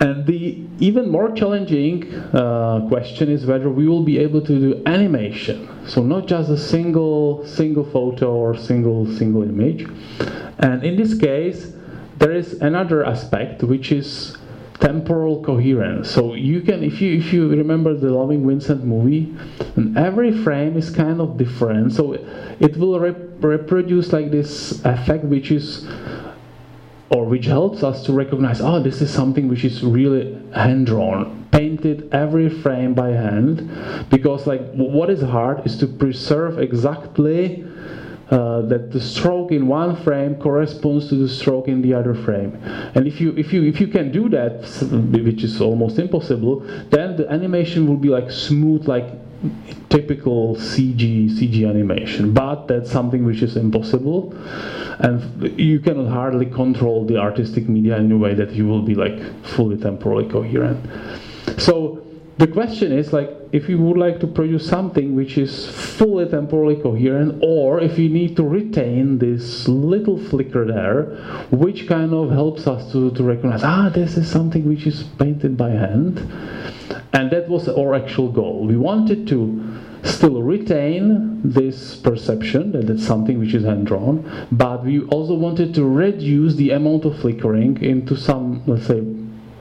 and 0.00 0.26
the 0.26 0.64
even 0.78 1.10
more 1.10 1.32
challenging 1.32 2.14
uh, 2.14 2.86
question 2.88 3.28
is 3.28 3.46
whether 3.46 3.68
we 3.68 3.88
will 3.88 4.04
be 4.04 4.18
able 4.18 4.40
to 4.40 4.58
do 4.58 4.82
animation. 4.86 5.68
So 5.86 6.02
not 6.02 6.26
just 6.26 6.50
a 6.50 6.56
single 6.56 7.44
single 7.46 7.84
photo 7.84 8.32
or 8.32 8.56
single 8.56 9.06
single 9.16 9.42
image. 9.42 9.88
And 10.58 10.84
in 10.84 10.96
this 10.96 11.18
case, 11.18 11.72
there 12.18 12.32
is 12.32 12.54
another 12.60 13.04
aspect 13.04 13.62
which 13.62 13.90
is 13.90 14.36
temporal 14.80 15.42
coherence. 15.42 16.10
So 16.10 16.34
you 16.34 16.60
can, 16.60 16.84
if 16.84 17.00
you 17.00 17.18
if 17.18 17.32
you 17.32 17.48
remember 17.48 17.94
the 17.94 18.10
Loving 18.10 18.46
Vincent 18.46 18.84
movie, 18.84 19.34
and 19.76 19.96
every 19.98 20.32
frame 20.32 20.76
is 20.76 20.90
kind 20.90 21.20
of 21.20 21.36
different. 21.36 21.92
So 21.92 22.12
it 22.60 22.76
will 22.76 23.00
rep 23.00 23.16
reproduce 23.40 24.12
like 24.12 24.30
this 24.30 24.84
effect, 24.84 25.24
which 25.24 25.50
is 25.50 25.86
or 27.10 27.24
which 27.24 27.46
helps 27.46 27.82
us 27.82 28.04
to 28.04 28.12
recognize, 28.12 28.60
oh, 28.60 28.82
this 28.82 29.00
is 29.00 29.10
something 29.12 29.48
which 29.48 29.64
is 29.64 29.82
really 29.82 30.38
hand 30.54 30.86
drawn, 30.86 31.46
painted 31.52 32.08
every 32.12 32.48
frame 32.48 32.94
by 32.94 33.08
hand, 33.08 33.70
because 34.10 34.46
like 34.46 34.60
what 34.72 35.08
is 35.08 35.22
hard 35.22 35.64
is 35.66 35.78
to 35.78 35.86
preserve 35.86 36.58
exactly 36.58 37.64
uh, 38.30 38.60
that 38.60 38.92
the 38.92 39.00
stroke 39.00 39.52
in 39.52 39.66
one 39.66 39.96
frame 40.04 40.34
corresponds 40.34 41.08
to 41.08 41.14
the 41.14 41.28
stroke 41.28 41.66
in 41.66 41.80
the 41.80 41.94
other 41.94 42.14
frame. 42.14 42.54
And 42.94 43.06
if 43.06 43.22
you 43.22 43.34
if 43.38 43.54
you 43.54 43.64
if 43.64 43.80
you 43.80 43.88
can 43.88 44.12
do 44.12 44.28
that, 44.28 44.60
which 45.24 45.42
is 45.42 45.62
almost 45.62 45.98
impossible, 45.98 46.60
then 46.90 47.16
the 47.16 47.26
animation 47.30 47.86
will 47.86 47.96
be 47.96 48.10
like 48.10 48.30
smooth, 48.30 48.86
like 48.86 49.06
typical 49.88 50.56
CG 50.56 51.30
CG 51.30 51.68
animation. 51.68 52.32
But 52.32 52.66
that's 52.66 52.90
something 52.90 53.24
which 53.24 53.42
is 53.42 53.56
impossible 53.56 54.34
and 54.98 55.58
you 55.58 55.80
cannot 55.80 56.10
hardly 56.10 56.46
control 56.46 57.06
the 57.06 57.16
artistic 57.16 57.68
media 57.68 57.96
in 57.96 58.10
a 58.10 58.16
way 58.16 58.34
that 58.34 58.52
you 58.52 58.66
will 58.66 58.82
be 58.82 58.94
like 58.94 59.44
fully 59.44 59.76
temporally 59.76 60.28
coherent. 60.28 60.84
So 61.56 62.04
the 62.38 62.46
question 62.46 62.92
is 62.92 63.12
like 63.12 63.30
if 63.50 63.68
you 63.68 63.78
would 63.78 63.96
like 63.96 64.20
to 64.20 64.26
produce 64.26 64.68
something 64.68 65.14
which 65.14 65.36
is 65.38 65.68
fully 65.68 66.28
temporally 66.28 66.76
coherent 66.76 67.42
or 67.42 67.80
if 67.80 67.98
you 67.98 68.08
need 68.08 68.36
to 68.36 68.44
retain 68.44 69.18
this 69.18 69.66
little 69.66 70.18
flicker 70.18 70.64
there 70.64 71.16
which 71.50 71.88
kind 71.88 72.12
of 72.14 72.30
helps 72.30 72.66
us 72.66 72.92
to, 72.92 73.10
to 73.12 73.24
recognize 73.24 73.64
ah 73.64 73.88
this 73.88 74.16
is 74.16 74.30
something 74.30 74.68
which 74.68 74.86
is 74.86 75.02
painted 75.18 75.56
by 75.56 75.70
hand 75.70 76.18
and 77.12 77.30
that 77.30 77.48
was 77.48 77.68
our 77.68 77.94
actual 77.94 78.30
goal 78.30 78.66
we 78.66 78.76
wanted 78.76 79.26
to 79.26 79.78
still 80.02 80.42
retain 80.42 81.40
this 81.44 81.96
perception 81.96 82.72
that 82.72 82.88
it's 82.90 83.06
something 83.06 83.38
which 83.38 83.54
is 83.54 83.64
hand 83.64 83.86
drawn, 83.86 84.46
but 84.52 84.84
we 84.84 85.00
also 85.06 85.34
wanted 85.34 85.74
to 85.74 85.84
reduce 85.84 86.54
the 86.54 86.70
amount 86.70 87.04
of 87.04 87.18
flickering 87.18 87.80
into 87.82 88.16
some, 88.16 88.62
let's 88.66 88.86
say, 88.86 89.02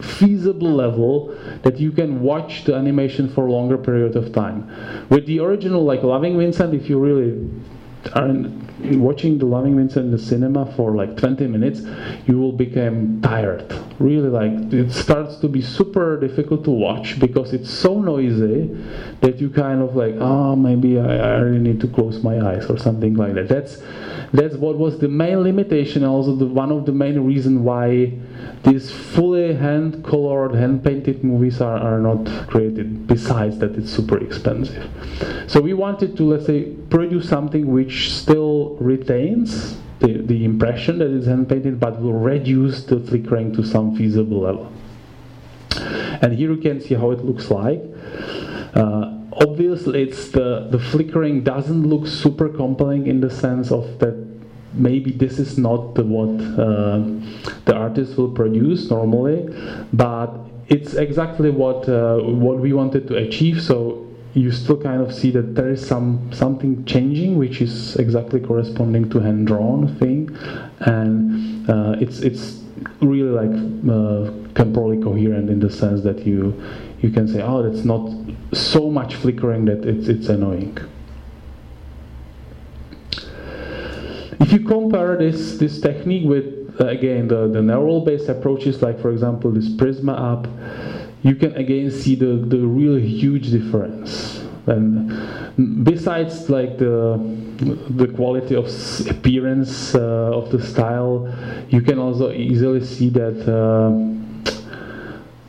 feasible 0.01 0.71
level 0.71 1.35
that 1.63 1.79
you 1.79 1.91
can 1.91 2.21
watch 2.21 2.65
the 2.65 2.75
animation 2.75 3.27
for 3.33 3.47
a 3.47 3.51
longer 3.51 3.77
period 3.77 4.15
of 4.15 4.31
time. 4.31 4.69
With 5.09 5.25
the 5.25 5.39
original, 5.39 5.83
like 5.83 6.03
Loving 6.03 6.37
Vincent, 6.37 6.73
if 6.73 6.89
you 6.89 6.99
really 6.99 7.49
are 8.13 8.33
watching 8.95 9.37
the 9.37 9.45
Loving 9.45 9.75
Vincent 9.75 10.05
in 10.05 10.11
the 10.11 10.17
cinema 10.17 10.65
for 10.73 10.95
like 10.95 11.17
20 11.17 11.47
minutes, 11.47 11.81
you 12.27 12.39
will 12.39 12.51
become 12.51 13.21
tired. 13.21 13.73
Really, 13.99 14.29
like 14.29 14.73
it 14.73 14.91
starts 14.91 15.37
to 15.37 15.47
be 15.47 15.61
super 15.61 16.19
difficult 16.19 16.63
to 16.65 16.71
watch 16.71 17.19
because 17.19 17.53
it's 17.53 17.69
so 17.69 17.99
noisy 17.99 18.67
that 19.21 19.39
you 19.39 19.49
kind 19.49 19.81
of 19.81 19.95
like, 19.95 20.15
oh, 20.19 20.55
maybe 20.55 20.99
I, 20.99 21.17
I 21.17 21.37
really 21.39 21.59
need 21.59 21.81
to 21.81 21.87
close 21.87 22.23
my 22.23 22.39
eyes 22.39 22.69
or 22.69 22.77
something 22.77 23.15
like 23.15 23.33
that. 23.33 23.49
That's 23.49 23.81
that's 24.33 24.55
what 24.55 24.77
was 24.77 24.99
the 24.99 25.07
main 25.07 25.41
limitation, 25.41 26.03
also 26.03 26.35
the 26.35 26.45
one 26.45 26.71
of 26.71 26.85
the 26.85 26.91
main 26.91 27.19
reason 27.19 27.63
why 27.63 28.13
these 28.67 28.91
fully 28.91 29.53
hand 29.53 30.03
colored, 30.03 30.53
hand 30.53 30.83
painted 30.83 31.23
movies 31.23 31.61
are, 31.61 31.77
are 31.77 31.99
not 31.99 32.25
created, 32.47 33.07
besides 33.07 33.57
that 33.59 33.75
it's 33.75 33.89
super 33.89 34.17
expensive. 34.17 34.89
So 35.47 35.61
we 35.61 35.73
wanted 35.73 36.17
to, 36.17 36.23
let's 36.23 36.45
say, 36.45 36.73
produce 36.89 37.29
something 37.29 37.71
which 37.71 38.13
still 38.13 38.75
retains 38.79 39.77
the, 39.99 40.21
the 40.21 40.43
impression 40.43 40.99
that 40.99 41.09
it's 41.09 41.27
hand 41.27 41.47
painted, 41.47 41.79
but 41.79 42.01
will 42.01 42.13
reduce 42.13 42.83
the 42.83 42.99
flickering 42.99 43.53
to 43.55 43.63
some 43.63 43.95
feasible 43.95 44.41
level. 44.41 44.71
And 46.21 46.33
here 46.33 46.51
you 46.51 46.57
can 46.57 46.81
see 46.81 46.95
how 46.95 47.11
it 47.11 47.23
looks 47.23 47.49
like. 47.49 47.81
Uh, 48.73 49.17
obviously, 49.31 50.03
it's 50.03 50.29
the, 50.31 50.67
the 50.69 50.79
flickering 50.79 51.43
doesn't 51.43 51.87
look 51.87 52.05
super 52.05 52.49
compelling 52.49 53.07
in 53.07 53.21
the 53.21 53.29
sense 53.29 53.71
of 53.71 53.99
that 53.99 54.26
maybe 54.77 55.11
this 55.11 55.39
is 55.39 55.57
not 55.57 55.95
the, 55.95 56.03
what 56.03 56.39
uh, 56.57 56.99
the 57.65 57.75
artist 57.75 58.17
will 58.17 58.31
produce 58.31 58.89
normally, 58.89 59.47
but 59.93 60.29
it's 60.67 60.93
exactly 60.93 61.49
what 61.49 61.87
uh, 61.87 62.17
what 62.17 62.59
we 62.59 62.73
wanted 62.73 63.07
to 63.07 63.15
achieve. 63.15 63.61
So 63.61 64.05
you 64.33 64.51
still 64.51 64.77
kind 64.77 65.01
of 65.01 65.13
see 65.13 65.31
that 65.31 65.55
there 65.55 65.69
is 65.69 65.85
some 65.85 66.29
something 66.31 66.85
changing, 66.85 67.37
which 67.37 67.61
is 67.61 67.95
exactly 67.95 68.39
corresponding 68.39 69.09
to 69.09 69.19
hand 69.19 69.47
drawn 69.47 69.95
thing, 69.97 70.35
and 70.81 71.69
uh, 71.69 71.95
it's 71.99 72.19
it's 72.19 72.61
really 73.01 73.31
like 73.31 73.55
uh, 73.89 74.31
temporally 74.53 75.01
coherent 75.01 75.49
in 75.49 75.59
the 75.59 75.69
sense 75.69 76.01
that 76.03 76.25
you 76.25 76.53
you 77.01 77.09
can 77.09 77.27
say, 77.27 77.41
oh, 77.41 77.63
that's 77.63 77.85
not 77.85 78.09
so 78.53 78.89
much 78.89 79.15
flickering 79.15 79.65
that 79.65 79.85
it's 79.85 80.07
it's 80.07 80.29
annoying. 80.29 80.77
If 84.39 84.51
you 84.51 84.59
compare 84.59 85.17
this 85.17 85.57
this 85.57 85.81
technique 85.81 86.27
with 86.27 86.75
uh, 86.79 86.87
again 86.87 87.27
the, 87.27 87.47
the 87.47 87.61
neural 87.61 88.01
based 88.01 88.29
approaches 88.29 88.81
like 88.81 88.99
for 88.99 89.11
example 89.11 89.51
this 89.51 89.69
Prisma 89.69 90.13
app 90.35 90.47
you 91.23 91.35
can 91.35 91.55
again 91.55 91.91
see 91.91 92.15
the, 92.15 92.37
the 92.47 92.59
real 92.59 92.97
huge 92.97 93.51
difference. 93.51 94.43
And 94.67 95.83
besides 95.83 96.49
like 96.49 96.77
the 96.77 97.19
the 97.57 98.07
quality 98.07 98.55
of 98.55 98.67
appearance 99.09 99.95
uh, 99.95 100.37
of 100.39 100.51
the 100.51 100.61
style, 100.61 101.33
you 101.69 101.81
can 101.81 101.97
also 101.97 102.31
easily 102.31 102.85
see 102.85 103.09
that 103.09 103.37
uh, 103.49 103.89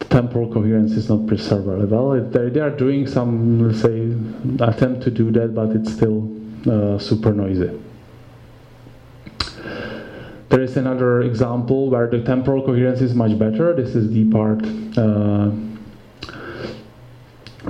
temporal 0.09 0.51
coherence 0.53 0.93
is 0.93 1.11
not 1.11 1.27
preserved 1.27 1.67
well. 1.67 2.13
They, 2.13 2.49
they 2.49 2.61
are 2.61 2.71
doing 2.71 3.07
some, 3.07 3.69
let's 3.69 3.83
say, 3.83 4.15
attempt 4.65 5.03
to 5.03 5.11
do 5.11 5.31
that, 5.33 5.55
but 5.55 5.71
it's 5.77 5.93
still 5.93 6.31
uh, 6.67 6.99
super 6.99 7.35
noisy. 7.35 7.71
There 10.49 10.63
is 10.63 10.77
another 10.77 11.23
example 11.23 11.91
where 11.91 12.09
the 12.09 12.23
temporal 12.23 12.65
coherence 12.65 13.01
is 13.01 13.15
much 13.15 13.39
better. 13.39 13.75
This 13.75 13.95
is 13.95 14.11
the 14.11 14.31
part 14.31 14.65
uh, 14.97 15.51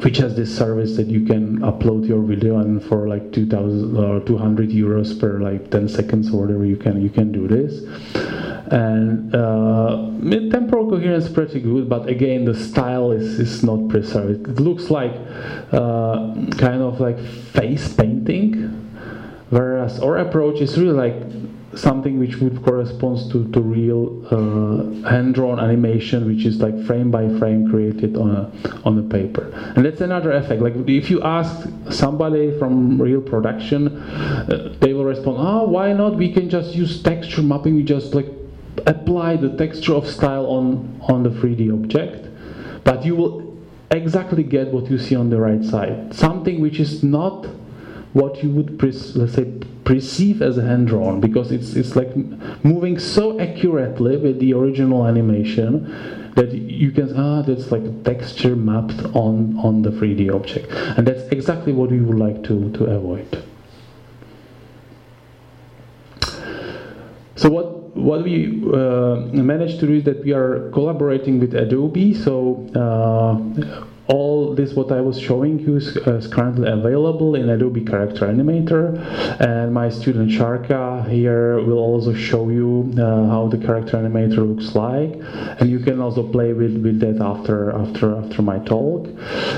which 0.02 0.18
has 0.18 0.36
this 0.36 0.54
service 0.56 0.96
that 0.96 1.06
you 1.08 1.24
can 1.24 1.58
upload 1.58 2.06
your 2.06 2.22
video 2.22 2.58
and 2.58 2.84
for 2.84 3.08
like 3.08 3.32
2000 3.32 3.96
or 3.96 4.20
200 4.20 4.70
euros 4.70 5.18
per 5.18 5.40
like 5.40 5.70
10 5.70 5.88
seconds 5.88 6.32
or 6.32 6.42
whatever 6.42 6.64
you 6.64 6.76
can 6.76 7.02
you 7.02 7.10
can 7.10 7.32
do 7.32 7.48
this 7.48 7.82
and 8.70 9.34
uh, 9.34 9.96
temporal 10.50 10.88
coherence 10.88 11.24
is 11.24 11.32
pretty 11.32 11.60
good 11.60 11.88
but 11.88 12.06
again 12.08 12.44
the 12.44 12.54
style 12.54 13.10
is, 13.10 13.40
is 13.40 13.64
not 13.64 13.88
preserved 13.88 14.46
it 14.46 14.60
looks 14.60 14.90
like 14.90 15.14
uh, 15.72 16.34
kind 16.58 16.82
of 16.82 17.00
like 17.00 17.18
face 17.18 17.92
painting 17.94 18.52
whereas 19.50 19.98
our 20.00 20.18
approach 20.18 20.60
is 20.60 20.78
really 20.78 20.92
like 20.92 21.57
something 21.74 22.18
which 22.18 22.36
would 22.36 22.62
correspond 22.64 23.30
to, 23.30 23.50
to 23.52 23.60
real 23.60 24.24
uh, 24.30 25.08
hand-drawn 25.08 25.60
animation 25.60 26.26
which 26.26 26.46
is 26.46 26.60
like 26.60 26.74
frame 26.86 27.10
by 27.10 27.28
frame 27.38 27.68
created 27.70 28.16
on 28.16 28.30
a 28.30 28.50
on 28.86 28.96
the 28.96 29.02
paper. 29.02 29.50
And 29.76 29.84
that's 29.84 30.00
another 30.00 30.32
effect. 30.32 30.62
Like 30.62 30.74
if 30.86 31.10
you 31.10 31.22
ask 31.22 31.68
somebody 31.90 32.58
from 32.58 33.00
real 33.00 33.20
production 33.20 33.98
uh, 33.98 34.74
they 34.80 34.94
will 34.94 35.04
respond 35.04 35.36
oh 35.40 35.68
why 35.68 35.92
not? 35.92 36.16
We 36.16 36.32
can 36.32 36.48
just 36.48 36.74
use 36.74 37.02
texture 37.02 37.42
mapping. 37.42 37.74
We 37.74 37.82
just 37.82 38.14
like 38.14 38.28
apply 38.86 39.36
the 39.36 39.56
texture 39.56 39.94
of 39.94 40.06
style 40.06 40.46
on 40.46 41.00
on 41.08 41.22
the 41.22 41.30
3d 41.30 41.72
object. 41.72 42.28
But 42.84 43.04
you 43.04 43.14
will 43.14 43.56
exactly 43.90 44.42
get 44.42 44.68
what 44.68 44.90
you 44.90 44.98
see 44.98 45.16
on 45.16 45.28
the 45.28 45.40
right 45.40 45.62
side. 45.62 46.14
Something 46.14 46.60
which 46.60 46.80
is 46.80 47.02
not 47.02 47.46
what 48.14 48.42
you 48.42 48.50
would 48.50 48.82
let's 48.82 49.34
say 49.34 49.52
perceive 49.88 50.42
as 50.42 50.56
hand 50.56 50.86
drawn 50.86 51.18
because 51.18 51.50
it's 51.50 51.72
it's 51.74 51.96
like 51.96 52.14
moving 52.62 52.98
so 52.98 53.40
accurately 53.40 54.18
with 54.18 54.38
the 54.38 54.52
original 54.52 55.06
animation 55.06 55.72
that 56.36 56.52
you 56.52 56.90
can 56.90 57.08
ah 57.16 57.40
that's 57.40 57.72
like 57.72 57.84
a 57.92 57.94
texture 58.10 58.54
mapped 58.54 59.00
on 59.24 59.56
on 59.66 59.80
the 59.80 59.92
3D 59.98 60.22
object. 60.38 60.66
And 60.96 61.08
that's 61.08 61.24
exactly 61.38 61.72
what 61.72 61.88
we 61.90 62.00
would 62.00 62.20
like 62.26 62.44
to 62.48 62.70
to 62.76 62.84
avoid. 62.98 63.30
So 67.36 67.48
what 67.48 67.68
what 67.96 68.22
we 68.28 68.36
uh, 68.80 69.16
managed 69.52 69.80
to 69.80 69.86
do 69.86 69.94
is 70.00 70.04
that 70.04 70.22
we 70.22 70.32
are 70.34 70.70
collaborating 70.76 71.40
with 71.40 71.54
Adobe. 71.54 72.12
So 72.12 72.34
uh, 72.84 73.32
all 74.08 74.54
this 74.54 74.72
what 74.72 74.90
I 74.90 75.00
was 75.00 75.20
showing 75.20 75.58
you 75.58 75.76
is, 75.76 75.96
is, 75.96 76.26
currently 76.26 76.70
available 76.70 77.34
in 77.34 77.50
Adobe 77.50 77.84
Character 77.84 78.26
Animator. 78.26 78.96
And 79.40 79.72
my 79.72 79.90
student 79.90 80.30
Sharka 80.30 81.06
here 81.08 81.62
will 81.62 81.78
also 81.78 82.14
show 82.14 82.48
you 82.48 82.92
uh, 82.96 83.26
how 83.26 83.48
the 83.48 83.58
character 83.58 83.98
animator 83.98 84.38
looks 84.48 84.74
like. 84.74 85.12
And 85.60 85.70
you 85.70 85.80
can 85.80 86.00
also 86.00 86.26
play 86.26 86.52
with, 86.52 86.82
with 86.82 87.00
that 87.00 87.22
after 87.22 87.70
after 87.72 88.16
after 88.16 88.42
my 88.42 88.58
talk. 88.60 89.08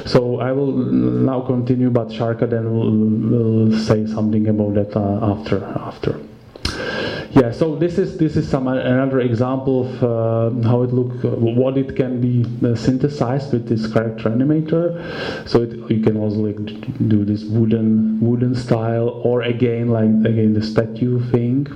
So 0.06 0.40
I 0.40 0.52
will 0.52 0.72
now 0.72 1.40
continue 1.40 1.90
but 1.90 2.08
Sharka 2.08 2.46
then 2.46 2.72
will, 2.72 2.90
will 2.90 3.78
say 3.78 4.06
something 4.06 4.48
about 4.48 4.74
that 4.74 4.96
uh, 4.96 5.32
after 5.32 5.64
after 5.64 6.20
yeah, 7.32 7.52
so 7.52 7.76
this 7.76 7.96
is 7.96 8.18
this 8.18 8.36
is 8.36 8.48
some 8.48 8.66
another 8.66 9.20
example 9.20 9.86
of 9.86 10.02
uh, 10.02 10.68
how 10.68 10.82
it 10.82 10.92
look, 10.92 11.24
uh, 11.24 11.28
what 11.28 11.78
it 11.78 11.94
can 11.94 12.20
be 12.20 12.44
uh, 12.66 12.74
synthesized 12.74 13.52
with 13.52 13.68
this 13.68 13.92
character 13.92 14.28
animator. 14.30 15.48
So 15.48 15.62
it, 15.62 15.70
you 15.90 16.02
can 16.02 16.16
also 16.16 16.38
like 16.38 17.08
do 17.08 17.24
this 17.24 17.44
wooden 17.44 18.20
wooden 18.20 18.56
style, 18.56 19.20
or 19.24 19.42
again 19.42 19.88
like 19.88 20.10
again 20.26 20.54
the 20.54 20.62
statue 20.62 21.20
thing. 21.30 21.68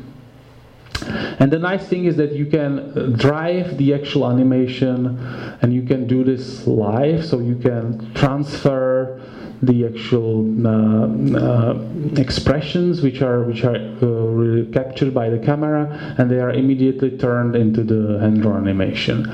And 1.38 1.52
the 1.52 1.58
nice 1.58 1.86
thing 1.86 2.06
is 2.06 2.16
that 2.16 2.32
you 2.32 2.46
can 2.46 3.12
drive 3.12 3.78
the 3.78 3.94
actual 3.94 4.28
animation, 4.28 5.18
and 5.62 5.72
you 5.72 5.82
can 5.82 6.08
do 6.08 6.24
this 6.24 6.66
live. 6.66 7.24
So 7.24 7.38
you 7.38 7.56
can 7.56 8.12
transfer 8.14 9.20
the 9.62 9.86
actual 9.86 10.44
uh, 10.66 11.38
uh, 11.38 11.78
expressions 12.16 13.02
which 13.02 13.22
are 13.22 13.44
which 13.44 13.64
are 13.64 13.76
uh, 13.76 14.64
captured 14.72 15.14
by 15.14 15.30
the 15.30 15.38
camera 15.38 16.14
and 16.18 16.30
they 16.30 16.38
are 16.38 16.50
immediately 16.50 17.16
turned 17.16 17.56
into 17.56 17.82
the 17.82 18.18
hand 18.20 18.42
drawn 18.42 18.62
animation. 18.62 19.24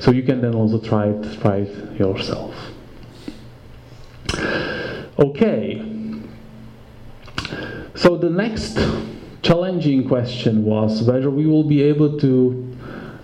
So 0.00 0.10
you 0.10 0.22
can 0.22 0.40
then 0.40 0.54
also 0.54 0.80
try 0.80 1.08
it 1.08 1.40
try 1.40 1.56
it 1.58 1.98
yourself. 1.98 2.54
Okay. 5.18 5.82
So 7.94 8.16
the 8.16 8.30
next 8.30 8.78
challenging 9.42 10.06
question 10.06 10.64
was 10.64 11.02
whether 11.02 11.30
we 11.30 11.46
will 11.46 11.64
be 11.64 11.82
able 11.82 12.18
to 12.18 12.76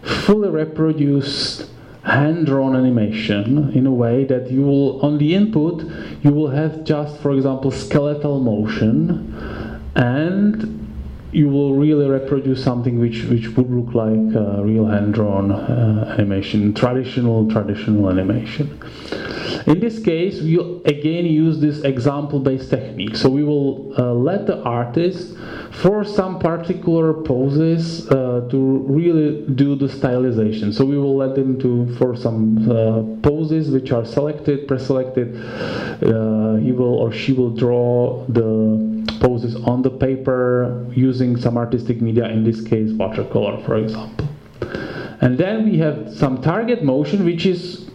fully 0.02 0.48
reproduce 0.48 1.71
hand-drawn 2.04 2.74
animation 2.74 3.70
in 3.74 3.86
a 3.86 3.92
way 3.92 4.24
that 4.24 4.50
you 4.50 4.62
will 4.62 5.00
on 5.02 5.18
the 5.18 5.34
input 5.34 5.84
you 6.22 6.32
will 6.32 6.50
have 6.50 6.82
just 6.84 7.16
for 7.18 7.30
example 7.32 7.70
skeletal 7.70 8.40
motion 8.40 9.32
and 9.94 10.78
you 11.30 11.48
will 11.48 11.74
really 11.74 12.08
reproduce 12.08 12.62
something 12.62 12.98
which 12.98 13.24
which 13.24 13.48
would 13.56 13.70
look 13.70 13.94
like 13.94 14.36
uh, 14.36 14.62
real 14.62 14.86
hand-drawn 14.86 15.52
uh, 15.52 16.14
animation 16.18 16.74
traditional 16.74 17.48
traditional 17.48 18.10
animation 18.10 18.80
in 19.66 19.80
this 19.80 20.02
case 20.02 20.40
we'll 20.40 20.80
again 20.84 21.24
use 21.24 21.60
this 21.60 21.82
example-based 21.82 22.70
technique 22.70 23.16
so 23.16 23.28
we 23.28 23.44
will 23.44 23.92
uh, 23.98 24.12
let 24.12 24.46
the 24.46 24.62
artist 24.62 25.36
for 25.72 26.04
some 26.04 26.38
particular 26.38 27.14
poses 27.14 28.08
uh, 28.10 28.46
to 28.50 28.84
really 28.88 29.46
do 29.54 29.74
the 29.74 29.86
stylization. 29.86 30.72
So 30.72 30.84
we 30.84 30.98
will 30.98 31.16
let 31.16 31.34
them 31.34 31.58
to 31.60 31.94
for 31.96 32.14
some 32.14 32.70
uh, 32.70 33.02
poses 33.22 33.70
which 33.70 33.90
are 33.90 34.04
selected, 34.04 34.68
pre-selected. 34.68 35.34
Uh, 35.34 36.56
he 36.56 36.72
will 36.72 36.94
or 36.94 37.10
she 37.10 37.32
will 37.32 37.50
draw 37.50 38.24
the 38.28 39.02
poses 39.20 39.56
on 39.56 39.82
the 39.82 39.90
paper 39.90 40.86
using 40.94 41.36
some 41.36 41.56
artistic 41.56 42.02
media. 42.02 42.26
In 42.26 42.44
this 42.44 42.60
case, 42.60 42.92
watercolor, 42.92 43.62
for 43.64 43.76
example. 43.76 44.28
And 45.20 45.38
then 45.38 45.64
we 45.64 45.78
have 45.78 46.12
some 46.14 46.42
target 46.42 46.84
motion, 46.84 47.24
which 47.24 47.46
is 47.46 47.88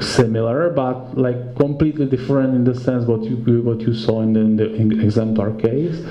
similar 0.00 0.70
but 0.70 1.16
like 1.16 1.56
completely 1.56 2.06
different 2.06 2.54
in 2.54 2.64
the 2.64 2.74
sense 2.74 3.06
what 3.06 3.22
you 3.22 3.36
what 3.62 3.80
you 3.80 3.94
saw 3.94 4.22
in 4.22 4.32
the, 4.32 4.74
in 4.74 4.88
the 4.88 5.04
exemplar 5.04 5.52
case. 5.60 6.04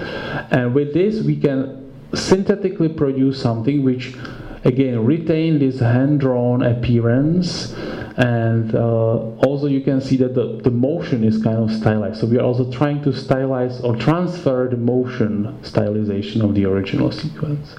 And 0.51 0.73
with 0.73 0.93
this 0.93 1.21
we 1.21 1.35
can 1.35 1.91
synthetically 2.13 2.89
produce 2.89 3.41
something 3.41 3.83
which 3.83 4.15
again 4.63 5.03
retain 5.05 5.59
this 5.59 5.79
hand-drawn 5.79 6.63
appearance. 6.63 7.73
And 8.15 8.75
uh, 8.75 9.15
also 9.47 9.65
you 9.65 9.81
can 9.81 9.99
see 9.99 10.17
that 10.17 10.35
the, 10.35 10.61
the 10.63 10.69
motion 10.69 11.23
is 11.23 11.41
kind 11.41 11.57
of 11.57 11.71
stylized. 11.71 12.19
So 12.21 12.27
we 12.27 12.37
are 12.37 12.43
also 12.43 12.71
trying 12.71 13.01
to 13.03 13.09
stylize 13.09 13.83
or 13.83 13.95
transfer 13.95 14.67
the 14.69 14.77
motion 14.77 15.57
stylization 15.63 16.43
of 16.43 16.53
the 16.53 16.65
original 16.65 17.11
sequence. 17.11 17.75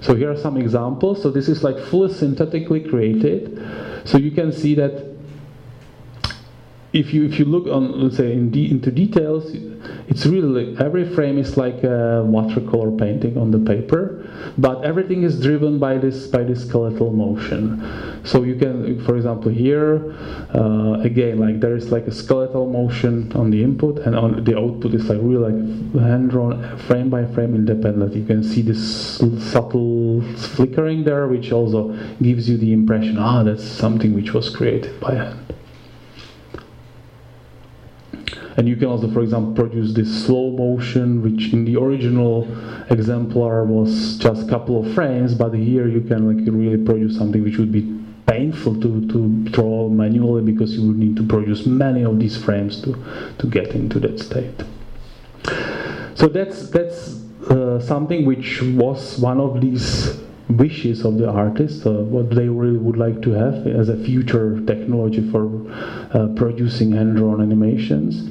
So 0.00 0.14
here 0.14 0.30
are 0.30 0.36
some 0.36 0.56
examples. 0.56 1.22
So 1.22 1.30
this 1.30 1.48
is 1.48 1.64
like 1.64 1.78
fully 1.78 2.12
synthetically 2.12 2.88
created. 2.88 3.60
So 4.04 4.16
you 4.18 4.30
can 4.30 4.52
see 4.52 4.74
that 4.76 5.13
if 6.94 7.12
you 7.12 7.24
if 7.24 7.40
you 7.40 7.44
look 7.44 7.66
on 7.66 8.00
let's 8.00 8.16
say 8.16 8.32
in 8.32 8.50
de 8.50 8.70
into 8.70 8.90
details, 8.92 9.52
it's 10.06 10.24
really 10.26 10.76
every 10.78 11.04
frame 11.04 11.38
is 11.38 11.56
like 11.56 11.82
a 11.82 12.22
watercolor 12.24 12.96
painting 12.96 13.36
on 13.36 13.50
the 13.50 13.58
paper, 13.58 14.30
but 14.56 14.84
everything 14.84 15.24
is 15.24 15.40
driven 15.40 15.80
by 15.80 15.98
this 15.98 16.28
by 16.28 16.44
this 16.44 16.66
skeletal 16.68 17.10
motion. 17.12 17.82
So 18.22 18.44
you 18.44 18.54
can, 18.54 19.04
for 19.04 19.16
example, 19.16 19.50
here 19.50 20.14
uh, 20.54 21.00
again 21.02 21.40
like 21.40 21.58
there 21.58 21.74
is 21.74 21.90
like 21.90 22.06
a 22.06 22.12
skeletal 22.12 22.70
motion 22.70 23.32
on 23.32 23.50
the 23.50 23.60
input, 23.60 23.98
and 24.06 24.14
on 24.14 24.44
the 24.44 24.56
output 24.56 24.94
is 24.94 25.08
like 25.10 25.18
really 25.20 25.50
like 25.50 26.00
hand 26.00 26.30
drawn 26.30 26.78
frame 26.86 27.10
by 27.10 27.26
frame 27.26 27.56
independent. 27.56 28.14
You 28.14 28.24
can 28.24 28.44
see 28.44 28.62
this 28.62 29.18
subtle 29.52 30.22
flickering 30.36 31.02
there, 31.02 31.26
which 31.26 31.50
also 31.50 31.90
gives 32.22 32.48
you 32.48 32.56
the 32.56 32.72
impression 32.72 33.18
ah 33.18 33.42
that's 33.42 33.64
something 33.64 34.14
which 34.14 34.32
was 34.32 34.48
created 34.48 35.00
by 35.00 35.16
hand. 35.16 35.43
And 38.56 38.68
you 38.68 38.76
can 38.76 38.86
also, 38.86 39.10
for 39.10 39.22
example, 39.22 39.52
produce 39.52 39.92
this 39.94 40.26
slow 40.26 40.50
motion, 40.50 41.22
which 41.22 41.52
in 41.52 41.64
the 41.64 41.76
original 41.76 42.46
exemplar 42.90 43.64
was 43.64 44.16
just 44.18 44.46
a 44.46 44.48
couple 44.48 44.84
of 44.84 44.94
frames, 44.94 45.34
but 45.34 45.52
here 45.54 45.88
you 45.88 46.00
can 46.00 46.28
like 46.28 46.46
really 46.46 46.82
produce 46.82 47.16
something 47.16 47.42
which 47.42 47.58
would 47.58 47.72
be 47.72 48.00
painful 48.26 48.74
to, 48.80 49.06
to 49.08 49.28
draw 49.50 49.88
manually 49.88 50.42
because 50.42 50.76
you 50.76 50.86
would 50.86 50.98
need 50.98 51.16
to 51.16 51.22
produce 51.26 51.66
many 51.66 52.04
of 52.04 52.18
these 52.18 52.36
frames 52.36 52.80
to, 52.82 52.94
to 53.38 53.46
get 53.48 53.74
into 53.74 53.98
that 53.98 54.18
state. 54.20 54.62
So 56.14 56.28
that's 56.28 56.70
that's 56.70 57.20
uh, 57.50 57.80
something 57.80 58.24
which 58.24 58.62
was 58.62 59.18
one 59.18 59.40
of 59.40 59.60
these 59.60 60.23
wishes 60.48 61.04
of 61.04 61.18
the 61.18 61.28
artist, 61.28 61.86
uh, 61.86 61.92
what 61.92 62.30
they 62.30 62.48
really 62.48 62.76
would 62.76 62.96
like 62.96 63.22
to 63.22 63.30
have 63.30 63.66
as 63.66 63.88
a 63.88 63.96
future 64.04 64.60
technology 64.66 65.28
for 65.30 65.48
uh, 66.12 66.28
producing 66.36 66.92
hand-drawn 66.92 67.40
animations. 67.40 68.28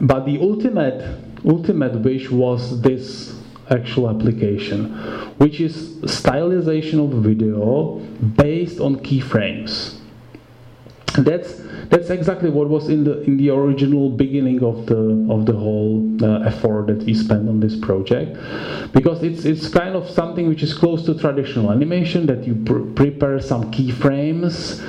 But 0.00 0.24
the 0.26 0.38
ultimate, 0.40 1.02
ultimate 1.44 2.00
wish 2.00 2.30
was 2.30 2.80
this 2.82 3.34
actual 3.70 4.10
application, 4.10 4.94
which 5.38 5.60
is 5.60 5.96
stylization 6.02 7.04
of 7.04 7.22
video 7.22 7.98
based 8.36 8.80
on 8.80 8.96
keyframes. 8.96 9.99
That's 11.18 11.60
that's 11.88 12.08
exactly 12.08 12.50
what 12.50 12.68
was 12.68 12.88
in 12.88 13.02
the 13.02 13.20
in 13.22 13.36
the 13.36 13.50
original 13.50 14.10
beginning 14.10 14.62
of 14.62 14.86
the 14.86 15.26
of 15.28 15.44
the 15.44 15.52
whole 15.52 16.16
uh, 16.22 16.40
effort 16.46 16.86
that 16.86 17.02
we 17.02 17.14
spent 17.14 17.48
on 17.48 17.58
this 17.58 17.76
project, 17.76 18.38
because 18.92 19.22
it's 19.22 19.44
it's 19.44 19.68
kind 19.68 19.96
of 19.96 20.08
something 20.08 20.48
which 20.48 20.62
is 20.62 20.72
close 20.72 21.04
to 21.06 21.14
traditional 21.18 21.72
animation 21.72 22.26
that 22.26 22.46
you 22.46 22.54
pr 22.54 22.80
prepare 22.94 23.40
some 23.40 23.72
keyframes, 23.72 24.80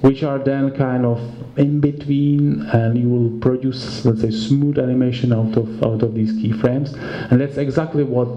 which 0.00 0.22
are 0.22 0.38
then 0.38 0.70
kind 0.74 1.04
of 1.04 1.20
in 1.58 1.80
between, 1.80 2.62
and 2.72 2.96
you 2.98 3.08
will 3.08 3.38
produce 3.40 4.04
let's 4.06 4.22
say 4.22 4.30
smooth 4.30 4.78
animation 4.78 5.32
out 5.32 5.56
of 5.58 5.82
out 5.82 6.02
of 6.02 6.14
these 6.14 6.32
keyframes, 6.32 6.94
and 7.30 7.38
that's 7.38 7.58
exactly 7.58 8.02
what 8.02 8.28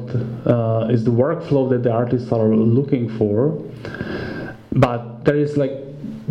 uh, 0.45 0.87
is 0.89 1.05
the 1.05 1.11
workflow 1.11 1.69
that 1.69 1.83
the 1.83 1.91
artists 1.91 2.33
are 2.33 2.49
looking 2.53 3.07
for. 3.17 3.63
But 4.73 5.23
there 5.23 5.37
is 5.37 5.57
like 5.57 5.71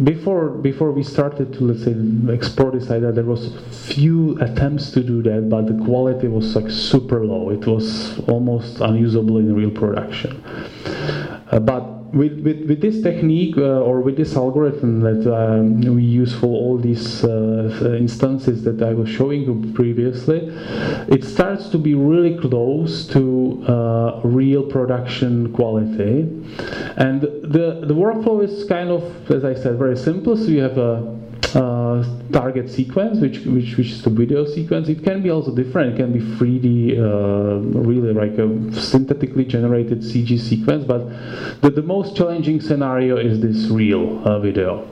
before 0.05 0.51
before 0.51 0.93
we 0.93 1.03
started 1.03 1.53
to 1.53 1.65
let's 1.65 1.85
say 1.85 1.95
explore 2.33 2.71
this 2.71 2.91
idea 2.91 3.11
there 3.11 3.25
was 3.25 3.53
few 3.93 4.39
attempts 4.41 4.91
to 4.91 5.03
do 5.03 5.23
that 5.23 5.49
but 5.49 5.67
the 5.67 5.85
quality 5.85 6.29
was 6.29 6.55
like 6.55 6.71
super 6.71 7.25
low. 7.25 7.51
It 7.51 7.67
was 7.67 8.19
almost 8.29 8.81
unusable 8.81 9.39
in 9.39 9.55
real 9.55 9.71
production. 9.71 10.43
Uh, 11.51 11.59
but 11.61 11.98
with, 12.13 12.41
with, 12.41 12.67
with 12.69 12.81
this 12.81 13.03
technique 13.03 13.57
uh, 13.57 13.81
or 13.81 14.01
with 14.01 14.17
this 14.17 14.35
algorithm 14.37 15.01
that 15.01 15.27
um, 15.33 15.81
we 15.81 16.03
use 16.03 16.35
for 16.35 16.47
all 16.47 16.79
these 16.79 17.25
uh, 17.25 17.97
instances 17.99 18.65
that 18.65 18.83
I 18.83 18.95
was 18.95 19.09
showing 19.09 19.43
you 19.43 19.73
previously, 19.75 20.49
it 21.09 21.25
starts 21.25 21.69
to 21.71 21.79
be 21.79 21.95
really 21.95 22.39
close 22.39 23.07
to 23.09 23.65
uh, 23.69 24.21
real 24.25 24.63
production 24.63 25.53
quality. 25.53 26.21
And 26.97 27.23
the, 27.23 27.85
the 27.87 27.95
workflow 27.95 28.43
is 28.43 28.65
kind 28.69 28.91
of, 28.91 29.31
as 29.31 29.45
I 29.45 29.55
said, 29.55 29.77
very 29.79 29.97
simple. 29.97 30.37
So 30.37 30.45
you 30.45 30.63
have 30.63 30.79
a 30.79 31.19
uh, 31.55 32.05
target 32.33 32.71
sequence, 32.71 33.21
which, 33.21 33.39
which 33.47 33.77
which 33.77 33.91
is 33.91 34.03
the 34.03 34.11
video 34.11 34.45
sequence. 34.45 34.89
It 34.89 35.03
can 35.03 35.23
be 35.23 35.31
also 35.31 35.55
different. 35.55 35.95
It 35.95 35.97
can 35.97 36.13
be 36.13 36.21
3D, 36.21 36.99
uh, 36.99 37.81
really 37.81 38.13
like 38.13 38.39
a 38.39 38.73
synthetically 38.73 39.45
generated 39.45 40.01
CG 40.01 40.39
sequence. 40.39 40.85
But 40.85 41.09
the, 41.61 41.71
the 41.71 41.83
most 41.83 42.17
challenging 42.17 42.61
scenario 42.61 43.17
is 43.17 43.41
this 43.41 43.71
real 43.71 44.23
uh, 44.27 44.39
video. 44.41 44.87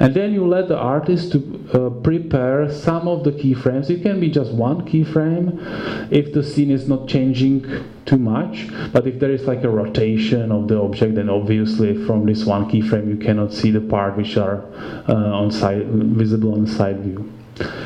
And 0.00 0.14
then 0.14 0.32
you 0.32 0.46
let 0.46 0.68
the 0.68 0.78
artist 0.78 1.32
to 1.32 1.38
uh, 1.72 1.90
prepare 2.02 2.72
some 2.72 3.06
of 3.06 3.24
the 3.24 3.32
keyframes. 3.32 3.90
It 3.90 4.02
can 4.02 4.20
be 4.20 4.30
just 4.30 4.52
one 4.52 4.86
keyframe 4.86 6.10
if 6.10 6.32
the 6.32 6.42
scene 6.42 6.70
is 6.70 6.88
not 6.88 7.08
changing 7.08 7.66
too 8.06 8.16
much. 8.16 8.68
But 8.92 9.06
if 9.06 9.20
there 9.20 9.30
is 9.30 9.44
like 9.44 9.62
a 9.64 9.68
rotation 9.68 10.50
of 10.50 10.68
the 10.68 10.80
object, 10.80 11.14
then 11.14 11.28
obviously 11.28 12.04
from 12.06 12.26
this 12.26 12.44
one 12.44 12.70
keyframe 12.70 13.08
you 13.08 13.16
cannot 13.16 13.52
see 13.52 13.70
the 13.70 13.80
part 13.80 14.16
which 14.16 14.36
are 14.36 14.64
uh, 15.08 15.14
on 15.14 15.50
side 15.50 15.86
visible 15.86 16.54
on 16.54 16.64
the 16.64 16.70
side 16.70 17.00
view. 17.00 17.30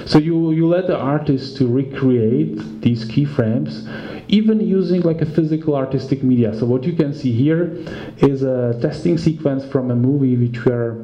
So 0.06 0.18
you, 0.18 0.52
you 0.52 0.68
let 0.68 0.86
the 0.86 0.96
artist 0.96 1.56
to 1.56 1.66
recreate 1.66 2.80
these 2.80 3.04
keyframes 3.06 3.88
even 4.28 4.60
using 4.60 5.02
like 5.02 5.20
a 5.20 5.26
physical 5.26 5.74
artistic 5.74 6.22
media. 6.22 6.54
So 6.54 6.64
what 6.66 6.84
you 6.84 6.94
can 6.94 7.12
see 7.12 7.32
here 7.32 7.76
is 8.18 8.42
a 8.42 8.78
testing 8.80 9.18
sequence 9.18 9.64
from 9.64 9.90
a 9.90 9.96
movie 9.96 10.36
which 10.36 10.64
we 10.64 10.72
are 10.72 10.96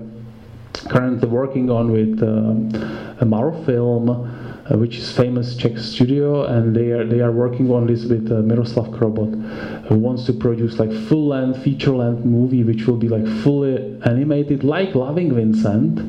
currently 0.72 1.28
working 1.28 1.70
on 1.70 1.92
with 1.92 2.22
uh, 2.22 3.20
a 3.20 3.26
Marofilm, 3.26 4.10
uh, 4.10 4.76
which 4.76 4.96
is 4.96 5.10
famous 5.10 5.56
Czech 5.56 5.78
studio, 5.78 6.44
and 6.44 6.74
they 6.74 6.90
are 6.90 7.04
they 7.04 7.20
are 7.20 7.32
working 7.32 7.70
on 7.70 7.86
this 7.86 8.04
with 8.04 8.30
uh, 8.30 8.36
Miroslav 8.42 8.88
Krobot, 8.88 9.86
who 9.88 9.96
wants 9.96 10.24
to 10.26 10.32
produce 10.32 10.78
like 10.78 10.92
full 11.08 11.28
length, 11.28 11.62
feature 11.62 11.92
length 11.92 12.24
movie, 12.24 12.64
which 12.64 12.86
will 12.86 12.96
be 12.96 13.08
like 13.08 13.26
fully 13.42 13.98
animated, 14.04 14.64
like 14.64 14.94
Loving 14.94 15.34
Vincent, 15.34 16.00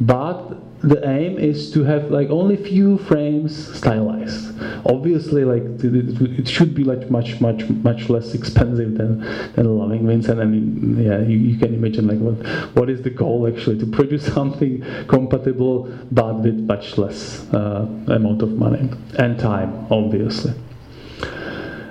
but 0.00 0.56
the 0.88 1.08
aim 1.08 1.38
is 1.38 1.70
to 1.72 1.82
have 1.84 2.10
like 2.10 2.28
only 2.28 2.56
few 2.56 2.98
frames 2.98 3.76
stylized. 3.76 4.52
Obviously, 4.84 5.44
like 5.44 5.62
it 5.82 6.46
should 6.46 6.74
be 6.74 6.84
like 6.84 7.10
much 7.10 7.40
much 7.40 7.68
much 7.68 8.10
less 8.10 8.34
expensive 8.34 8.98
than 8.98 9.20
than 9.54 9.78
Loving 9.78 10.06
Vincent. 10.06 10.40
I 10.40 10.44
mean, 10.44 11.02
yeah, 11.02 11.20
you, 11.20 11.38
you 11.38 11.58
can 11.58 11.74
imagine 11.74 12.06
like 12.06 12.18
what 12.18 12.36
what 12.76 12.90
is 12.90 13.02
the 13.02 13.10
goal 13.10 13.46
actually 13.46 13.78
to 13.78 13.86
produce 13.86 14.26
something 14.34 14.84
compatible 15.08 15.90
but 16.12 16.34
with 16.34 16.58
much 16.60 16.98
less 16.98 17.46
uh, 17.54 17.86
amount 18.08 18.42
of 18.42 18.52
money 18.52 18.90
and 19.18 19.38
time, 19.38 19.86
obviously. 19.90 20.52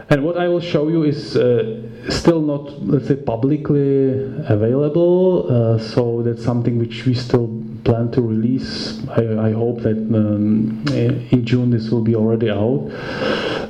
And 0.10 0.24
what 0.24 0.38
I 0.38 0.48
will 0.48 0.60
show 0.60 0.90
you 0.90 1.04
is 1.04 1.36
uh, 1.36 1.82
still 2.10 2.42
not, 2.42 2.86
let's 2.86 3.08
say, 3.08 3.16
publicly 3.16 4.12
available. 4.46 5.48
Uh, 5.50 5.80
so 5.80 6.22
that's 6.22 6.44
something 6.44 6.78
which 6.78 7.06
we 7.08 7.16
still 7.16 7.48
plan 7.84 8.12
to 8.12 8.22
release. 8.22 9.02
I, 9.10 9.50
I 9.50 9.52
hope 9.52 9.82
that 9.82 9.98
um, 9.98 10.84
in 10.90 11.46
June 11.46 11.70
this 11.72 11.90
will 11.90 12.02
be 12.02 12.16
already 12.16 12.50
out. 12.50 12.92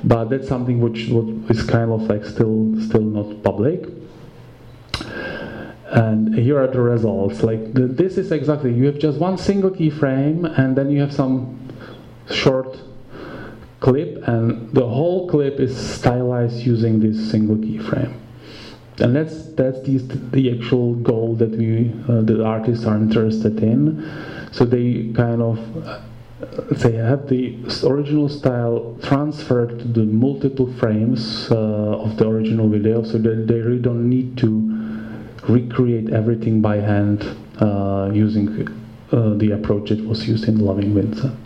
But 0.04 0.26
that's 0.26 0.48
something 0.48 0.80
which, 0.80 1.10
is 1.50 1.64
kind 1.64 1.92
of 1.92 2.04
like 2.04 2.26
still 2.26 2.80
still 2.82 3.02
not 3.02 3.44
public. 3.44 3.86
And 5.88 6.34
here 6.34 6.60
are 6.60 6.68
the 6.68 6.82
results. 6.82 7.44
Like 7.44 7.74
the, 7.74 7.88
this 7.88 8.18
is 8.18 8.32
exactly 8.32 8.74
you 8.74 8.86
have 8.86 8.98
just 8.98 9.20
one 9.20 9.38
single 9.38 9.70
keyframe, 9.70 10.58
and 10.58 10.76
then 10.76 10.90
you 10.90 11.00
have 11.02 11.14
some 11.14 11.60
short 12.32 12.80
clip, 13.80 14.28
and 14.28 14.72
the 14.74 14.88
whole 14.88 15.30
clip 15.30 15.60
is 15.60 15.76
stylized 15.76 16.66
using 16.66 17.00
this 17.00 17.30
single 17.30 17.58
keyframe 17.58 18.23
and 19.00 19.16
that's 19.16 19.48
that's 19.54 19.82
the, 19.82 19.98
the 20.32 20.52
actual 20.56 20.96
goal 20.96 21.36
that 21.36 21.52
we 21.52 21.92
uh, 22.08 22.22
the 22.22 22.44
artists 22.44 22.86
are 22.86 22.98
interested 22.98 23.62
in 23.62 24.04
so 24.52 24.66
they 24.66 25.12
kind 25.16 25.42
of 25.42 25.88
uh, 25.88 26.00
they 26.72 26.94
have 26.94 27.28
the 27.30 27.58
original 27.86 28.30
style 28.30 28.98
transferred 29.02 29.80
to 29.80 29.86
the 29.86 30.04
multiple 30.04 30.72
frames 30.74 31.50
uh, 31.52 31.56
of 31.56 32.18
the 32.18 32.28
original 32.28 32.70
video 32.70 33.04
so 33.04 33.18
that 33.18 33.48
they 33.48 33.60
really 33.60 33.82
don't 33.82 34.10
need 34.10 34.38
to 34.38 34.50
recreate 35.48 36.10
everything 36.12 36.62
by 36.62 36.78
hand 36.78 37.24
uh, 37.60 38.10
using 38.14 38.68
uh, 39.12 39.34
the 39.36 39.52
approach 39.52 39.90
that 39.90 40.04
was 40.06 40.28
used 40.28 40.48
in 40.48 40.60
Loving 40.60 40.94
Vincent. 40.94 41.38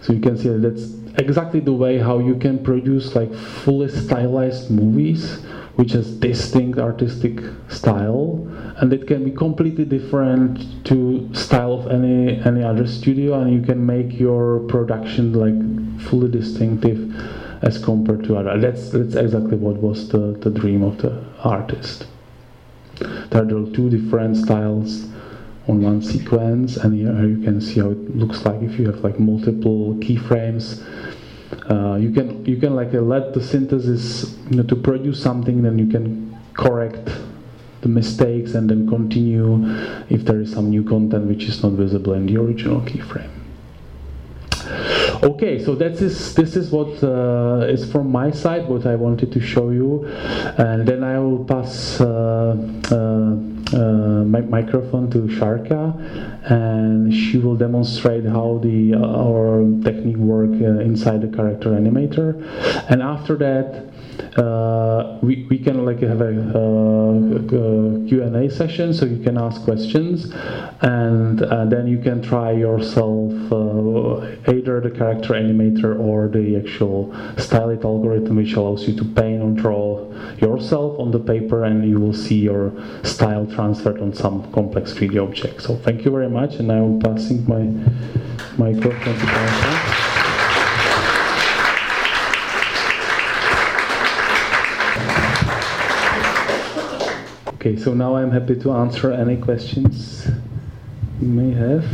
So 0.00 0.14
you 0.14 0.20
can 0.20 0.38
see 0.38 0.48
that 0.48 0.62
that's 0.62 0.97
exactly 1.18 1.60
the 1.60 1.72
way 1.72 1.98
how 1.98 2.18
you 2.18 2.36
can 2.36 2.62
produce 2.62 3.14
like 3.14 3.34
fully 3.34 3.88
stylized 3.88 4.70
movies 4.70 5.42
which 5.74 5.92
has 5.92 6.10
distinct 6.16 6.78
artistic 6.78 7.40
style 7.68 8.46
and 8.78 8.92
it 8.92 9.06
can 9.06 9.24
be 9.24 9.30
completely 9.30 9.84
different 9.84 10.84
to 10.84 11.28
style 11.34 11.72
of 11.72 11.86
any 11.88 12.40
any 12.42 12.62
other 12.62 12.86
studio 12.86 13.40
and 13.40 13.52
you 13.52 13.62
can 13.62 13.84
make 13.84 14.18
your 14.18 14.60
production 14.60 15.32
like 15.32 15.58
fully 16.08 16.30
distinctive 16.30 16.98
as 17.62 17.82
compared 17.82 18.24
to 18.24 18.36
other. 18.36 18.58
That's 18.58 18.90
that's 18.90 19.14
exactly 19.14 19.56
what 19.56 19.76
was 19.76 20.08
the, 20.08 20.38
the 20.40 20.50
dream 20.50 20.82
of 20.82 20.98
the 20.98 21.24
artist. 21.42 22.06
There 23.30 23.42
are 23.42 23.46
two 23.46 23.90
different 23.90 24.36
styles 24.36 25.06
on 25.68 25.82
one 25.82 26.02
sequence, 26.02 26.76
and 26.78 26.94
here 26.94 27.26
you 27.26 27.42
can 27.42 27.60
see 27.60 27.80
how 27.80 27.90
it 27.90 28.16
looks 28.16 28.44
like 28.44 28.62
if 28.62 28.78
you 28.78 28.86
have 28.86 29.04
like 29.04 29.20
multiple 29.20 29.94
keyframes. 29.96 30.82
Uh, 31.70 31.96
you 31.96 32.10
can 32.10 32.44
you 32.46 32.56
can 32.56 32.74
like 32.74 32.92
let 32.92 33.34
the 33.34 33.42
synthesis 33.42 34.36
you 34.50 34.56
know, 34.56 34.62
to 34.62 34.74
produce 34.74 35.22
something, 35.22 35.62
then 35.62 35.78
you 35.78 35.86
can 35.86 36.36
correct 36.54 37.10
the 37.82 37.88
mistakes 37.88 38.54
and 38.54 38.68
then 38.68 38.88
continue 38.88 39.64
if 40.10 40.24
there 40.24 40.40
is 40.40 40.52
some 40.52 40.70
new 40.70 40.82
content 40.82 41.26
which 41.26 41.44
is 41.44 41.62
not 41.62 41.72
visible 41.72 42.14
in 42.14 42.26
the 42.26 42.36
original 42.36 42.80
keyframe. 42.80 43.37
Okay, 45.22 45.62
so 45.64 45.74
that 45.74 45.92
is 46.02 46.34
this 46.34 46.54
is 46.56 46.70
what 46.70 47.02
uh, 47.02 47.66
is 47.68 47.90
from 47.90 48.10
my 48.10 48.30
side 48.30 48.68
what 48.68 48.86
I 48.86 48.94
wanted 48.94 49.32
to 49.32 49.40
show 49.40 49.70
you, 49.70 50.06
and 50.58 50.86
then 50.86 51.02
I 51.02 51.18
will 51.18 51.44
pass 51.44 52.00
uh, 52.00 52.56
uh, 52.90 52.96
uh 52.96 54.24
my 54.24 54.40
microphone 54.42 55.10
to 55.10 55.28
Sharka, 55.28 55.94
and 56.44 57.12
she 57.12 57.38
will 57.38 57.56
demonstrate 57.56 58.24
how 58.24 58.60
the 58.62 58.94
uh, 58.94 59.24
our 59.24 59.64
technique 59.82 60.16
work 60.18 60.50
inside 60.50 61.22
the 61.22 61.36
character 61.36 61.70
animator, 61.70 62.36
and 62.90 63.02
after 63.02 63.36
that 63.36 63.88
uh, 64.36 65.18
we, 65.22 65.46
we 65.50 65.58
can 65.58 65.84
like 65.84 66.00
have 66.00 66.20
a, 66.20 66.30
a 66.30 68.08
Q&A 68.08 68.50
session 68.50 68.92
so 68.92 69.04
you 69.04 69.22
can 69.22 69.38
ask 69.38 69.62
questions 69.62 70.32
and 70.82 71.42
uh, 71.42 71.64
then 71.66 71.86
you 71.86 71.98
can 71.98 72.22
try 72.22 72.52
yourself 72.52 73.32
uh, 73.52 74.52
either 74.52 74.80
the 74.80 74.90
character 74.90 75.34
animator 75.34 75.98
or 75.98 76.28
the 76.28 76.56
actual 76.56 77.14
style 77.36 77.70
algorithm 77.70 78.36
which 78.36 78.54
allows 78.54 78.86
you 78.88 78.96
to 78.96 79.04
paint 79.04 79.42
or 79.42 79.50
draw 79.50 80.12
yourself 80.38 80.98
on 80.98 81.10
the 81.10 81.18
paper 81.18 81.64
and 81.64 81.88
you 81.88 81.98
will 81.98 82.14
see 82.14 82.38
your 82.38 82.72
style 83.04 83.46
transferred 83.46 84.00
on 84.00 84.12
some 84.12 84.50
complex 84.52 84.92
3D 84.92 85.22
object. 85.22 85.62
So 85.62 85.76
thank 85.76 86.04
you 86.04 86.10
very 86.10 86.30
much 86.30 86.56
and 86.56 86.70
I'm 86.70 87.00
passing 87.00 87.46
my 87.46 87.64
microphone 88.56 89.18
to. 89.18 89.87
Okay, 97.68 97.76
so 97.76 97.92
now 97.92 98.16
I'm 98.16 98.30
happy 98.30 98.58
to 98.60 98.72
answer 98.72 99.12
any 99.12 99.36
questions 99.36 100.26
you 101.20 101.28
may 101.28 101.52
have. 101.52 101.84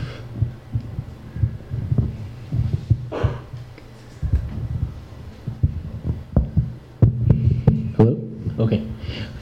Hello? 7.96 8.20
Okay. 8.60 8.86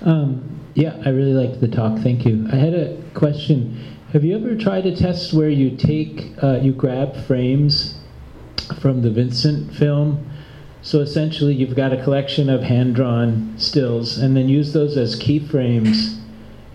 Um, 0.00 0.58
yeah, 0.72 0.96
I 1.04 1.10
really 1.10 1.34
liked 1.34 1.60
the 1.60 1.68
talk. 1.68 1.98
Thank 1.98 2.24
you. 2.24 2.48
I 2.50 2.56
had 2.56 2.72
a 2.72 2.96
question. 3.12 3.98
Have 4.14 4.24
you 4.24 4.34
ever 4.34 4.56
tried 4.56 4.86
a 4.86 4.96
test 4.96 5.34
where 5.34 5.50
you 5.50 5.76
take, 5.76 6.32
uh, 6.42 6.60
you 6.62 6.72
grab 6.72 7.14
frames 7.26 7.98
from 8.80 9.02
the 9.02 9.10
Vincent 9.10 9.74
film 9.74 10.26
so 10.84 10.98
essentially, 10.98 11.54
you've 11.54 11.76
got 11.76 11.92
a 11.92 12.02
collection 12.02 12.50
of 12.50 12.64
hand 12.64 12.96
drawn 12.96 13.54
stills, 13.56 14.18
and 14.18 14.36
then 14.36 14.48
use 14.48 14.72
those 14.72 14.96
as 14.96 15.16
keyframes 15.16 16.18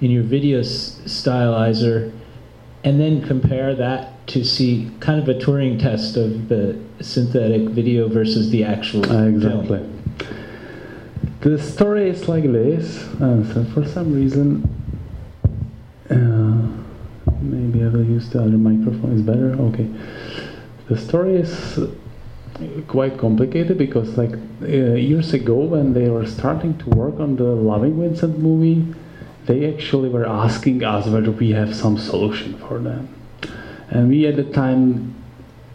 in 0.01 0.11
your 0.11 0.23
video 0.23 0.61
stylizer, 0.61 2.11
and 2.83 2.99
then 2.99 3.25
compare 3.27 3.75
that 3.75 4.25
to 4.27 4.43
see 4.43 4.91
kind 4.99 5.21
of 5.21 5.27
a 5.29 5.39
Turing 5.39 5.79
test 5.79 6.17
of 6.17 6.49
the 6.49 6.77
synthetic 7.01 7.69
video 7.69 8.07
versus 8.07 8.49
the 8.49 8.63
actual 8.63 9.09
uh, 9.11 9.25
exactly. 9.25 9.79
Film. 9.79 9.93
The 11.41 11.57
story 11.57 12.09
is 12.09 12.27
like 12.27 12.43
this. 12.43 12.99
So 13.19 13.65
for 13.73 13.85
some 13.85 14.13
reason, 14.13 14.63
uh, 16.09 17.33
maybe 17.41 17.83
I 17.83 17.89
will 17.89 18.03
use 18.03 18.29
the 18.29 18.41
other 18.41 18.57
microphone. 18.57 19.13
Is 19.13 19.21
better. 19.21 19.53
Okay. 19.53 19.87
The 20.89 20.97
story 20.97 21.35
is 21.35 21.79
quite 22.87 23.17
complicated 23.17 23.77
because 23.77 24.17
like 24.17 24.33
uh, 24.61 24.65
years 24.65 25.33
ago 25.33 25.55
when 25.55 25.93
they 25.93 26.09
were 26.09 26.25
starting 26.25 26.77
to 26.79 26.89
work 26.89 27.19
on 27.19 27.35
the 27.35 27.43
Loving 27.43 27.99
Vincent 27.99 28.39
movie, 28.39 28.93
they 29.47 29.73
actually 29.73 30.09
were 30.09 30.27
asking 30.27 30.83
us 30.83 31.07
whether 31.07 31.31
we 31.31 31.51
have 31.51 31.75
some 31.75 31.97
solution 31.97 32.57
for 32.59 32.79
them. 32.79 33.07
And 33.89 34.09
we 34.09 34.27
at 34.27 34.35
the 34.35 34.43
time, 34.43 35.15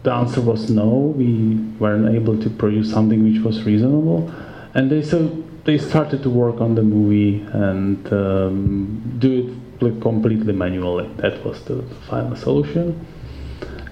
the 0.03 0.13
answer 0.13 0.41
was 0.41 0.69
no, 0.69 0.87
we 0.89 1.55
weren't 1.79 2.15
able 2.15 2.39
to 2.39 2.49
produce 2.49 2.91
something 2.91 3.23
which 3.23 3.43
was 3.43 3.63
reasonable. 3.63 4.31
And 4.75 4.89
they 4.91 5.01
so 5.01 5.43
they 5.65 5.77
started 5.77 6.21
to 6.23 6.29
work 6.29 6.61
on 6.61 6.75
the 6.75 6.83
movie 6.83 7.41
and 7.53 8.13
um, 8.13 9.15
do 9.19 9.59
it 9.81 10.01
completely 10.01 10.53
manually. 10.53 11.09
That 11.17 11.43
was 11.43 11.63
the 11.63 11.83
final 12.09 12.35
solution. 12.35 13.05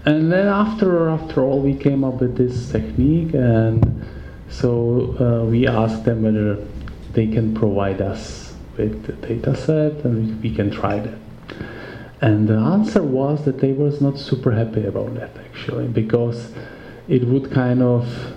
And 0.05 0.31
then 0.31 0.47
after 0.47 1.09
after 1.09 1.43
all, 1.43 1.59
we 1.59 1.75
came 1.75 2.03
up 2.03 2.21
with 2.21 2.35
this 2.35 2.71
technique, 2.71 3.33
and 3.33 4.05
so 4.49 5.15
uh, 5.19 5.45
we 5.45 5.67
asked 5.67 6.05
them 6.05 6.23
whether 6.23 6.55
they 7.13 7.27
can 7.27 7.53
provide 7.53 8.01
us 8.01 8.50
the 8.87 9.13
data 9.13 9.55
set, 9.55 10.03
and 10.05 10.41
we 10.41 10.53
can 10.53 10.71
try 10.71 10.99
that. 10.99 11.17
And 12.21 12.47
the 12.47 12.57
answer 12.57 13.01
was 13.01 13.45
that 13.45 13.59
they 13.59 13.73
was 13.73 13.99
not 13.99 14.19
super 14.19 14.51
happy 14.51 14.85
about 14.85 15.15
that 15.15 15.35
actually, 15.37 15.87
because 15.87 16.51
it 17.07 17.23
would 17.25 17.51
kind 17.51 17.81
of 17.81 18.35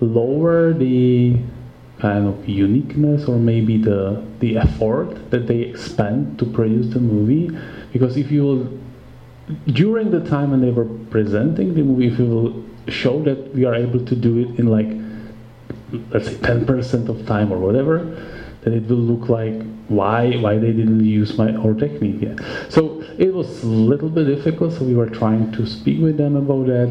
lower 0.00 0.72
the 0.72 1.38
kind 1.98 2.26
of 2.26 2.48
uniqueness 2.48 3.28
or 3.28 3.36
maybe 3.38 3.76
the 3.76 4.22
the 4.38 4.56
effort 4.56 5.30
that 5.30 5.46
they 5.46 5.60
expend 5.60 6.38
to 6.38 6.46
produce 6.46 6.94
the 6.94 7.00
movie. 7.00 7.50
Because 7.92 8.16
if 8.16 8.30
you 8.30 8.44
will 8.44 8.78
during 9.72 10.10
the 10.10 10.20
time 10.28 10.50
when 10.50 10.60
they 10.60 10.70
were 10.70 10.84
presenting 11.10 11.74
the 11.74 11.82
movie, 11.82 12.08
if 12.08 12.18
we 12.18 12.26
will 12.26 12.64
show 12.88 13.22
that 13.24 13.54
we 13.54 13.64
are 13.64 13.74
able 13.74 14.04
to 14.04 14.14
do 14.14 14.38
it 14.38 14.58
in 14.58 14.66
like, 14.66 14.88
let's 16.12 16.26
say 16.26 16.34
10% 16.34 17.08
of 17.08 17.26
time 17.26 17.52
or 17.52 17.58
whatever, 17.58 18.04
then 18.68 18.82
it 18.82 18.88
will 18.88 18.96
look 18.96 19.28
like 19.28 19.62
why 19.88 20.32
why 20.36 20.58
they 20.58 20.72
didn't 20.72 21.04
use 21.04 21.36
my 21.38 21.52
our 21.56 21.74
technique 21.74 22.20
yet. 22.20 22.38
So 22.68 23.02
it 23.18 23.32
was 23.32 23.62
a 23.62 23.66
little 23.66 24.08
bit 24.08 24.24
difficult. 24.24 24.74
So 24.74 24.84
we 24.84 24.94
were 24.94 25.08
trying 25.08 25.52
to 25.52 25.66
speak 25.66 26.00
with 26.00 26.16
them 26.16 26.36
about 26.36 26.66
that, 26.66 26.90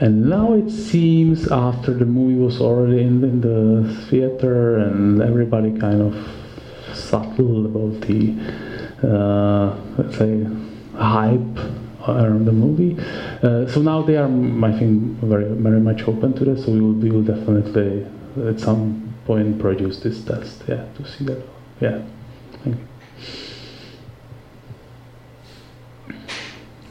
and 0.00 0.28
now 0.28 0.52
it 0.52 0.70
seems 0.70 1.50
after 1.50 1.92
the 1.94 2.04
movie 2.04 2.38
was 2.38 2.60
already 2.60 3.02
in, 3.02 3.24
in 3.24 3.40
the 3.40 4.06
theater 4.08 4.78
and 4.78 5.22
everybody 5.22 5.76
kind 5.78 6.02
of 6.02 6.14
subtle 6.94 7.66
about 7.66 8.00
the 8.02 8.34
uh, 9.02 9.76
let's 9.98 10.16
say 10.18 10.46
hype 10.94 11.58
around 12.08 12.44
the 12.44 12.52
movie. 12.52 12.96
Uh, 13.42 13.66
so 13.66 13.82
now 13.82 14.02
they 14.02 14.16
are, 14.16 14.28
I 14.28 14.78
think, 14.78 15.18
very 15.20 15.48
very 15.54 15.80
much 15.80 16.02
open 16.02 16.34
to 16.34 16.44
this. 16.44 16.64
So 16.64 16.72
we 16.72 16.80
will 16.80 16.92
we 16.92 17.10
will 17.10 17.22
definitely 17.22 18.06
at 18.48 18.60
some 18.60 19.05
point 19.26 19.60
produce 19.60 19.98
this 19.98 20.24
test. 20.24 20.62
Yeah, 20.68 20.86
to 20.94 21.04
see 21.06 21.24
that. 21.24 21.42
Yeah. 21.80 22.02
Thank 22.62 22.78
you. 22.78 22.86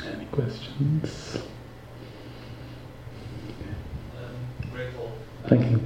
Any 0.06 0.26
questions? 0.26 1.38
Um, 4.18 5.48
Thank 5.48 5.72
you. 5.72 5.86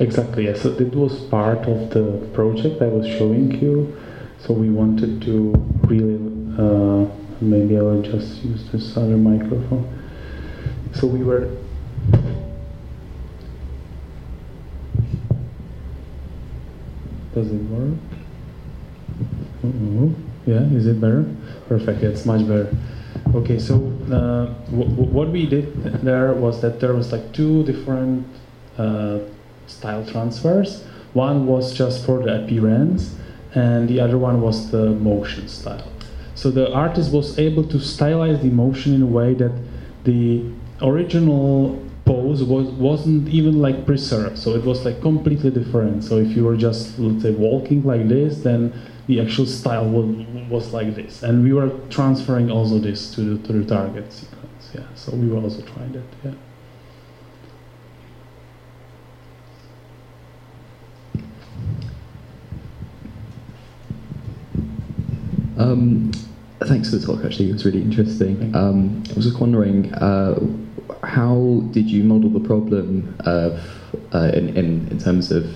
Exactly, 0.00 0.44
yes. 0.44 0.62
So 0.62 0.70
it 0.70 0.94
was 0.94 1.20
part 1.26 1.68
of 1.68 1.90
the 1.90 2.28
project 2.32 2.82
I 2.82 2.86
was 2.86 3.06
showing 3.06 3.52
you. 3.60 3.96
So 4.40 4.52
we 4.52 4.68
wanted 4.68 5.22
to 5.22 5.52
really, 5.86 6.16
uh, 6.58 7.08
maybe 7.40 7.78
I 7.78 7.82
will 7.82 8.02
just 8.02 8.44
use 8.44 8.68
this 8.72 8.96
other 8.96 9.16
microphone. 9.16 9.86
So 10.94 11.06
we 11.06 11.22
were 11.22 11.48
Does 17.34 17.50
it 17.50 17.62
work? 17.68 17.98
Uh 19.64 19.68
-oh. 19.68 20.14
Yeah, 20.46 20.76
is 20.76 20.86
it 20.86 21.00
better? 21.00 21.24
Perfect, 21.68 22.02
it's 22.02 22.24
much 22.24 22.46
better. 22.46 22.68
Okay, 23.34 23.58
so 23.58 23.74
uh, 24.10 24.46
what 24.70 25.32
we 25.32 25.46
did 25.46 25.66
there 26.04 26.32
was 26.32 26.60
that 26.60 26.78
there 26.78 26.94
was 26.94 27.10
like 27.12 27.32
two 27.32 27.64
different 27.64 28.26
uh, 28.78 29.18
style 29.66 30.04
transfers. 30.04 30.84
One 31.12 31.46
was 31.46 31.72
just 31.72 32.04
for 32.04 32.22
the 32.22 32.42
appearance, 32.42 33.14
and 33.54 33.88
the 33.88 34.00
other 34.00 34.18
one 34.18 34.40
was 34.40 34.70
the 34.70 34.90
motion 34.90 35.48
style. 35.48 35.90
So 36.34 36.50
the 36.50 36.72
artist 36.72 37.12
was 37.12 37.38
able 37.38 37.64
to 37.64 37.76
stylize 37.76 38.42
the 38.42 38.50
motion 38.50 38.94
in 38.94 39.02
a 39.02 39.06
way 39.06 39.34
that 39.34 39.52
the 40.02 40.44
original 40.82 41.80
pose 42.04 42.42
was, 42.42 42.68
wasn't 42.70 43.28
even 43.28 43.60
like 43.60 43.86
preserved. 43.86 44.38
So 44.38 44.54
it 44.54 44.64
was 44.64 44.84
like 44.84 45.00
completely 45.00 45.50
different. 45.50 46.04
So 46.04 46.18
if 46.18 46.36
you 46.36 46.44
were 46.44 46.56
just, 46.56 46.98
let's 46.98 47.22
say, 47.22 47.30
walking 47.30 47.84
like 47.84 48.08
this, 48.08 48.42
then 48.42 48.72
the 49.06 49.20
actual 49.20 49.46
style 49.46 49.88
was, 49.88 50.26
was 50.48 50.72
like 50.72 50.94
this, 50.94 51.22
and 51.22 51.44
we 51.44 51.52
were 51.52 51.70
transferring 51.90 52.50
also 52.50 52.78
this 52.78 53.14
to 53.14 53.20
the 53.20 53.46
to 53.46 53.52
the 53.52 53.64
target 53.64 54.12
sequence. 54.12 54.70
Yeah, 54.74 54.82
so 54.94 55.14
we 55.14 55.28
were 55.28 55.40
also 55.40 55.62
trying 55.62 55.92
that. 55.92 56.02
Yeah. 56.24 56.32
Um, 65.56 66.12
thanks 66.60 66.90
for 66.90 66.96
the 66.96 67.06
talk. 67.06 67.24
Actually, 67.24 67.50
it 67.50 67.52
was 67.52 67.64
really 67.64 67.82
interesting. 67.82 68.54
Um, 68.54 69.02
I 69.10 69.14
was 69.14 69.24
just 69.24 69.40
wondering, 69.40 69.92
uh, 69.94 70.38
how 71.04 71.62
did 71.70 71.90
you 71.90 72.04
model 72.04 72.30
the 72.30 72.40
problem 72.40 73.14
of 73.20 73.60
uh, 74.12 74.30
in, 74.34 74.56
in 74.56 74.88
in 74.88 74.98
terms 74.98 75.30
of 75.30 75.46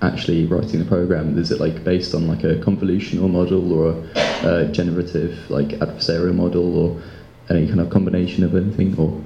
actually 0.00 0.46
writing 0.46 0.80
the 0.80 0.84
program? 0.84 1.38
Is 1.38 1.50
it 1.50 1.60
like 1.60 1.84
based 1.84 2.14
on 2.14 2.28
like 2.28 2.44
a 2.44 2.56
convolutional 2.56 3.30
model 3.30 3.72
or 3.72 4.04
a, 4.16 4.64
a 4.64 4.68
generative 4.68 5.50
like 5.50 5.68
adversarial 5.68 6.34
model 6.34 6.78
or 6.78 7.02
any 7.50 7.66
kind 7.66 7.80
of 7.80 7.90
combination 7.90 8.44
of 8.44 8.54
anything? 8.54 8.96
Or 8.98 9.22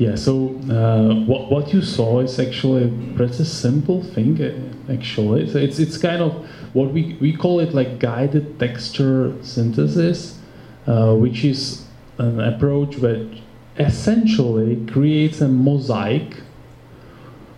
Yeah, 0.00 0.14
so 0.14 0.56
uh, 0.70 1.14
what, 1.26 1.50
what 1.50 1.74
you 1.74 1.82
saw 1.82 2.20
is 2.20 2.40
actually 2.40 2.84
a 2.84 3.16
pretty 3.16 3.44
simple 3.44 4.02
thing, 4.02 4.40
uh, 4.42 4.90
actually. 4.90 5.46
So 5.50 5.58
it's, 5.58 5.78
it's 5.78 5.98
kind 5.98 6.22
of 6.22 6.32
what 6.72 6.90
we, 6.90 7.18
we 7.20 7.36
call 7.36 7.60
it 7.60 7.74
like 7.74 7.98
guided 7.98 8.58
texture 8.58 9.34
synthesis, 9.42 10.38
uh, 10.86 11.14
which 11.14 11.44
is 11.44 11.84
an 12.16 12.40
approach 12.40 12.96
that 12.96 13.42
essentially 13.78 14.86
creates 14.86 15.42
a 15.42 15.48
mosaic 15.48 16.38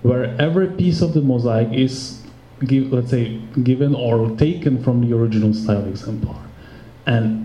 where 0.03 0.25
every 0.41 0.67
piece 0.67 1.01
of 1.01 1.15
the 1.15 1.21
mosaic 1.23 1.73
is, 1.73 2.23
give, 2.67 2.93
let's 2.93 3.11
say, 3.11 3.41
given 3.63 3.95
or 3.95 4.29
taken 4.37 4.83
from 4.83 5.09
the 5.09 5.17
original 5.17 5.55
style 5.55 5.87
exemplar. 5.87 6.43
And 7.07 7.42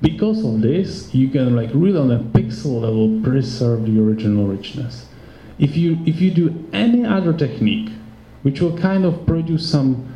because 0.00 0.44
of 0.44 0.60
this, 0.60 1.12
you 1.14 1.28
can 1.28 1.56
like 1.56 1.70
really 1.72 1.98
on 1.98 2.10
a 2.10 2.18
pixel 2.18 2.82
level 2.82 3.20
preserve 3.22 3.84
the 3.84 4.00
original 4.00 4.46
richness. 4.46 5.06
If 5.58 5.76
you 5.76 5.98
if 6.06 6.20
you 6.20 6.30
do 6.30 6.68
any 6.72 7.04
other 7.04 7.32
technique, 7.32 7.90
which 8.42 8.60
will 8.60 8.76
kind 8.78 9.04
of 9.04 9.26
produce 9.26 9.68
some 9.68 10.14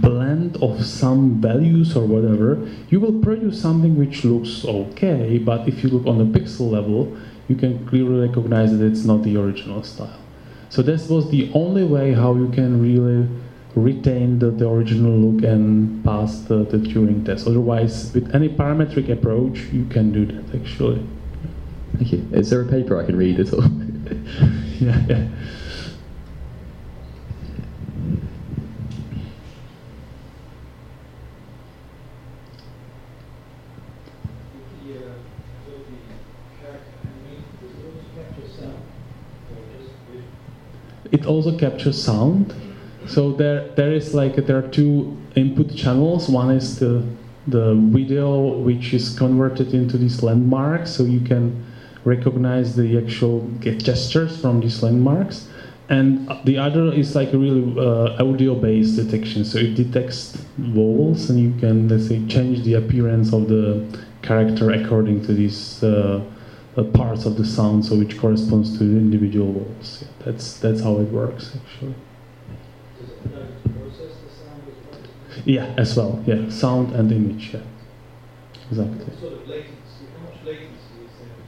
blend 0.00 0.56
of 0.56 0.84
some 0.84 1.40
values 1.40 1.96
or 1.96 2.04
whatever, 2.04 2.68
you 2.90 3.00
will 3.00 3.20
produce 3.20 3.60
something 3.60 3.96
which 3.96 4.24
looks 4.24 4.64
okay, 4.64 5.38
but 5.38 5.68
if 5.68 5.82
you 5.82 5.88
look 5.88 6.06
on 6.06 6.18
the 6.18 6.38
pixel 6.38 6.70
level, 6.70 7.16
you 7.48 7.54
can 7.54 7.86
clearly 7.86 8.26
recognize 8.26 8.76
that 8.76 8.84
it's 8.84 9.04
not 9.04 9.22
the 9.22 9.36
original 9.36 9.82
style. 9.82 10.18
So 10.68 10.82
this 10.82 11.08
was 11.08 11.30
the 11.30 11.50
only 11.54 11.84
way 11.84 12.12
how 12.12 12.34
you 12.34 12.48
can 12.48 12.82
really 12.82 13.28
retain 13.76 14.38
the, 14.38 14.50
the 14.50 14.68
original 14.68 15.12
look 15.12 15.44
and 15.44 16.02
pass 16.02 16.40
the, 16.40 16.64
the 16.64 16.78
Turing 16.78 17.24
test. 17.24 17.46
Otherwise, 17.46 18.12
with 18.14 18.34
any 18.34 18.48
parametric 18.48 19.10
approach, 19.10 19.58
you 19.70 19.84
can 19.86 20.10
do 20.12 20.24
that 20.26 20.58
actually. 20.58 21.06
thank 21.96 22.12
you. 22.12 22.26
Is 22.32 22.50
there 22.50 22.62
a 22.62 22.66
paper 22.66 23.00
I 23.00 23.04
can 23.04 23.16
read 23.16 23.38
at 23.38 23.52
all? 23.52 23.64
Yeah, 24.78 25.00
yeah. 25.08 25.28
It 41.10 41.24
also 41.24 41.56
captures 41.56 42.02
sound. 42.02 42.54
So 43.08 43.32
there, 43.32 43.68
there 43.76 43.92
is 43.92 44.14
like 44.14 44.34
there 44.36 44.58
are 44.58 44.68
two 44.68 45.16
input 45.34 45.74
channels. 45.74 46.28
One 46.28 46.50
is 46.50 46.78
the 46.78 47.04
the 47.46 47.74
video, 47.74 48.58
which 48.58 48.92
is 48.92 49.16
converted 49.16 49.72
into 49.72 49.96
these 49.96 50.22
landmarks, 50.22 50.90
so 50.90 51.04
you 51.04 51.20
can 51.20 51.64
recognize 52.04 52.74
the 52.74 52.98
actual 52.98 53.48
gestures 53.58 54.40
from 54.40 54.60
these 54.60 54.82
landmarks. 54.82 55.48
And 55.88 56.28
the 56.44 56.58
other 56.58 56.92
is 56.92 57.14
like 57.14 57.32
a 57.32 57.38
really 57.38 57.78
uh, 57.78 58.20
audio-based 58.24 58.96
detection. 58.96 59.44
So 59.44 59.58
it 59.58 59.76
detects 59.76 60.36
vowels, 60.58 61.30
and 61.30 61.38
you 61.38 61.54
can 61.60 61.88
let's 61.88 62.08
say 62.08 62.26
change 62.26 62.64
the 62.64 62.74
appearance 62.74 63.32
of 63.32 63.48
the 63.48 63.86
character 64.22 64.72
according 64.72 65.24
to 65.26 65.32
these 65.32 65.84
uh, 65.84 66.20
uh, 66.76 66.82
parts 66.82 67.24
of 67.24 67.36
the 67.36 67.46
sound, 67.46 67.84
so 67.84 67.96
which 67.96 68.18
corresponds 68.18 68.76
to 68.78 68.84
the 68.84 68.96
individual 68.96 69.52
vowels. 69.52 70.02
Yeah, 70.02 70.24
that's 70.24 70.58
that's 70.58 70.80
how 70.80 70.98
it 70.98 71.08
works 71.12 71.54
actually. 71.54 71.94
Yeah, 75.46 75.72
as 75.78 75.96
well. 75.96 76.22
Yeah, 76.26 76.50
sound 76.50 76.92
and 76.92 77.10
image. 77.12 77.54
Yeah, 77.54 77.60
exactly. 78.68 79.16
Sort 79.20 79.32
of 79.34 79.48
latency, 79.48 80.06
latency 80.44 80.74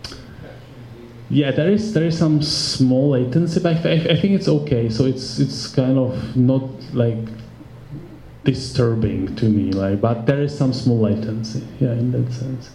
there 0.06 0.52
Yeah, 1.30 1.50
there 1.50 1.68
is 1.68 1.92
there 1.92 2.04
is 2.04 2.16
some 2.16 2.40
small 2.40 3.10
latency, 3.10 3.58
but 3.60 3.84
I, 3.84 3.94
I 3.94 4.16
think 4.20 4.34
it's 4.38 4.46
okay. 4.46 4.88
So 4.88 5.04
it's 5.04 5.40
it's 5.40 5.66
kind 5.66 5.98
of 5.98 6.36
not 6.36 6.62
like 6.94 7.18
disturbing 8.44 9.34
to 9.34 9.46
me, 9.46 9.72
like, 9.72 10.00
but 10.00 10.26
there 10.26 10.42
is 10.42 10.56
some 10.56 10.72
small 10.72 11.00
latency. 11.00 11.66
Yeah, 11.80 11.92
in 11.92 12.12
that 12.12 12.32
sense. 12.32 12.70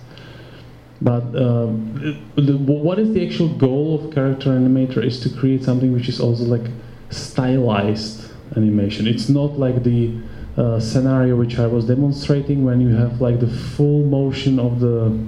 But 1.01 1.23
um, 1.35 2.21
the, 2.35 2.57
what 2.57 2.99
is 2.99 3.13
the 3.13 3.25
actual 3.25 3.47
goal 3.47 3.95
of 3.95 4.13
character 4.13 4.49
animator 4.49 5.01
is 5.01 5.21
to 5.21 5.29
create 5.29 5.63
something 5.63 5.93
which 5.93 6.09
is 6.09 6.19
also 6.19 6.43
like 6.43 6.69
stylized 7.11 8.29
animation. 8.57 9.07
It's 9.07 9.29
not 9.29 9.57
like 9.57 9.83
the 9.83 10.13
uh, 10.57 10.79
scenario 10.79 11.35
which 11.35 11.57
I 11.57 11.67
was 11.67 11.85
demonstrating 11.85 12.63
when 12.63 12.79
you 12.79 12.95
have 12.95 13.21
like 13.21 13.39
the 13.39 13.47
full 13.47 14.03
motion 14.03 14.59
of 14.59 14.79
the 14.79 15.19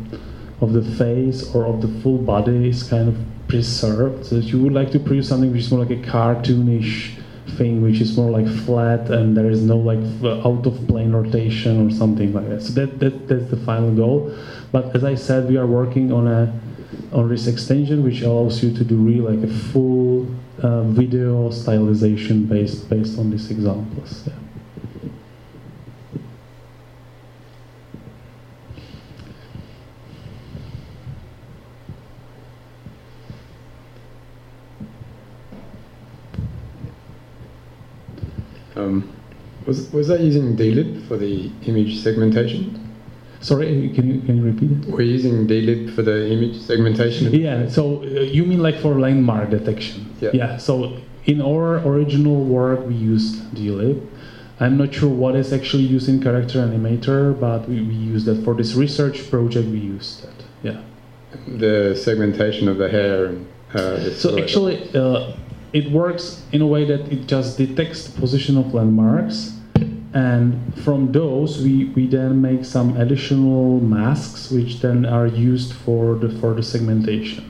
of 0.62 0.74
the 0.74 0.84
face 0.84 1.54
or 1.54 1.66
of 1.66 1.82
the 1.82 1.88
full 2.02 2.18
body 2.18 2.70
is 2.70 2.84
kind 2.84 3.10
of 3.10 3.18
preserved. 3.48 4.26
So 4.26 4.36
you 4.38 4.62
would 4.62 4.74
like 4.74 4.92
to 4.92 5.00
produce 5.00 5.28
something 5.30 5.52
which 5.52 5.64
is 5.64 5.72
more 5.72 5.82
like 5.86 5.92
a 5.92 6.02
cartoonish 6.02 7.16
thing, 7.58 7.82
which 7.82 8.02
is 8.02 8.16
more 8.18 8.30
like 8.30 8.48
flat 8.66 9.10
and 9.10 9.36
there 9.36 9.50
is 9.50 9.62
no 9.62 9.78
like 9.78 10.00
out 10.46 10.66
of 10.66 10.88
plane 10.88 11.12
rotation 11.12 11.86
or 11.86 11.92
something 11.92 12.34
like 12.34 12.48
that. 12.50 12.62
So 12.62 12.74
that, 12.74 13.00
that 13.00 13.28
that's 13.28 13.50
the 13.50 13.58
final 13.58 13.94
goal. 13.94 14.36
But 14.72 14.96
as 14.96 15.04
I 15.04 15.16
said, 15.16 15.50
we 15.50 15.58
are 15.58 15.68
working 15.68 16.12
on 16.12 16.28
a 16.28 16.60
on 17.12 17.30
this 17.30 17.48
extension 17.48 18.04
which 18.04 18.22
allows 18.22 18.64
you 18.64 18.74
to 18.76 18.84
do 18.84 18.96
really 18.96 19.36
like 19.36 19.50
a 19.50 19.54
full 19.72 20.28
uh, 20.62 20.84
video 20.84 21.50
stylization 21.50 22.48
based 22.48 22.90
based 22.90 23.18
on 23.20 23.32
these 23.32 23.52
examples. 23.52 24.24
Yeah. 24.28 24.45
Um, 38.76 39.12
was, 39.66 39.92
was 39.92 40.08
that 40.08 40.20
using 40.20 40.56
DLib 40.56 41.08
for 41.08 41.18
the 41.18 41.52
image 41.66 42.00
segmentation? 42.00 42.82
Sorry, 43.42 43.90
can 43.94 44.08
you 44.12 44.22
can 44.22 44.38
you 44.38 44.44
repeat 44.44 44.72
it? 44.72 44.86
We're 44.92 45.02
using 45.02 45.48
DLib 45.48 45.94
for 45.94 46.02
the 46.02 46.32
image 46.32 46.60
segmentation? 46.62 47.34
Yeah, 47.34 47.68
so 47.68 48.02
uh, 48.02 48.06
you 48.06 48.44
mean 48.44 48.60
like 48.60 48.80
for 48.80 49.00
landmark 49.00 49.50
detection? 49.50 50.16
Yeah. 50.20 50.32
yeah, 50.34 50.58
so 50.58 50.98
in 51.26 51.42
our 51.42 51.78
original 51.88 52.44
work, 52.44 52.86
we 52.88 52.96
used 52.96 53.54
DLib. 53.54 54.08
I'm 54.60 54.78
not 54.78 54.94
sure 54.94 55.10
what 55.10 55.36
is 55.36 55.52
actually 55.52 55.84
used 55.84 56.08
in 56.08 56.24
Character 56.24 56.60
Animator, 56.60 57.38
but 57.40 57.68
we, 57.68 57.82
we 57.82 57.94
use 57.94 58.26
that 58.26 58.44
for 58.44 58.56
this 58.56 58.74
research 58.74 59.30
project. 59.30 59.68
We 59.68 59.80
use 59.80 60.22
that. 60.22 60.46
Yeah. 60.64 60.82
The 61.48 61.96
segmentation 61.96 62.70
of 62.70 62.78
the 62.78 62.90
hair 62.90 63.26
and 63.26 63.48
uh, 63.74 64.14
So 64.14 64.40
actually, 64.40 64.90
uh, 64.96 65.34
it 65.76 65.92
works 65.92 66.42
in 66.54 66.62
a 66.62 66.66
way 66.66 66.86
that 66.86 67.12
it 67.12 67.28
just 67.28 67.58
detects 67.58 68.08
the 68.08 68.18
position 68.18 68.58
of 68.58 68.74
landmarks, 68.74 69.60
and 70.14 70.74
from 70.86 71.12
those 71.12 71.62
we, 71.62 71.92
we 71.96 72.08
then 72.08 72.42
make 72.42 72.64
some 72.64 72.96
additional 72.96 73.82
masks, 73.82 74.50
which 74.50 74.80
then 74.80 75.06
are 75.06 75.28
used 75.28 75.74
for 75.74 76.16
the 76.16 76.30
for 76.40 76.54
the 76.54 76.64
segmentation. 76.64 77.44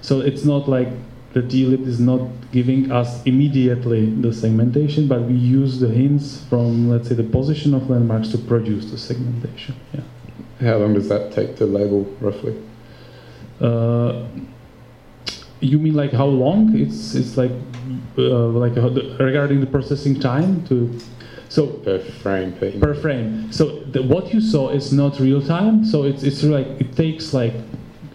So 0.00 0.20
it's 0.20 0.44
not 0.44 0.68
like 0.68 0.90
the 1.32 1.42
DLib 1.42 1.84
is 1.88 1.98
not 1.98 2.28
giving 2.52 2.92
us 2.92 3.20
immediately 3.24 4.06
the 4.06 4.32
segmentation, 4.32 5.08
but 5.08 5.22
we 5.22 5.34
use 5.34 5.80
the 5.80 5.88
hints 5.88 6.44
from 6.48 6.88
let's 6.88 7.08
say 7.08 7.16
the 7.16 7.24
position 7.24 7.74
of 7.74 7.90
landmarks 7.90 8.28
to 8.28 8.38
produce 8.38 8.92
the 8.92 8.98
segmentation. 8.98 9.74
Yeah. 9.92 10.02
How 10.60 10.76
long 10.76 10.94
does 10.94 11.08
that 11.08 11.32
take 11.32 11.56
to 11.56 11.66
label 11.66 12.04
roughly? 12.20 12.54
Uh, 13.60 14.26
you 15.62 15.78
mean 15.78 15.94
like 15.94 16.12
how 16.12 16.26
long? 16.26 16.76
It's 16.76 17.14
it's 17.14 17.36
like 17.36 17.52
uh, 18.18 18.46
like 18.48 18.76
uh, 18.76 18.88
the- 18.88 19.16
regarding 19.20 19.60
the 19.60 19.66
processing 19.66 20.18
time 20.20 20.64
to 20.66 20.98
so 21.48 21.66
Per 21.84 21.98
frame, 21.98 22.52
per 22.54 22.72
per 22.72 22.94
frame. 22.94 23.52
So 23.52 23.80
the, 23.80 24.02
what 24.02 24.32
you 24.32 24.40
saw 24.40 24.70
is 24.70 24.92
not 24.92 25.20
real 25.20 25.42
time. 25.42 25.84
So 25.84 26.04
it's 26.04 26.22
it's 26.22 26.42
like 26.42 26.66
it 26.80 26.96
takes 26.96 27.34
like 27.34 27.54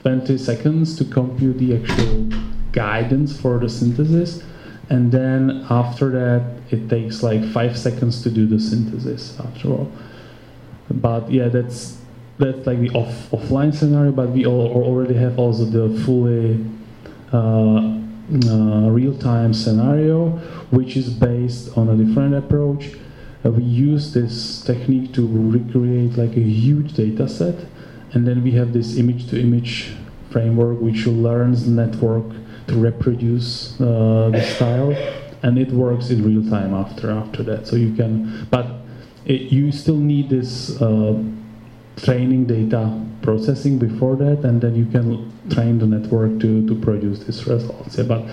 20 0.02 0.38
seconds 0.38 0.98
to 0.98 1.06
compute 1.06 1.58
the 1.60 1.76
actual 1.78 2.30
guidance 2.72 3.40
for 3.40 3.60
the 3.60 3.70
synthesis, 3.70 4.44
and 4.90 5.12
then 5.12 5.66
after 5.70 6.10
that 6.12 6.42
it 6.72 6.90
takes 6.90 7.22
like 7.24 7.44
five 7.52 7.78
seconds 7.78 8.24
to 8.24 8.30
do 8.32 8.48
the 8.48 8.60
synthesis. 8.60 9.40
After 9.40 9.70
all. 9.70 9.92
but 10.90 11.32
yeah, 11.32 11.48
that's 11.50 11.98
that's 12.40 12.66
like 12.66 12.80
the 12.80 12.90
off, 12.92 13.30
offline 13.32 13.74
scenario. 13.74 14.12
But 14.12 14.30
we 14.30 14.46
all, 14.46 14.68
already 14.68 15.14
have 15.16 15.38
also 15.38 15.66
the 15.66 15.90
fully 16.04 16.66
real-time 18.92 19.54
scenario, 19.54 20.30
which 20.72 20.98
is 20.98 21.10
based 21.10 21.78
on 21.78 21.90
a 21.90 21.96
different 21.96 22.36
approach. 22.36 22.92
Uh, 23.46 23.52
we 23.52 23.64
use 23.64 24.14
this 24.14 24.62
technique 24.62 25.14
to 25.14 25.28
recreate 25.28 26.18
like 26.18 26.36
a 26.36 26.42
huge 26.42 26.94
data 26.94 27.28
set, 27.28 27.66
and 28.14 28.28
then 28.28 28.44
we 28.44 28.52
have 28.52 28.74
this 28.74 28.98
image-to-image 28.98 29.94
framework 30.32 30.82
which 30.82 31.06
learns 31.06 31.68
network 31.68 32.26
to 32.68 32.76
reproduce 32.76 33.80
uh, 33.80 34.30
the 34.32 34.42
style, 34.42 34.92
and 35.44 35.58
it 35.58 35.72
works 35.72 36.10
in 36.10 36.24
real 36.24 36.44
time 36.50 36.74
after 36.74 37.12
after 37.12 37.44
that. 37.44 37.68
So 37.68 37.76
you 37.76 37.94
can, 37.96 38.48
but 38.50 38.66
it, 39.26 39.52
you 39.52 39.72
still 39.72 39.98
need 39.98 40.30
this 40.30 40.82
uh, 40.82 41.14
training 41.98 42.46
data 42.46 43.04
processing 43.22 43.78
before 43.78 44.16
that, 44.16 44.46
and 44.46 44.62
then 44.62 44.76
you 44.76 44.86
can 44.86 45.32
train 45.50 45.80
the 45.80 45.88
network 45.88 46.40
to, 46.40 46.66
to 46.68 46.76
produce 46.76 47.24
these 47.26 47.46
results. 47.48 47.98
Yeah, 47.98 48.04
but 48.06 48.24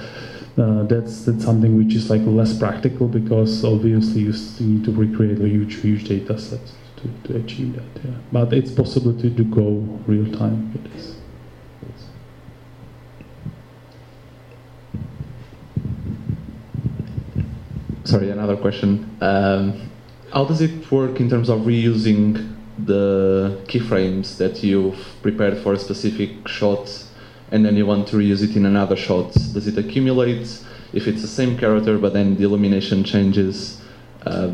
uh, 0.62 0.84
that's 0.84 1.24
that's 1.24 1.44
something 1.44 1.76
which 1.76 1.94
is 1.94 2.10
like 2.10 2.22
less 2.24 2.56
practical 2.56 3.08
because 3.08 3.64
obviously 3.64 4.22
you 4.22 4.32
need 4.60 4.84
to 4.84 4.92
recreate 4.92 5.40
a 5.40 5.48
huge 5.48 5.76
huge 5.80 6.04
data 6.04 6.38
set 6.38 6.60
to, 6.96 7.08
to 7.24 7.38
achieve 7.38 7.74
that. 7.74 8.04
Yeah, 8.04 8.16
but 8.30 8.52
it's 8.52 8.70
possible 8.70 9.12
to, 9.20 9.30
to 9.30 9.44
go 9.44 9.68
real 10.06 10.30
time 10.32 10.72
with 10.72 10.92
this. 10.92 11.16
Sorry, 18.04 18.30
another 18.30 18.56
question. 18.56 19.16
Um, 19.22 19.90
how 20.32 20.44
does 20.44 20.60
it 20.60 20.90
work 20.92 21.20
in 21.20 21.30
terms 21.30 21.48
of 21.48 21.60
reusing 21.60 22.53
the 22.78 23.62
keyframes 23.66 24.36
that 24.38 24.62
you've 24.62 24.98
prepared 25.22 25.58
for 25.58 25.72
a 25.74 25.78
specific 25.78 26.48
shot 26.48 27.04
and 27.50 27.64
then 27.64 27.76
you 27.76 27.86
want 27.86 28.08
to 28.08 28.16
reuse 28.16 28.42
it 28.42 28.56
in 28.56 28.66
another 28.66 28.96
shot? 28.96 29.32
Does 29.32 29.66
it 29.66 29.78
accumulate 29.78 30.60
if 30.92 31.06
it's 31.06 31.22
the 31.22 31.28
same 31.28 31.56
character 31.58 31.98
but 31.98 32.12
then 32.12 32.36
the 32.36 32.44
illumination 32.44 33.04
changes? 33.04 33.80
Uh, 34.26 34.52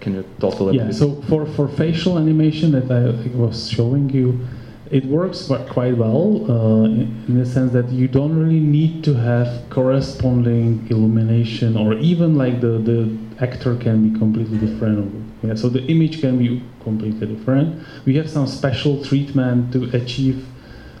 can 0.00 0.14
you 0.14 0.24
talk 0.38 0.60
a 0.60 0.64
little 0.64 0.80
yeah, 0.80 0.86
bit? 0.86 0.94
so 0.94 1.20
for, 1.22 1.44
for 1.44 1.68
facial 1.68 2.18
animation 2.18 2.70
that 2.72 2.90
I 2.90 3.36
was 3.36 3.68
showing 3.68 4.08
you, 4.10 4.46
it 4.90 5.04
works 5.04 5.50
quite 5.68 5.96
well 5.96 6.50
uh, 6.50 6.84
in, 6.84 7.24
in 7.28 7.38
the 7.38 7.44
sense 7.44 7.72
that 7.72 7.90
you 7.90 8.08
don't 8.08 8.38
really 8.38 8.60
need 8.60 9.04
to 9.04 9.14
have 9.14 9.68
corresponding 9.68 10.86
illumination 10.88 11.76
or 11.76 11.94
even 11.94 12.36
like 12.36 12.60
the, 12.60 12.78
the 12.78 13.18
actor 13.40 13.76
can 13.76 14.08
be 14.08 14.18
completely 14.18 14.58
different. 14.58 15.27
Yeah, 15.42 15.54
so 15.54 15.68
the 15.68 15.84
image 15.86 16.20
can 16.20 16.38
be 16.38 16.62
completely 16.82 17.26
different. 17.26 17.84
We 18.04 18.16
have 18.16 18.28
some 18.28 18.46
special 18.46 19.04
treatment 19.04 19.72
to 19.72 19.84
achieve, 19.96 20.46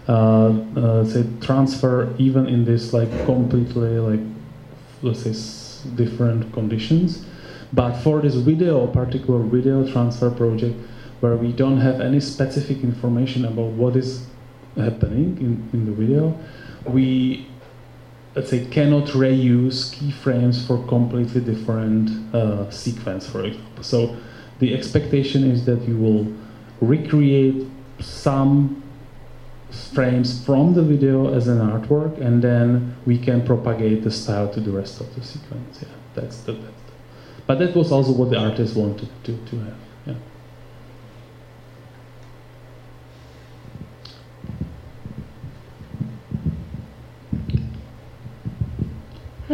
uh, 0.08 0.12
uh, 0.76 1.04
say, 1.04 1.26
transfer 1.40 2.14
even 2.18 2.46
in 2.46 2.64
this 2.64 2.92
like 2.92 3.10
completely 3.24 3.98
like, 3.98 4.20
let's 5.02 5.22
say, 5.22 5.34
different 5.96 6.52
conditions. 6.52 7.24
But 7.72 7.96
for 7.98 8.20
this 8.20 8.34
video, 8.34 8.86
particular 8.86 9.40
video 9.40 9.90
transfer 9.90 10.30
project, 10.30 10.76
where 11.20 11.36
we 11.36 11.52
don't 11.52 11.78
have 11.78 12.00
any 12.00 12.20
specific 12.20 12.82
information 12.82 13.44
about 13.44 13.72
what 13.72 13.96
is 13.96 14.26
happening 14.76 15.36
in, 15.40 15.68
in 15.72 15.86
the 15.86 15.92
video, 15.92 16.38
we 16.86 17.46
let's 18.34 18.50
say 18.50 18.64
cannot 18.66 19.06
reuse 19.08 19.92
keyframes 19.96 20.64
for 20.64 20.86
completely 20.86 21.40
different 21.40 22.08
uh, 22.34 22.70
sequence, 22.70 23.26
for 23.26 23.44
example. 23.44 23.82
So 23.82 24.16
the 24.58 24.74
expectation 24.74 25.50
is 25.50 25.64
that 25.66 25.86
you 25.88 25.96
will 25.96 26.32
recreate 26.80 27.66
some 28.00 28.82
frames 29.92 30.44
from 30.44 30.74
the 30.74 30.82
video 30.82 31.34
as 31.34 31.48
an 31.48 31.58
artwork, 31.58 32.20
and 32.20 32.42
then 32.42 32.96
we 33.06 33.18
can 33.18 33.44
propagate 33.44 34.02
the 34.02 34.10
style 34.10 34.48
to 34.52 34.60
the 34.60 34.70
rest 34.70 35.00
of 35.00 35.14
the 35.14 35.22
sequence. 35.22 35.80
Yeah, 35.82 35.88
that's 36.14 36.38
the, 36.42 36.52
the 36.52 36.68
but 37.46 37.58
that 37.60 37.74
was 37.74 37.90
also 37.92 38.12
what 38.12 38.30
the 38.30 38.38
artist 38.38 38.76
wanted 38.76 39.08
to, 39.24 39.36
to 39.46 39.58
have. 39.58 39.76
Yeah. 40.06 40.14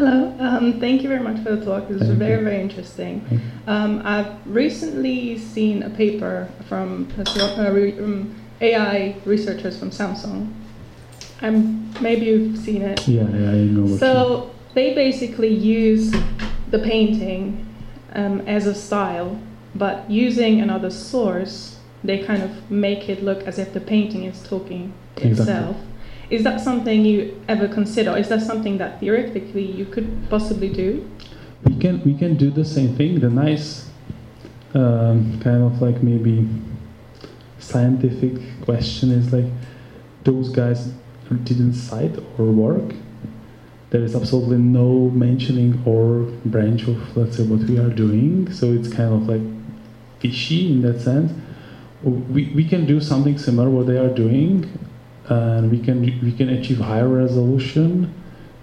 Hello, 0.05 0.34
um, 0.38 0.80
thank 0.80 1.00
you 1.02 1.09
very 1.09 1.22
much 1.22 1.42
for 1.42 1.57
the 1.57 1.64
talk. 1.64 1.84
It 1.88 1.98
was 1.98 2.11
very, 2.11 2.44
very 2.44 2.61
interesting. 2.61 3.24
Um, 3.66 4.02
I've 4.05 4.34
recently 4.46 5.38
seen 5.38 5.82
a 5.82 5.88
paper 5.88 6.46
from 6.68 7.11
uh, 7.18 7.70
re- 7.72 7.98
um, 7.98 8.34
AI 8.61 9.16
researchers 9.24 9.78
from 9.78 9.88
Samsung. 9.88 10.52
Um, 11.40 11.90
maybe 12.02 12.26
you've 12.26 12.59
seen 12.59 12.82
it. 12.82 13.09
Yeah, 13.09 13.22
yeah, 13.22 13.50
I 13.50 13.64
know. 13.64 13.92
What 13.92 13.98
So 13.98 14.50
they 14.74 14.94
basically 14.94 15.48
use 15.48 16.12
the 16.68 16.80
painting 16.80 17.66
um, 18.12 18.42
as 18.42 18.66
a 18.66 18.74
style, 18.74 19.40
but 19.74 20.11
using 20.11 20.61
another 20.61 20.90
source, 20.90 21.78
they 22.02 22.18
kind 22.18 22.42
of 22.42 22.70
make 22.70 23.09
it 23.09 23.24
look 23.24 23.46
as 23.46 23.59
if 23.59 23.72
the 23.72 23.80
painting 23.80 24.24
is 24.24 24.42
talking 24.42 24.92
Exactly. 25.16 25.55
itself. 25.55 25.76
Is 26.35 26.43
that 26.45 26.61
something 26.61 27.05
you 27.05 27.41
ever 27.49 27.68
consider? 27.68 28.16
Is 28.16 28.28
that 28.28 28.43
something 28.43 28.78
that 28.78 29.01
theoretically 29.01 29.64
you 29.64 29.87
could 29.87 30.09
possibly 30.28 30.68
do? 30.68 31.09
we 31.64 31.76
can 31.76 32.03
we 32.05 32.14
can 32.14 32.37
do 32.37 32.51
the 32.51 32.64
same 32.64 32.95
thing. 32.95 33.20
The 33.20 33.30
nice 33.30 33.89
um, 34.74 35.41
kind 35.41 35.62
of 35.62 35.80
like 35.80 36.03
maybe 36.03 36.49
scientific 37.59 38.35
question 38.62 39.11
is 39.12 39.32
like 39.32 39.47
those 40.24 40.49
guys 40.49 40.93
didn't 41.45 41.74
cite 41.74 42.18
or 42.39 42.47
work. 42.47 42.95
There 43.91 44.03
is 44.03 44.14
absolutely 44.14 44.59
no 44.59 45.11
mentioning 45.11 45.82
or 45.87 46.24
branch 46.45 46.82
of 46.89 47.16
let's 47.16 47.37
say 47.37 47.45
what 47.45 47.61
we 47.61 47.78
are 47.78 47.91
doing. 47.91 48.53
So 48.53 48.72
it's 48.72 48.89
kind 48.89 49.14
of 49.14 49.28
like 49.28 49.43
fishy 50.20 50.72
in 50.72 50.82
that 50.82 51.01
sense. 51.01 51.32
We, 52.03 52.53
we 52.55 52.68
can 52.68 52.85
do 52.85 53.01
something 53.01 53.39
similar 53.39 53.70
what 53.70 53.87
they 53.87 53.97
are 53.97 54.12
doing, 54.12 54.68
and 55.29 55.70
we 55.70 55.79
can 55.79 56.01
we 56.01 56.33
can 56.33 56.49
achieve 56.51 56.79
higher 56.79 57.09
resolution. 57.09 58.12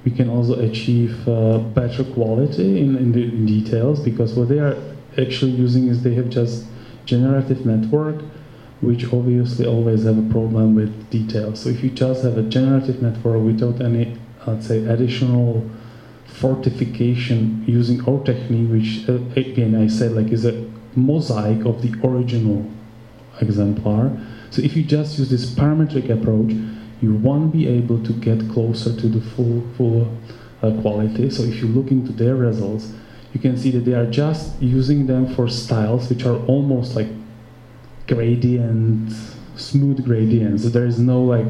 We 0.05 0.11
can 0.11 0.29
also 0.29 0.59
achieve 0.59 1.27
uh, 1.27 1.59
better 1.59 2.03
quality 2.03 2.81
in, 2.81 2.97
in 2.97 3.11
the 3.11 3.23
in 3.23 3.45
details 3.45 3.99
because 3.99 4.33
what 4.33 4.49
they 4.49 4.59
are 4.59 4.75
actually 5.17 5.51
using 5.51 5.87
is 5.87 6.03
they 6.03 6.15
have 6.15 6.29
just 6.29 6.65
generative 7.05 7.65
network 7.65 8.21
which 8.81 9.05
obviously 9.13 9.67
always 9.67 10.05
have 10.05 10.17
a 10.17 10.33
problem 10.33 10.73
with 10.73 11.09
details. 11.11 11.61
So 11.61 11.69
if 11.69 11.83
you 11.83 11.91
just 11.91 12.23
have 12.23 12.37
a 12.37 12.43
generative 12.43 13.01
network 13.01 13.43
without 13.43 13.79
any 13.81 14.17
i'd 14.47 14.63
say 14.63 14.83
additional 14.85 15.69
fortification 16.25 17.63
using 17.67 18.03
our 18.07 18.23
technique 18.23 18.69
which 18.71 19.07
uh, 19.09 19.19
again 19.39 19.75
i 19.75 19.87
said 19.87 20.11
like 20.13 20.31
is 20.31 20.45
a 20.45 20.67
mosaic 20.95 21.65
of 21.65 21.81
the 21.81 21.91
original 22.07 22.65
exemplar 23.39 24.11
so 24.51 24.61
if 24.61 24.75
you 24.75 24.83
just 24.83 25.17
use 25.17 25.29
this 25.29 25.49
parametric 25.49 26.09
approach 26.09 26.51
you 27.01 27.15
won't 27.15 27.51
be 27.51 27.67
able 27.67 28.01
to 28.03 28.13
get 28.13 28.47
closer 28.51 28.95
to 28.95 29.07
the 29.07 29.19
full 29.19 29.63
full 29.75 30.15
uh, 30.61 30.71
quality. 30.81 31.29
So 31.29 31.43
if 31.43 31.55
you 31.55 31.67
look 31.67 31.91
into 31.91 32.11
their 32.11 32.35
results, 32.35 32.93
you 33.33 33.39
can 33.39 33.57
see 33.57 33.71
that 33.71 33.79
they 33.79 33.93
are 33.93 34.09
just 34.09 34.61
using 34.61 35.07
them 35.07 35.33
for 35.33 35.49
styles 35.49 36.09
which 36.09 36.25
are 36.25 36.37
almost 36.45 36.95
like 36.95 37.07
gradient, 38.07 39.11
smooth 39.55 40.05
gradients. 40.05 40.69
There 40.71 40.85
is 40.85 40.99
no 40.99 41.23
like, 41.23 41.47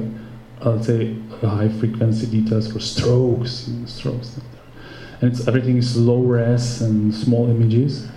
I'll 0.62 0.82
say, 0.82 1.18
high 1.42 1.70
frequency 1.70 2.28
details 2.28 2.72
for 2.72 2.80
strokes, 2.80 3.70
strokes, 3.88 4.40
and 5.20 5.32
it's 5.32 5.48
everything 5.48 5.78
is 5.78 5.98
low 5.98 6.22
res 6.22 6.82
and 6.82 7.14
small 7.14 7.50
images. 7.50 8.08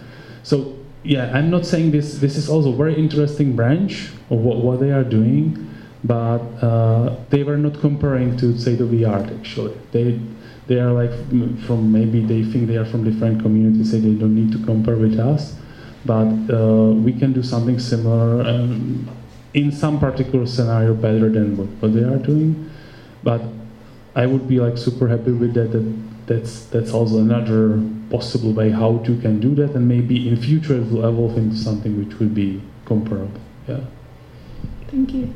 So 0.43 0.79
yeah, 1.05 1.31
I'm 1.33 1.51
not 1.51 1.67
saying 1.67 1.93
this. 1.93 2.19
This 2.19 2.37
is 2.37 2.49
also 2.49 2.73
very 2.73 2.95
interesting 2.97 3.55
branch 3.55 4.11
of 4.31 4.39
what, 4.39 4.59
what 4.59 4.81
they 4.81 4.91
are 4.91 5.05
doing 5.05 5.71
but 6.05 6.41
uh, 6.63 7.17
they 7.31 7.43
were 7.43 7.57
not 7.57 7.81
comparing 7.81 8.37
to 8.37 8.57
say 8.59 8.75
the 8.75 9.05
art 9.07 9.31
actually. 9.31 9.75
They 9.91 10.21
they 10.67 10.79
are 10.79 10.93
like 10.93 11.11
from 11.67 11.91
maybe 11.91 12.21
they 12.21 12.45
think 12.45 12.69
they 12.69 12.77
are 12.77 12.85
from 12.85 13.05
different 13.05 13.41
communities, 13.41 13.91
say 13.91 14.01
they 14.01 14.15
don't 14.15 14.35
need 14.35 14.53
to 14.53 14.65
compare 14.65 14.97
with 14.97 15.19
us, 15.19 15.57
but 16.05 16.29
uh, 16.53 16.93
we 16.93 17.13
can 17.13 17.33
do 17.33 17.43
something 17.43 17.79
similar 17.79 18.47
um, 18.47 19.09
in 19.55 19.73
some 19.73 19.99
particular 19.99 20.47
scenario 20.47 20.95
better 20.95 21.31
than 21.31 21.57
what, 21.57 21.69
what 21.81 21.95
they 21.95 22.03
are 22.03 22.19
doing. 22.19 22.71
But 23.23 23.43
I 24.15 24.27
would 24.27 24.47
be 24.47 24.61
like 24.61 24.77
super 24.77 25.09
happy 25.09 25.33
with 25.33 25.55
that. 25.55 25.73
That 25.73 26.04
that's 26.27 26.67
that's 26.67 26.93
also 26.93 27.19
another 27.19 27.81
possible 28.11 28.53
way 28.53 28.71
how 28.71 29.03
you 29.05 29.17
can 29.19 29.41
do 29.41 29.55
that, 29.57 29.75
and 29.75 29.89
maybe 29.89 30.29
in 30.29 30.37
future 30.37 30.77
it 30.77 30.91
will 30.91 31.05
evolve 31.07 31.37
into 31.37 31.57
something 31.57 31.99
which 31.99 32.19
will 32.19 32.29
be 32.29 32.63
comparable. 32.87 33.41
Yeah. 33.69 33.81
Thank 34.89 35.13
you. 35.13 35.35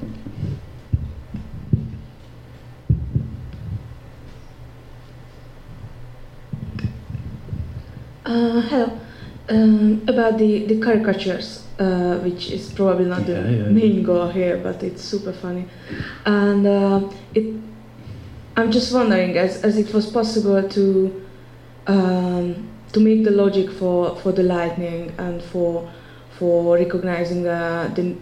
Uh, 8.24 8.60
hello. 8.60 9.00
Um, 9.48 10.02
about 10.06 10.36
the, 10.36 10.66
the 10.66 10.78
caricatures, 10.78 11.66
uh, 11.78 12.18
which 12.18 12.50
is 12.50 12.70
probably 12.70 13.06
not 13.06 13.26
Yeah, 13.26 13.40
the 13.40 13.50
yeah. 13.50 13.62
main 13.70 14.02
goal 14.02 14.28
here, 14.28 14.58
but 14.58 14.82
it's 14.82 15.02
super 15.02 15.32
funny. 15.32 15.64
And 16.26 16.66
uh, 16.66 17.08
it, 17.34 17.54
I'm 18.58 18.72
just 18.72 18.92
wondering, 18.92 19.38
as, 19.38 19.62
as 19.62 19.78
it 19.78 19.94
was 19.94 20.10
possible 20.10 20.68
to 20.68 21.26
um, 21.86 22.68
to 22.92 22.98
make 22.98 23.22
the 23.22 23.30
logic 23.30 23.70
for, 23.70 24.16
for 24.16 24.32
the 24.32 24.42
lightning 24.42 25.14
and 25.16 25.40
for 25.40 25.88
for 26.40 26.74
recognizing 26.74 27.44
the, 27.44 27.88
the 27.94 28.16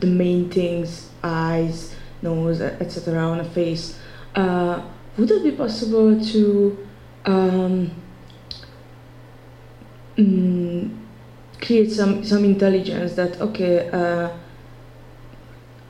the 0.00 0.08
main 0.08 0.50
things, 0.50 1.10
eyes, 1.22 1.94
nose, 2.22 2.60
etc. 2.60 3.22
on 3.22 3.38
a 3.38 3.44
face. 3.44 3.96
Uh, 4.34 4.82
would 5.16 5.30
it 5.30 5.44
be 5.44 5.52
possible 5.52 6.20
to 6.24 6.88
um, 7.24 7.92
mm, 10.16 10.90
create 11.60 11.92
some 11.92 12.24
some 12.24 12.44
intelligence 12.44 13.14
that 13.14 13.40
okay 13.40 13.88
uh, 13.90 14.28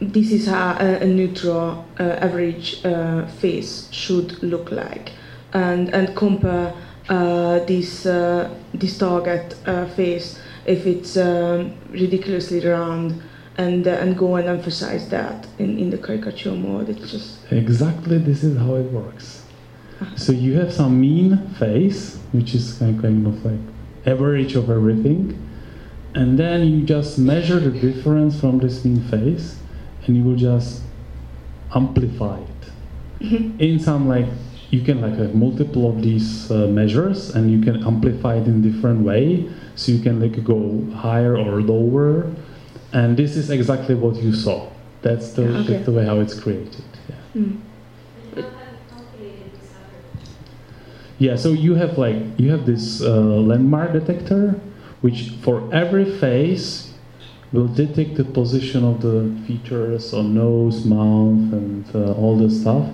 this 0.00 0.30
is 0.32 0.46
how 0.46 0.76
a, 0.78 1.00
a 1.00 1.06
neutral 1.06 1.84
uh, 1.98 2.02
average 2.02 2.84
uh, 2.84 3.26
face 3.26 3.88
should 3.90 4.42
look 4.42 4.70
like. 4.70 5.12
And 5.52 5.88
and 5.94 6.14
compare 6.14 6.74
uh, 7.08 7.60
this 7.60 8.06
uh, 8.06 8.54
this 8.74 8.98
target 8.98 9.54
uh, 9.66 9.86
face 9.86 10.38
if 10.66 10.86
it's 10.86 11.16
um, 11.16 11.74
ridiculously 11.90 12.60
round 12.60 13.22
and 13.56 13.86
uh, 13.86 13.92
and 13.92 14.16
go 14.16 14.36
and 14.36 14.46
emphasize 14.48 15.08
that 15.08 15.46
in, 15.58 15.78
in 15.78 15.90
the 15.90 15.98
caricature 15.98 16.52
mode. 16.52 16.88
It's 16.90 17.10
just 17.10 17.50
Exactly, 17.50 18.18
this 18.18 18.44
is 18.44 18.56
how 18.58 18.74
it 18.76 18.92
works. 18.92 19.44
So 20.16 20.30
you 20.30 20.58
have 20.60 20.72
some 20.72 21.00
mean 21.00 21.48
face, 21.58 22.18
which 22.32 22.54
is 22.54 22.74
kind 22.74 23.00
kind 23.02 23.26
of 23.26 23.44
like 23.44 23.60
average 24.06 24.54
of 24.54 24.70
everything, 24.70 25.36
and 26.14 26.38
then 26.38 26.66
you 26.66 26.84
just 26.84 27.18
measure 27.18 27.58
the 27.58 27.70
difference 27.70 28.38
from 28.38 28.58
this 28.58 28.84
mean 28.84 29.00
face, 29.08 29.56
and 30.08 30.16
you 30.16 30.24
will 30.24 30.36
just 30.36 30.82
amplify 31.74 32.40
it. 32.40 32.72
In 33.60 33.78
some 33.78 34.08
like 34.08 34.26
you 34.70 34.82
can 34.82 35.00
like 35.00 35.14
have 35.16 35.34
multiple 35.34 35.88
of 35.88 36.02
these 36.02 36.50
uh, 36.50 36.66
measures, 36.66 37.34
and 37.34 37.50
you 37.50 37.60
can 37.60 37.84
amplify 37.86 38.36
it 38.36 38.46
in 38.46 38.60
different 38.60 39.00
way. 39.00 39.48
So 39.76 39.92
you 39.92 40.00
can 40.02 40.20
like 40.20 40.42
go 40.44 40.84
higher 40.94 41.36
or 41.36 41.62
lower, 41.62 42.30
and 42.92 43.16
this 43.16 43.36
is 43.36 43.48
exactly 43.50 43.94
what 43.94 44.16
you 44.16 44.34
saw. 44.34 44.70
That's 45.00 45.32
the, 45.32 45.44
Okay. 45.44 45.72
that's 45.72 45.86
the 45.86 45.92
way 45.92 46.04
how 46.04 46.20
it's 46.20 46.38
created. 46.38 46.84
Yeah. 47.08 47.42
mm. 47.42 47.60
Yeah, 51.20 51.34
so 51.34 51.50
you 51.50 51.74
have 51.74 51.98
like 51.98 52.16
you 52.38 52.50
have 52.52 52.64
this 52.64 53.02
uh, 53.02 53.10
landmark 53.10 53.92
detector, 53.92 54.60
which 55.00 55.30
for 55.42 55.68
every 55.74 56.04
face 56.04 56.87
will 57.52 57.68
detect 57.68 58.16
the 58.16 58.24
position 58.24 58.84
of 58.84 59.00
the 59.00 59.34
features 59.46 60.12
on 60.12 60.34
nose, 60.34 60.84
mouth, 60.84 61.52
and 61.52 61.84
uh, 61.94 62.12
all 62.12 62.36
the 62.36 62.50
stuff. 62.50 62.90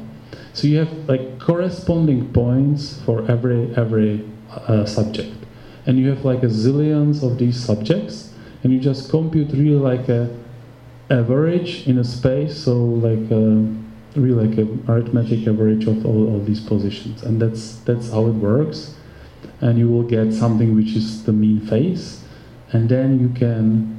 So 0.52 0.68
you 0.68 0.78
have 0.78 0.92
like 1.08 1.40
corresponding 1.40 2.32
points 2.32 3.00
for 3.04 3.28
every 3.30 3.74
every 3.76 4.24
uh, 4.50 4.86
subject, 4.86 5.34
and 5.86 5.98
you 5.98 6.08
have 6.10 6.24
like 6.24 6.42
a 6.42 6.48
zillions 6.48 7.22
of 7.22 7.38
these 7.38 7.62
subjects, 7.62 8.32
and 8.62 8.72
you 8.72 8.80
just 8.80 9.10
compute 9.10 9.52
really 9.52 9.80
like 9.80 10.08
a 10.08 10.34
average 11.10 11.86
in 11.86 11.98
a 11.98 12.04
space. 12.04 12.64
So 12.64 12.76
like. 12.76 13.30
Uh, 13.30 13.80
really 14.16 14.46
like 14.46 14.58
an 14.58 14.84
arithmetic 14.88 15.46
average 15.46 15.86
of 15.86 16.06
all, 16.06 16.32
all 16.32 16.40
these 16.40 16.60
positions 16.60 17.22
and 17.22 17.42
that's 17.42 17.76
that's 17.80 18.10
how 18.10 18.26
it 18.26 18.34
works 18.34 18.94
and 19.60 19.78
you 19.78 19.88
will 19.88 20.02
get 20.02 20.32
something 20.32 20.76
which 20.76 20.94
is 20.94 21.24
the 21.24 21.32
mean 21.32 21.60
face 21.60 22.22
and 22.72 22.88
then 22.88 23.18
you 23.18 23.28
can 23.28 23.93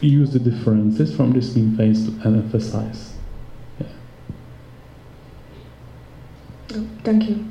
use 0.00 0.32
the 0.32 0.38
differences 0.38 1.14
from 1.14 1.32
this 1.32 1.54
mean 1.56 1.76
face 1.76 2.06
to 2.06 2.12
emphasize 2.24 3.14
Oh, 6.74 6.86
thank 7.04 7.28
you 7.28 7.46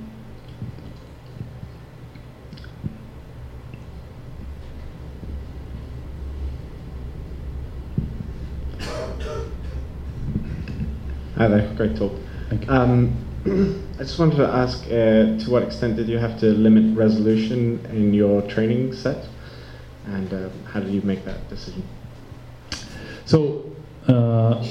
Hi 11.37 11.49
there, 11.49 11.69
great 11.75 11.97
talk. 11.97 12.13
Thank 12.47 12.65
you. 12.65 12.71
Um, 12.71 13.13
I 13.99 14.03
just 14.03 14.17
wanted 14.17 14.37
to 14.37 14.47
ask 14.47 14.85
uh, 14.85 14.89
to 14.89 15.45
what 15.49 15.63
extent 15.63 15.97
did 15.97 16.07
you 16.07 16.17
have 16.17 16.39
to 16.39 16.45
limit 16.45 16.97
resolution 16.97 17.85
in 17.91 18.13
your 18.13 18.41
training 18.43 18.93
set? 18.93 19.27
And 20.07 20.33
uh, 20.33 20.49
how 20.71 20.79
did 20.79 20.93
you 20.93 21.01
make 21.01 21.25
that 21.25 21.49
decision? 21.49 21.83
So, 23.25 23.71
uh, 24.07 24.65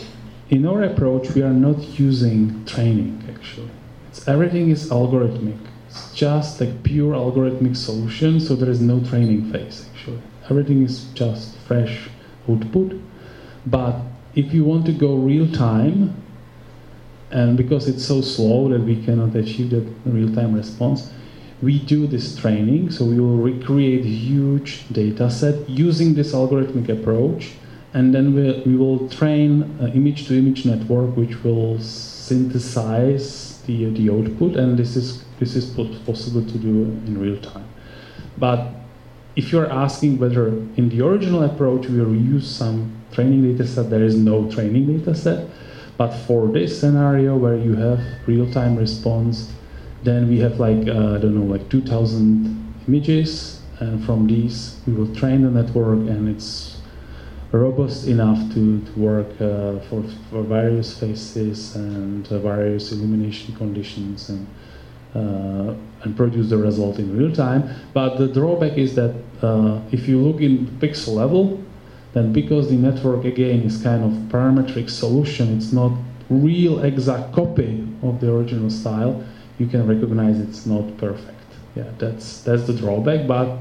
in 0.51 0.67
our 0.67 0.83
approach, 0.83 1.31
we 1.31 1.43
are 1.43 1.53
not 1.53 1.99
using 1.99 2.65
training 2.67 3.25
actually. 3.29 3.71
It's, 4.09 4.29
everything 4.29 4.71
is 4.71 4.91
algorithmic. 4.91 5.59
It's 5.89 6.13
just 6.13 6.61
like 6.61 6.83
pure 6.83 7.15
algorithmic 7.15 7.77
solution, 7.77 8.39
so 8.39 8.55
there 8.55 8.71
is 8.71 8.81
no 8.81 9.01
training 9.01 9.51
phase 9.51 9.89
actually. 9.95 10.21
Everything 10.51 10.83
is 10.83 11.07
just 11.15 11.57
fresh 11.59 12.09
output. 12.49 13.01
But 13.67 13.97
if 14.35 14.53
you 14.53 14.65
want 14.65 14.87
to 14.87 14.93
go 14.93 15.15
real 15.17 15.51
time, 15.51 16.23
and 17.31 17.57
because 17.57 17.89
it's 17.89 18.05
so 18.05 18.21
slow 18.21 18.69
that 18.69 18.83
we 18.83 19.03
cannot 19.03 19.35
achieve 19.35 19.71
that 19.71 19.87
real 20.05 20.33
time 20.33 20.55
response, 20.55 21.11
we 21.65 21.79
do 21.79 22.07
this 22.07 22.37
training. 22.37 22.91
So 22.91 23.05
we 23.05 23.19
will 23.19 23.39
recreate 23.39 24.05
huge 24.05 24.87
data 24.93 25.31
set 25.31 25.69
using 25.69 26.15
this 26.15 26.33
algorithmic 26.33 26.89
approach 26.89 27.53
and 27.95 28.13
then 28.13 28.35
we, 28.35 28.61
we 28.67 28.77
will 28.77 29.09
train 29.09 29.63
an 29.81 29.93
image 29.93 30.27
to 30.27 30.37
image 30.37 30.67
network 30.67 31.17
which 31.17 31.43
will 31.45 31.79
synthesize 31.81 33.63
the, 33.67 33.87
the 33.91 34.11
output 34.11 34.57
and 34.57 34.77
this 34.77 34.97
is 34.97 35.25
this 35.39 35.57
is 35.57 35.65
possible 35.65 36.45
to 36.45 36.59
do 36.59 36.83
in 37.07 37.19
real 37.19 37.41
time 37.41 37.69
but 38.37 38.69
if 39.37 39.51
you're 39.53 39.71
asking 39.71 40.19
whether 40.19 40.49
in 40.77 40.89
the 40.89 41.01
original 41.01 41.45
approach 41.45 41.87
we 41.87 41.99
will 42.01 42.15
use 42.15 42.49
some 42.49 42.93
training 43.13 43.43
data 43.43 43.67
set 43.67 43.89
there 43.91 44.03
is 44.03 44.17
no 44.17 44.51
training 44.51 44.99
data 44.99 45.15
set 45.15 45.49
but 45.97 46.11
for 46.11 46.49
this 46.49 46.79
scenario 46.79 47.37
where 47.37 47.57
you 47.57 47.75
have 47.75 48.01
real 48.27 48.51
time 48.53 48.77
response 48.77 49.53
then 50.05 50.29
we 50.29 50.39
have 50.39 50.61
like 50.61 50.87
uh, 50.89 51.15
i 51.15 51.19
don't 51.19 51.35
know 51.35 51.45
like 51.45 51.69
2000 51.69 52.75
images 52.89 53.61
and 53.81 54.05
from 54.05 54.27
these 54.27 54.81
we 54.87 54.93
will 54.93 55.13
train 55.15 55.43
the 55.43 55.51
network 55.51 55.99
and 55.99 56.29
it's 56.29 56.81
robust 57.53 58.09
enough 58.09 58.39
to, 58.53 58.81
to 58.81 58.93
work 58.99 59.31
uh, 59.41 59.79
for, 59.89 60.03
for 60.29 60.43
various 60.43 60.99
faces 60.99 61.77
and 61.77 62.27
uh, 62.33 62.39
various 62.41 62.91
illumination 62.91 63.55
conditions 63.55 64.29
and 64.29 64.47
uh, 65.15 65.75
and 66.03 66.17
produce 66.17 66.51
the 66.51 66.57
result 66.57 66.99
in 66.99 67.17
real 67.17 67.33
time. 67.33 67.71
But 67.93 68.17
the 68.19 68.27
drawback 68.27 68.77
is 68.77 68.97
that 68.97 69.15
uh, 69.43 69.81
if 69.93 70.09
you 70.09 70.21
look 70.21 70.41
in 70.41 70.67
pixel 70.81 71.15
level, 71.15 71.63
then 72.15 72.33
because 72.33 72.69
the 72.69 72.77
network 72.77 73.25
again 73.25 73.63
is 73.63 73.81
kind 73.83 74.05
of 74.05 74.11
parametric 74.31 74.91
solution, 74.91 75.57
it's 75.57 75.73
not 75.73 75.93
real 76.29 76.83
exact 76.83 77.33
copy 77.33 77.87
of 78.03 78.21
the 78.21 78.33
original 78.33 78.71
style. 78.71 79.25
You 79.59 79.67
can 79.67 79.87
recognize 79.87 80.41
it's 80.41 80.67
not 80.67 80.97
perfect. 80.99 81.41
Yeah, 81.77 81.91
that's 81.99 82.43
that's 82.43 82.67
the 82.67 82.73
drawback. 82.73 83.27
But 83.27 83.59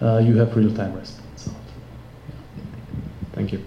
uh, 0.00 0.18
you 0.18 0.36
have 0.36 0.54
real 0.56 0.74
time 0.74 0.94
response. 0.94 1.50
Thank 3.32 3.52
you. 3.52 3.64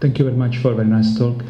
Thank 0.00 0.18
you 0.18 0.26
very 0.26 0.36
much 0.36 0.58
for 0.58 0.72
a 0.72 0.74
very 0.74 0.86
nice 0.86 1.16
talk. 1.16 1.42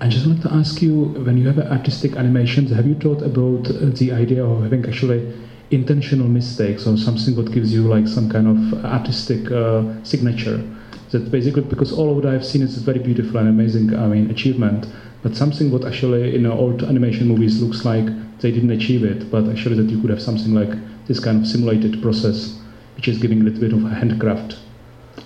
I 0.00 0.08
just 0.08 0.26
want 0.26 0.42
to 0.42 0.52
ask 0.52 0.82
you, 0.82 0.94
when 1.24 1.38
you 1.38 1.46
have 1.46 1.58
artistic 1.58 2.16
animations, 2.16 2.70
have 2.72 2.86
you 2.86 2.94
thought 2.94 3.22
about 3.22 3.70
uh, 3.70 3.86
the 3.86 4.12
idea 4.12 4.44
of 4.44 4.62
having 4.62 4.84
actually 4.84 5.32
intentional 5.72 6.28
mistakes 6.28 6.86
or 6.86 6.96
something 6.96 7.34
that 7.36 7.52
gives 7.52 7.72
you 7.72 7.82
like 7.88 8.06
some 8.06 8.28
kind 8.28 8.46
of 8.46 8.84
artistic 8.84 9.50
uh, 9.50 9.82
signature? 10.04 10.62
That 11.10 11.30
basically, 11.30 11.62
because 11.62 11.92
all 11.92 12.10
of 12.10 12.16
what 12.16 12.26
I've 12.26 12.44
seen 12.44 12.62
is 12.62 12.76
very 12.78 12.98
beautiful 12.98 13.36
and 13.38 13.48
amazing, 13.48 13.94
I 13.94 14.06
mean, 14.06 14.30
achievement, 14.30 14.86
but 15.22 15.36
something 15.36 15.70
what 15.70 15.84
actually 15.84 16.34
in 16.34 16.46
old 16.46 16.82
animation 16.82 17.28
movies 17.28 17.62
looks 17.62 17.84
like 17.84 18.06
they 18.40 18.50
didn't 18.50 18.70
achieve 18.70 19.04
it, 19.04 19.30
but 19.30 19.48
actually 19.48 19.76
that 19.76 19.90
you 19.90 20.00
could 20.00 20.10
have 20.10 20.22
something 20.22 20.54
like 20.54 20.70
this 21.06 21.20
kind 21.20 21.40
of 21.40 21.46
simulated 21.46 22.02
process, 22.02 22.58
which 22.96 23.08
is 23.08 23.18
giving 23.18 23.40
a 23.40 23.44
little 23.44 23.60
bit 23.60 23.72
of 23.72 23.82
handcraft. 23.90 24.58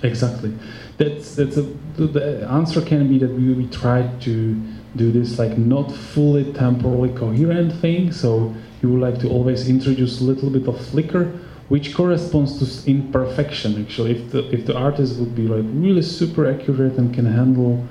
Exactly. 0.02 0.52
That's 0.98 1.36
that's 1.36 1.56
a 1.56 1.62
the- 1.62 2.46
answer 2.50 2.80
can 2.82 3.08
be 3.08 3.18
that 3.18 3.30
we, 3.30 3.54
we 3.54 3.66
try 3.68 4.10
to 4.20 4.62
do 4.96 5.12
this 5.12 5.38
like 5.38 5.56
not 5.56 5.92
fully 5.92 6.52
temporally 6.52 7.10
coherent 7.10 7.72
thing. 7.80 8.12
So 8.12 8.54
you 8.86 8.92
would 8.92 9.00
like 9.00 9.20
to 9.20 9.28
always 9.28 9.68
introduce 9.68 10.20
a 10.20 10.24
little 10.24 10.50
bit 10.50 10.66
of 10.68 10.80
flicker 10.88 11.24
which 11.68 11.94
corresponds 11.94 12.58
to 12.60 12.90
imperfection. 12.90 13.82
Actually, 13.82 14.12
if 14.12 14.30
the 14.30 14.48
if 14.54 14.66
the 14.66 14.76
artist 14.76 15.18
would 15.18 15.34
be 15.34 15.48
like 15.48 15.64
really 15.86 16.02
super 16.02 16.48
accurate 16.48 16.96
and 16.96 17.12
can 17.12 17.26
handle 17.26 17.84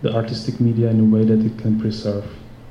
the 0.00 0.14
artistic 0.14 0.60
media 0.60 0.88
in 0.88 1.00
a 1.00 1.04
way 1.04 1.24
that 1.24 1.40
it 1.44 1.58
can 1.58 1.78
preserve 1.78 2.24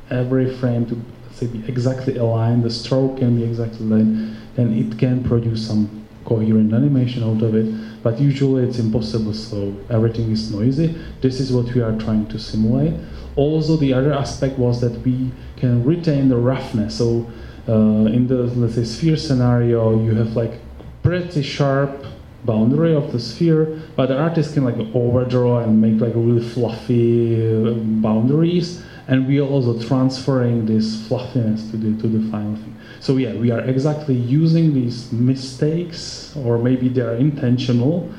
every 0.10 0.50
frame 0.58 0.86
to 0.86 1.00
say 1.32 1.46
be 1.46 1.64
exactly 1.68 2.18
aligned, 2.18 2.64
the 2.64 2.72
stroke 2.72 3.18
can 3.18 3.38
be 3.38 3.44
exactly 3.44 3.86
aligned, 3.86 4.36
then 4.56 4.74
it 4.74 4.98
can 4.98 5.24
produce 5.24 5.68
some 5.68 6.08
coherent 6.26 6.74
animation 6.74 7.24
out 7.24 7.42
of 7.44 7.54
it. 7.56 7.68
But 8.02 8.20
usually 8.20 8.64
it's 8.64 8.80
impossible, 8.80 9.34
so 9.34 9.76
everything 9.90 10.32
is 10.32 10.52
noisy. 10.52 10.96
This 11.22 11.40
is 11.40 11.52
what 11.52 11.74
we 11.74 11.82
are 11.82 11.96
trying 12.00 12.26
to 12.28 12.40
simulate. 12.40 12.94
Also, 13.36 13.78
the 13.78 13.94
other 13.94 14.14
aspect 14.14 14.58
was 14.58 14.82
that 14.82 14.96
we 15.06 15.32
can 15.58 15.84
retain 15.84 16.30
the 16.30 16.38
roughness. 16.38 16.98
So, 16.98 17.30
in 17.74 18.28
the 18.28 18.44
let's 18.56 18.76
say 18.76 18.84
sphere 18.84 19.18
scenario, 19.18 20.04
you 20.04 20.16
have 20.16 20.36
like 20.36 20.60
pretty 21.04 21.42
sharp 21.42 22.06
boundary 22.46 22.96
of 22.96 23.12
the 23.12 23.20
sphere, 23.20 23.82
but 23.96 24.08
the 24.08 24.18
artist 24.18 24.54
can 24.54 24.64
like 24.64 24.78
overdraw 24.96 25.60
and 25.60 25.82
make 25.82 26.00
like 26.00 26.14
really 26.16 26.48
fluffy 26.48 27.36
uh, 27.36 27.74
boundaries, 28.02 28.84
and 29.08 29.28
we 29.28 29.40
are 29.40 29.48
also 29.48 29.80
transferring 29.88 30.66
this 30.66 31.08
fluffiness 31.08 31.70
to 31.72 31.78
the 31.78 32.02
to 32.02 32.08
the 32.08 32.32
final 32.32 32.56
thing. 32.56 32.76
So 33.00 33.18
yeah, 33.18 33.34
we 33.34 33.52
are 33.52 33.62
exactly 33.62 34.16
using 34.16 34.74
these 34.74 35.12
mistakes, 35.12 36.36
or 36.36 36.58
maybe 36.58 36.90
they 36.90 37.02
are 37.02 37.16
intentional, 37.16 38.10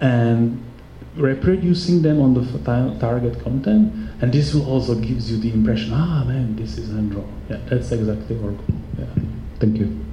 and 0.00 0.62
reproducing 1.16 2.02
them 2.02 2.20
on 2.20 2.34
the 2.34 2.98
target 3.00 3.42
content, 3.42 3.92
and 4.20 4.32
this 4.32 4.54
will 4.54 4.66
also 4.66 4.94
gives 4.94 5.30
you 5.30 5.38
the 5.38 5.52
impression, 5.52 5.92
ah 5.92 6.24
man, 6.24 6.56
this 6.56 6.78
is 6.78 6.88
drawn. 6.88 7.32
Yeah, 7.48 7.58
that's 7.68 7.90
exactly 7.92 8.36
our 8.36 8.52
goal. 8.52 8.64
Yeah, 8.98 9.06
thank 9.58 9.78
you. 9.78 10.04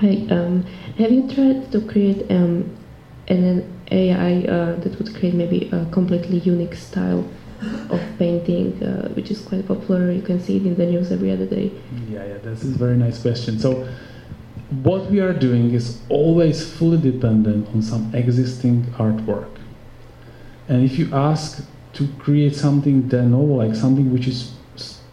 Hi, 0.00 0.26
um, 0.30 0.62
have 0.98 1.10
you 1.10 1.26
tried 1.32 1.72
to 1.72 1.80
create 1.80 2.30
um, 2.30 2.76
an 3.28 3.64
AI 3.90 4.42
uh, 4.46 4.76
that 4.80 4.98
would 4.98 5.14
create 5.14 5.34
maybe 5.34 5.70
a 5.72 5.86
completely 5.86 6.38
unique 6.40 6.74
style 6.74 7.24
of 7.90 8.00
painting, 8.18 8.82
uh, 8.82 9.08
which 9.10 9.30
is 9.30 9.40
quite 9.40 9.66
popular? 9.66 10.10
You 10.10 10.22
can 10.22 10.40
see 10.40 10.56
it 10.56 10.66
in 10.66 10.76
the 10.76 10.86
news 10.86 11.12
every 11.12 11.30
other 11.30 11.46
day. 11.46 11.72
Yeah, 12.08 12.24
yeah, 12.24 12.38
this 12.38 12.62
is 12.62 12.74
a 12.74 12.78
very 12.78 12.96
nice 12.96 13.20
question. 13.20 13.58
So, 13.58 13.88
what 14.82 15.10
we 15.10 15.20
are 15.20 15.32
doing 15.32 15.72
is 15.72 16.00
always 16.08 16.70
fully 16.70 16.98
dependent 16.98 17.68
on 17.68 17.82
some 17.82 18.14
existing 18.14 18.84
artwork. 18.98 19.50
And 20.68 20.84
if 20.84 20.98
you 20.98 21.14
ask 21.14 21.64
to 21.94 22.08
create 22.18 22.54
something 22.54 23.08
de 23.08 23.22
novo, 23.22 23.54
like 23.54 23.74
something 23.74 24.12
which 24.12 24.26
is 24.26 24.52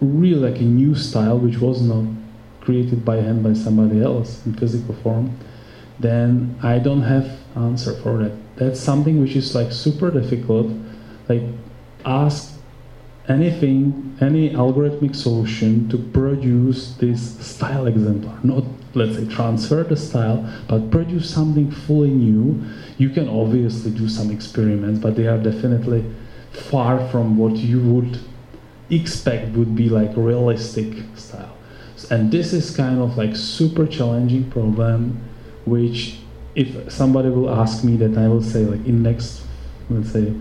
really 0.02 0.52
like 0.52 0.60
a 0.60 0.66
new 0.66 0.96
style, 0.96 1.38
which 1.38 1.60
was 1.60 1.82
not 1.82 2.06
created 2.62 3.06
by 3.06 3.18
hand 3.18 3.44
by 3.44 3.54
somebody 3.54 4.02
else 4.02 4.46
in 4.46 4.54
physical 4.56 4.96
form, 4.96 5.38
then 6.00 6.58
I 6.64 6.80
don't 6.80 7.04
have 7.04 7.40
answer 7.56 7.94
for 8.02 8.18
that. 8.18 8.32
That's 8.56 8.80
something 8.80 9.22
which 9.22 9.36
is 9.36 9.56
like 9.56 9.72
super 9.72 10.12
difficult. 10.12 10.72
Like 11.30 11.44
ask 12.06 12.54
anything, 13.28 14.18
any 14.22 14.50
algorithmic 14.50 15.16
solution 15.16 15.88
to 15.90 15.98
produce 15.98 16.96
this 16.96 17.40
style 17.46 17.88
exemplar. 17.88 18.38
Not, 18.44 18.66
let's 18.94 19.18
say, 19.18 19.28
transfer 19.28 19.84
the 19.84 19.96
style, 19.96 20.50
but 20.68 20.92
produce 20.92 21.30
something 21.30 21.72
fully 21.72 22.12
new. 22.12 22.64
You 22.98 23.10
can 23.10 23.30
obviously 23.30 23.92
do 23.92 24.10
some 24.10 24.30
experiments, 24.32 25.00
but 25.00 25.16
they 25.16 25.28
are 25.28 25.38
definitely 25.38 26.04
far 26.52 27.08
from 27.10 27.38
what 27.38 27.56
you 27.56 27.80
would 27.82 28.20
expect 28.90 29.56
would 29.56 29.76
be 29.76 29.90
like 29.90 30.12
realistic 30.16 30.94
style. 31.16 31.56
And 32.12 32.32
this 32.32 32.54
is 32.54 32.76
kind 32.76 33.02
of 33.02 33.18
like 33.18 33.36
super 33.36 33.88
challenging 33.88 34.52
problem, 34.52 35.22
which 35.66 36.20
if 36.56 36.92
somebody 36.92 37.30
will 37.30 37.50
ask 37.50 37.84
me 37.84 37.96
that 37.98 38.18
I 38.18 38.28
will 38.28 38.44
say 38.44 38.66
like 38.66 38.86
in 38.86 39.02
next, 39.02 39.42
let's 39.90 40.12
say, 40.12 40.34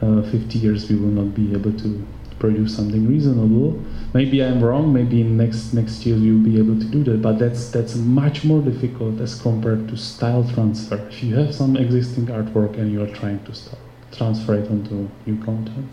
uh, 0.00 0.22
50 0.22 0.58
years 0.58 0.88
we 0.88 0.96
will 0.96 1.10
not 1.10 1.34
be 1.34 1.52
able 1.52 1.72
to 1.72 2.06
produce 2.38 2.76
something 2.76 3.06
reasonable. 3.08 3.82
Maybe 4.14 4.42
I'm 4.42 4.62
wrong. 4.62 4.92
Maybe 4.92 5.20
in 5.20 5.36
next 5.36 5.74
next 5.74 6.06
year 6.06 6.16
you'll 6.16 6.44
be 6.44 6.58
able 6.58 6.78
to 6.78 6.84
do 6.84 7.02
that. 7.04 7.20
But 7.22 7.38
that's 7.38 7.70
that's 7.70 7.96
much 7.96 8.44
more 8.44 8.62
difficult 8.62 9.20
as 9.20 9.40
compared 9.40 9.88
to 9.88 9.96
style 9.96 10.48
transfer. 10.54 10.96
If 11.08 11.22
you 11.22 11.34
have 11.36 11.54
some 11.54 11.76
existing 11.76 12.26
artwork 12.26 12.78
and 12.78 12.92
you 12.92 13.02
are 13.02 13.12
trying 13.14 13.44
to 13.44 13.54
start, 13.54 13.80
transfer 14.12 14.54
it 14.54 14.70
onto 14.70 15.08
new 15.26 15.42
content, 15.44 15.90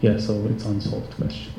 yeah. 0.00 0.18
So 0.18 0.46
it's 0.46 0.64
unsolved 0.64 1.14
question. 1.16 1.52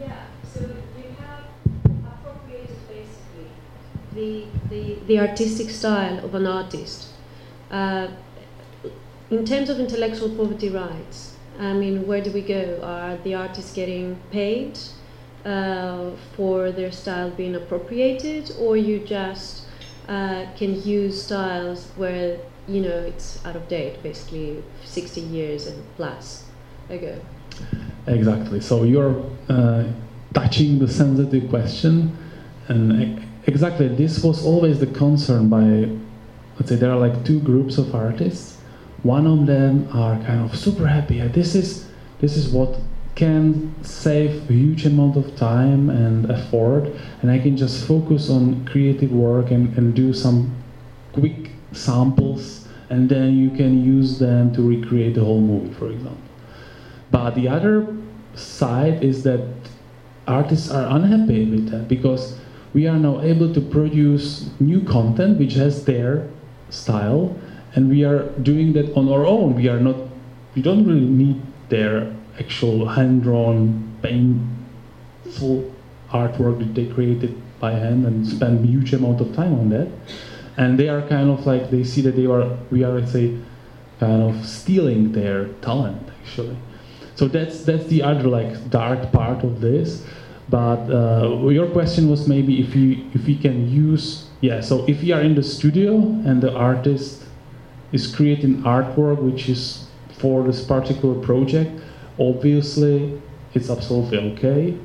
Yeah, 0.00 0.26
so 0.52 0.60
you 0.60 1.16
have 1.18 1.44
appropriated 2.06 2.78
basically 2.88 3.50
the, 4.14 4.44
the, 4.70 4.96
the 5.06 5.18
artistic 5.18 5.70
style 5.70 6.24
of 6.24 6.34
an 6.34 6.46
artist. 6.46 7.08
Uh, 7.70 8.08
in 9.30 9.44
terms 9.44 9.68
of 9.68 9.80
intellectual 9.80 10.30
property 10.30 10.68
rights, 10.68 11.36
I 11.58 11.72
mean, 11.72 12.06
where 12.06 12.22
do 12.22 12.30
we 12.30 12.42
go? 12.42 12.80
Are 12.82 13.16
the 13.18 13.34
artists 13.34 13.72
getting 13.72 14.20
paid 14.30 14.78
uh, 15.44 16.10
for 16.36 16.70
their 16.72 16.92
style 16.92 17.30
being 17.30 17.54
appropriated, 17.54 18.52
or 18.58 18.76
you 18.76 19.00
just 19.00 19.62
uh, 20.08 20.46
can 20.56 20.82
use 20.82 21.22
styles 21.22 21.90
where 21.96 22.38
you 22.66 22.80
know 22.80 22.98
it's 22.98 23.44
out 23.44 23.56
of 23.56 23.68
date, 23.68 24.02
basically 24.02 24.62
60 24.84 25.20
years 25.20 25.66
and 25.66 25.82
plus 25.96 26.44
ago? 26.90 27.20
Exactly. 28.06 28.60
So 28.60 28.82
you're 28.82 29.24
uh, 29.48 29.84
touching 30.34 30.78
the 30.78 30.88
sensitive 30.88 31.48
question, 31.48 32.16
and 32.68 33.23
exactly 33.46 33.88
this 33.88 34.22
was 34.22 34.44
always 34.44 34.80
the 34.80 34.86
concern 34.86 35.48
by, 35.48 35.88
let's 36.56 36.68
say, 36.70 36.76
there 36.76 36.90
are 36.90 36.98
like 36.98 37.24
two 37.24 37.40
groups 37.40 37.78
of 37.78 37.94
artists. 37.94 38.58
One 39.02 39.26
of 39.26 39.46
them 39.46 39.88
are 39.92 40.16
kind 40.24 40.40
of 40.44 40.56
super 40.56 40.86
happy. 40.86 41.16
"Yeah, 41.16 41.28
This 41.28 41.54
is 41.54 41.86
this 42.20 42.36
is 42.36 42.48
what 42.48 42.78
can 43.14 43.74
save 43.82 44.50
a 44.50 44.52
huge 44.52 44.86
amount 44.86 45.16
of 45.16 45.36
time 45.36 45.88
and 45.90 46.30
effort, 46.30 46.90
and 47.22 47.30
I 47.30 47.38
can 47.38 47.56
just 47.56 47.86
focus 47.86 48.28
on 48.28 48.64
creative 48.64 49.12
work 49.12 49.50
and, 49.50 49.76
and 49.78 49.94
do 49.94 50.12
some 50.12 50.50
quick 51.12 51.50
samples, 51.72 52.66
and 52.90 53.08
then 53.08 53.36
you 53.36 53.50
can 53.50 53.84
use 53.84 54.18
them 54.18 54.52
to 54.54 54.62
recreate 54.62 55.14
the 55.14 55.24
whole 55.24 55.40
movie, 55.40 55.72
for 55.74 55.90
example. 55.90 56.18
But 57.10 57.34
the 57.36 57.48
other 57.48 57.86
side 58.34 59.04
is 59.04 59.22
that 59.22 59.42
artists 60.26 60.70
are 60.70 60.96
unhappy 60.96 61.44
with 61.48 61.70
that 61.70 61.86
because 61.86 62.36
we 62.74 62.86
are 62.86 62.98
now 62.98 63.20
able 63.22 63.54
to 63.54 63.60
produce 63.60 64.50
new 64.60 64.80
content 64.82 65.38
which 65.38 65.54
has 65.54 65.84
their 65.84 66.28
style 66.70 67.34
and 67.74 67.88
we 67.88 68.04
are 68.04 68.28
doing 68.42 68.72
that 68.74 68.94
on 68.96 69.08
our 69.08 69.24
own. 69.26 69.54
We 69.54 69.68
are 69.68 69.80
not, 69.80 69.96
we 70.54 70.62
don't 70.62 70.84
really 70.84 71.06
need 71.06 71.40
their 71.68 72.14
actual 72.38 72.86
hand-drawn, 72.86 73.98
painful 74.02 75.72
artwork 76.10 76.58
that 76.58 76.74
they 76.74 76.86
created 76.86 77.40
by 77.58 77.72
hand 77.72 78.06
and 78.06 78.26
spend 78.26 78.66
huge 78.66 78.92
amount 78.92 79.20
of 79.20 79.34
time 79.34 79.54
on 79.54 79.70
that. 79.70 79.88
And 80.56 80.78
they 80.78 80.88
are 80.88 81.02
kind 81.02 81.30
of 81.30 81.46
like, 81.46 81.70
they 81.70 81.82
see 81.82 82.00
that 82.02 82.14
they 82.14 82.26
are, 82.26 82.56
we 82.70 82.84
are, 82.84 82.92
let's 82.92 83.12
say, 83.12 83.38
kind 83.98 84.22
of 84.22 84.46
stealing 84.46 85.12
their 85.12 85.46
talent 85.62 86.08
actually. 86.20 86.56
So 87.14 87.28
that's 87.28 87.64
that's 87.64 87.86
the 87.86 88.02
other 88.02 88.28
like 88.28 88.70
dark 88.70 89.12
part 89.12 89.44
of 89.44 89.60
this. 89.60 90.04
But 90.48 90.90
uh, 90.90 91.48
your 91.48 91.68
question 91.70 92.10
was 92.10 92.28
maybe 92.28 92.60
if 92.60 92.74
you 92.76 93.04
if 93.14 93.26
we 93.26 93.36
can 93.36 93.70
use 93.70 94.28
yeah. 94.40 94.60
So 94.60 94.84
if 94.86 95.00
we 95.00 95.12
are 95.12 95.22
in 95.22 95.34
the 95.34 95.42
studio 95.42 95.96
and 95.96 96.42
the 96.42 96.52
artist 96.54 97.24
is 97.92 98.14
creating 98.14 98.62
artwork 98.62 99.22
which 99.22 99.48
is 99.48 99.86
for 100.18 100.42
this 100.42 100.62
particular 100.64 101.14
project, 101.20 101.70
obviously 102.18 103.20
it's 103.54 103.70
absolutely 103.70 104.18
okay. 104.32 104.76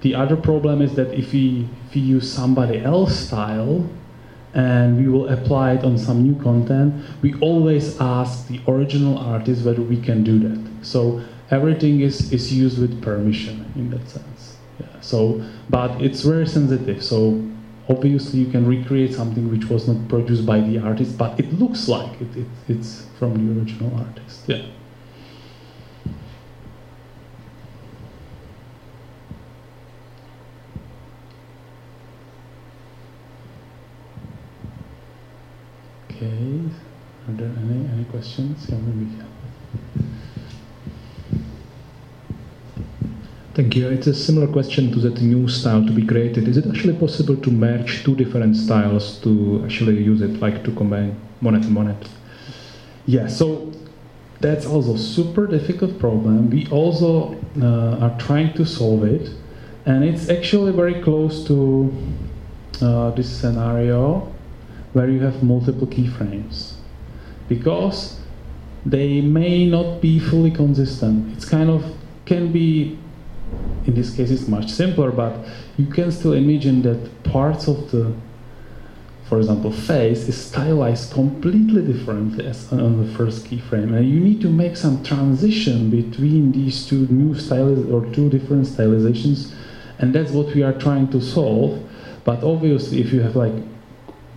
The 0.00 0.14
other 0.14 0.36
problem 0.36 0.80
is 0.80 0.94
that 0.94 1.12
if 1.12 1.32
we 1.32 1.68
if 1.88 1.94
we 1.94 2.00
use 2.00 2.30
somebody 2.30 2.80
else's 2.80 3.26
style 3.26 3.88
and 4.54 4.96
we 4.96 5.08
will 5.08 5.28
apply 5.28 5.72
it 5.72 5.84
on 5.84 5.98
some 5.98 6.22
new 6.22 6.40
content, 6.40 6.94
we 7.22 7.34
always 7.40 8.00
ask 8.00 8.48
the 8.48 8.60
original 8.68 9.18
artist 9.18 9.64
whether 9.66 9.82
we 9.82 10.00
can 10.00 10.22
do 10.22 10.38
that. 10.38 10.86
So 10.86 11.22
everything 11.50 12.00
is, 12.00 12.32
is 12.32 12.54
used 12.54 12.80
with 12.80 13.02
permission 13.02 13.70
in 13.74 13.90
that 13.90 14.08
sense. 14.08 14.33
So, 15.04 15.44
but 15.68 16.00
it's 16.00 16.22
very 16.22 16.46
sensitive. 16.46 17.04
So 17.04 17.46
obviously 17.88 18.40
you 18.40 18.50
can 18.50 18.66
recreate 18.66 19.14
something 19.14 19.50
which 19.50 19.68
was 19.68 19.86
not 19.86 20.08
produced 20.08 20.46
by 20.46 20.60
the 20.60 20.78
artist, 20.78 21.18
but 21.18 21.38
it 21.38 21.52
looks 21.52 21.88
like 21.88 22.20
it, 22.20 22.36
it 22.36 22.46
it's 22.68 23.06
from 23.18 23.34
the 23.34 23.60
original 23.60 23.94
artist. 23.98 24.40
Yeah. 24.46 24.64
Okay. 36.10 36.60
Are 37.28 37.32
there 37.32 37.52
any, 37.58 37.86
any 37.92 38.04
questions? 38.04 38.66
Yeah, 38.68 38.78
maybe. 38.78 39.10
Thank 43.54 43.76
you. 43.76 43.88
It's 43.88 44.08
a 44.08 44.14
similar 44.14 44.48
question 44.48 44.90
to 44.90 44.98
that 44.98 45.22
new 45.22 45.46
style 45.46 45.86
to 45.86 45.92
be 45.92 46.04
created. 46.04 46.48
Is 46.48 46.56
it 46.56 46.66
actually 46.66 46.96
possible 46.96 47.36
to 47.36 47.50
merge 47.52 48.02
two 48.02 48.16
different 48.16 48.56
styles 48.56 49.20
to 49.20 49.62
actually 49.64 50.02
use 50.02 50.22
it, 50.22 50.40
like 50.40 50.64
to 50.64 50.72
combine 50.72 51.14
Monet 51.40 51.58
and 51.58 51.72
Manet? 51.72 52.08
Yeah, 53.06 53.28
so 53.28 53.70
that's 54.40 54.66
also 54.66 54.96
super 54.96 55.46
difficult 55.46 56.00
problem. 56.00 56.50
We 56.50 56.66
also 56.66 57.40
uh, 57.62 58.04
are 58.04 58.18
trying 58.18 58.54
to 58.54 58.66
solve 58.66 59.04
it, 59.04 59.30
and 59.86 60.02
it's 60.02 60.28
actually 60.28 60.72
very 60.72 61.00
close 61.00 61.46
to 61.46 61.94
uh, 62.82 63.12
this 63.12 63.30
scenario 63.30 64.34
where 64.94 65.08
you 65.08 65.20
have 65.20 65.44
multiple 65.44 65.86
keyframes 65.86 66.74
because 67.48 68.18
they 68.84 69.20
may 69.20 69.64
not 69.64 70.00
be 70.00 70.18
fully 70.18 70.50
consistent. 70.50 71.36
It's 71.36 71.44
kind 71.44 71.70
of 71.70 71.84
can 72.26 72.50
be 72.50 72.98
in 73.86 73.94
this 73.94 74.14
case 74.14 74.30
it's 74.30 74.48
much 74.48 74.70
simpler, 74.70 75.10
but 75.10 75.44
you 75.76 75.86
can 75.86 76.10
still 76.10 76.32
imagine 76.32 76.82
that 76.82 77.22
parts 77.24 77.68
of 77.68 77.90
the, 77.90 78.12
for 79.28 79.38
example, 79.38 79.72
face 79.72 80.28
is 80.28 80.36
stylized 80.36 81.12
completely 81.12 81.82
differently 81.82 82.46
as 82.46 82.72
on 82.72 83.06
the 83.06 83.12
first 83.14 83.46
keyframe, 83.46 83.96
and 83.96 84.08
you 84.08 84.20
need 84.20 84.40
to 84.40 84.48
make 84.48 84.76
some 84.76 85.02
transition 85.02 85.90
between 85.90 86.52
these 86.52 86.86
two 86.86 87.06
new 87.08 87.34
styles 87.34 87.90
or 87.90 88.04
two 88.12 88.28
different 88.30 88.66
stylizations, 88.66 89.52
and 89.98 90.14
that's 90.14 90.32
what 90.32 90.54
we 90.54 90.62
are 90.62 90.72
trying 90.72 91.08
to 91.08 91.20
solve. 91.20 91.82
But 92.24 92.42
obviously, 92.42 93.00
if 93.00 93.12
you 93.12 93.20
have 93.20 93.36
like 93.36 93.52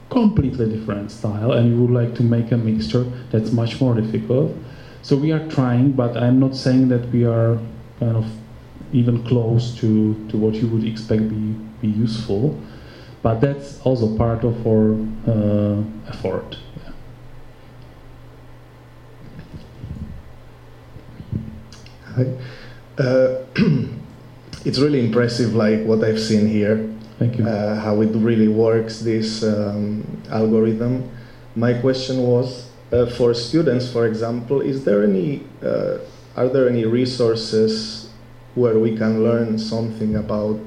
completely 0.10 0.70
different 0.70 1.12
style 1.12 1.52
and 1.52 1.70
you 1.70 1.82
would 1.82 1.92
like 1.92 2.16
to 2.16 2.24
make 2.24 2.52
a 2.52 2.58
mixture, 2.58 3.06
that's 3.32 3.52
much 3.52 3.80
more 3.82 3.94
difficult. 3.94 4.56
So 5.02 5.16
we 5.16 5.32
are 5.32 5.48
trying, 5.48 5.92
but 5.94 6.18
I'm 6.18 6.40
not 6.40 6.56
saying 6.56 6.90
that 6.90 7.10
we 7.12 7.26
are 7.26 7.60
kind 8.00 8.16
of 8.18 8.26
even 8.94 9.24
close 9.24 9.76
to, 9.80 10.14
to 10.30 10.38
what 10.38 10.56
you 10.56 10.68
would 10.68 10.84
expect 10.84 11.30
be, 11.30 11.56
be 11.82 11.88
useful. 11.88 12.60
But 13.22 13.42
that's 13.42 13.80
also 13.82 14.16
part 14.16 14.44
of 14.44 14.66
our 14.66 14.94
uh, 15.28 15.84
effort. 16.08 16.58
Yeah. 16.86 16.92
Hi. 22.16 23.04
Uh, 23.04 23.44
it's 24.66 24.80
really 24.80 25.06
impressive, 25.06 25.54
like 25.54 25.84
what 25.84 26.04
I've 26.04 26.20
seen 26.20 26.48
here. 26.48 26.94
Thank 27.20 27.38
you. 27.38 27.48
Uh, 27.48 27.76
how 27.76 28.02
it 28.02 28.16
really 28.16 28.48
works, 28.48 29.00
this 29.00 29.44
um, 29.44 30.22
algorithm. 30.30 31.10
My 31.56 31.74
question 31.74 32.20
was, 32.20 32.70
uh, 32.92 33.08
for 33.08 33.34
students, 33.34 33.92
for 33.92 34.06
example, 34.06 34.62
is 34.62 34.86
there 34.86 35.04
any, 35.04 35.44
uh, 35.64 35.98
are 36.36 36.48
there 36.48 36.70
any 36.70 36.86
resources 36.86 38.07
where 38.58 38.80
we 38.80 38.98
can 38.98 39.24
learn 39.24 39.58
something 39.58 40.16
about 40.16 40.60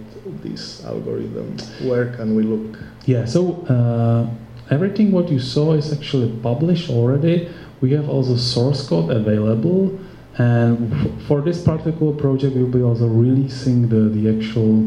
this 0.43 0.85
algorithm? 0.85 1.57
Where 1.89 2.07
can 2.15 2.37
we 2.37 2.45
look? 2.45 2.79
Yeah, 3.05 3.25
so 3.25 3.62
uh, 3.67 4.31
everything 4.73 5.11
what 5.11 5.29
you 5.29 5.41
saw 5.41 5.73
is 5.73 5.93
actually 5.93 6.31
published 6.41 6.89
already. 6.89 7.49
We 7.81 7.93
have 7.93 8.09
also 8.09 8.37
source 8.37 8.87
code 8.87 9.11
available, 9.11 9.99
and 10.39 10.77
for 11.27 11.41
this 11.41 11.62
particular 11.62 12.12
project, 12.12 12.55
we'll 12.55 12.69
be 12.69 12.83
also 12.83 13.09
releasing 13.09 13.89
the, 13.89 14.09
the 14.17 14.37
actual 14.37 14.87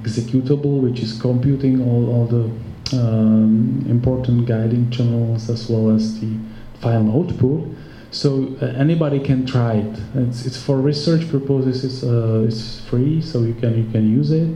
executable, 0.00 0.80
which 0.80 1.00
is 1.00 1.20
computing 1.20 1.80
all, 1.80 2.10
all 2.10 2.26
the 2.26 2.50
um, 2.98 3.86
important 3.88 4.46
guiding 4.46 4.90
channels 4.90 5.48
as 5.48 5.68
well 5.68 5.94
as 5.94 6.20
the 6.20 6.36
file 6.80 7.08
output. 7.16 7.68
So 8.12 8.54
uh, 8.60 8.66
anybody 8.66 9.20
can 9.20 9.46
try 9.46 9.76
it. 9.76 9.98
It's, 10.14 10.44
it's 10.44 10.62
for 10.62 10.78
research 10.78 11.30
purposes. 11.30 11.82
It's, 11.82 12.02
uh, 12.04 12.44
it's 12.46 12.80
free, 12.80 13.22
so 13.22 13.40
you 13.40 13.54
can 13.54 13.74
you 13.86 13.90
can 13.90 14.06
use 14.06 14.30
it, 14.30 14.48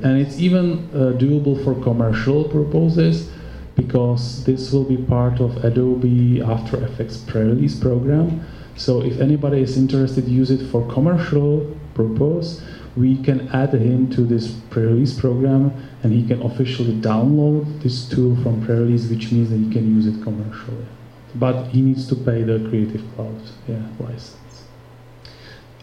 and 0.00 0.16
it's 0.16 0.38
even 0.38 0.88
uh, 0.94 1.18
doable 1.18 1.62
for 1.64 1.74
commercial 1.82 2.44
purposes 2.44 3.28
because 3.74 4.44
this 4.44 4.70
will 4.72 4.84
be 4.84 4.96
part 4.96 5.40
of 5.40 5.64
Adobe 5.64 6.40
After 6.40 6.84
Effects 6.84 7.16
pre-release 7.16 7.76
program. 7.76 8.46
So 8.76 9.02
if 9.02 9.18
anybody 9.18 9.60
is 9.60 9.76
interested, 9.76 10.28
use 10.28 10.52
it 10.52 10.70
for 10.70 10.86
commercial 10.86 11.76
purpose. 11.94 12.62
We 12.96 13.20
can 13.24 13.48
add 13.48 13.74
him 13.74 14.08
to 14.10 14.20
this 14.20 14.52
pre-release 14.70 15.18
program, 15.18 15.72
and 16.04 16.12
he 16.12 16.24
can 16.24 16.42
officially 16.42 16.94
download 16.94 17.82
this 17.82 18.08
tool 18.08 18.36
from 18.42 18.64
pre-release, 18.64 19.10
which 19.10 19.32
means 19.32 19.50
that 19.50 19.56
he 19.56 19.68
can 19.72 19.96
use 19.96 20.06
it 20.06 20.22
commercially 20.22 20.86
but 21.34 21.68
he 21.68 21.80
needs 21.82 22.06
to 22.08 22.14
pay 22.14 22.42
the 22.42 22.58
Creative 22.68 23.02
Cloud 23.14 23.40
yeah, 23.68 23.82
license. 23.98 24.36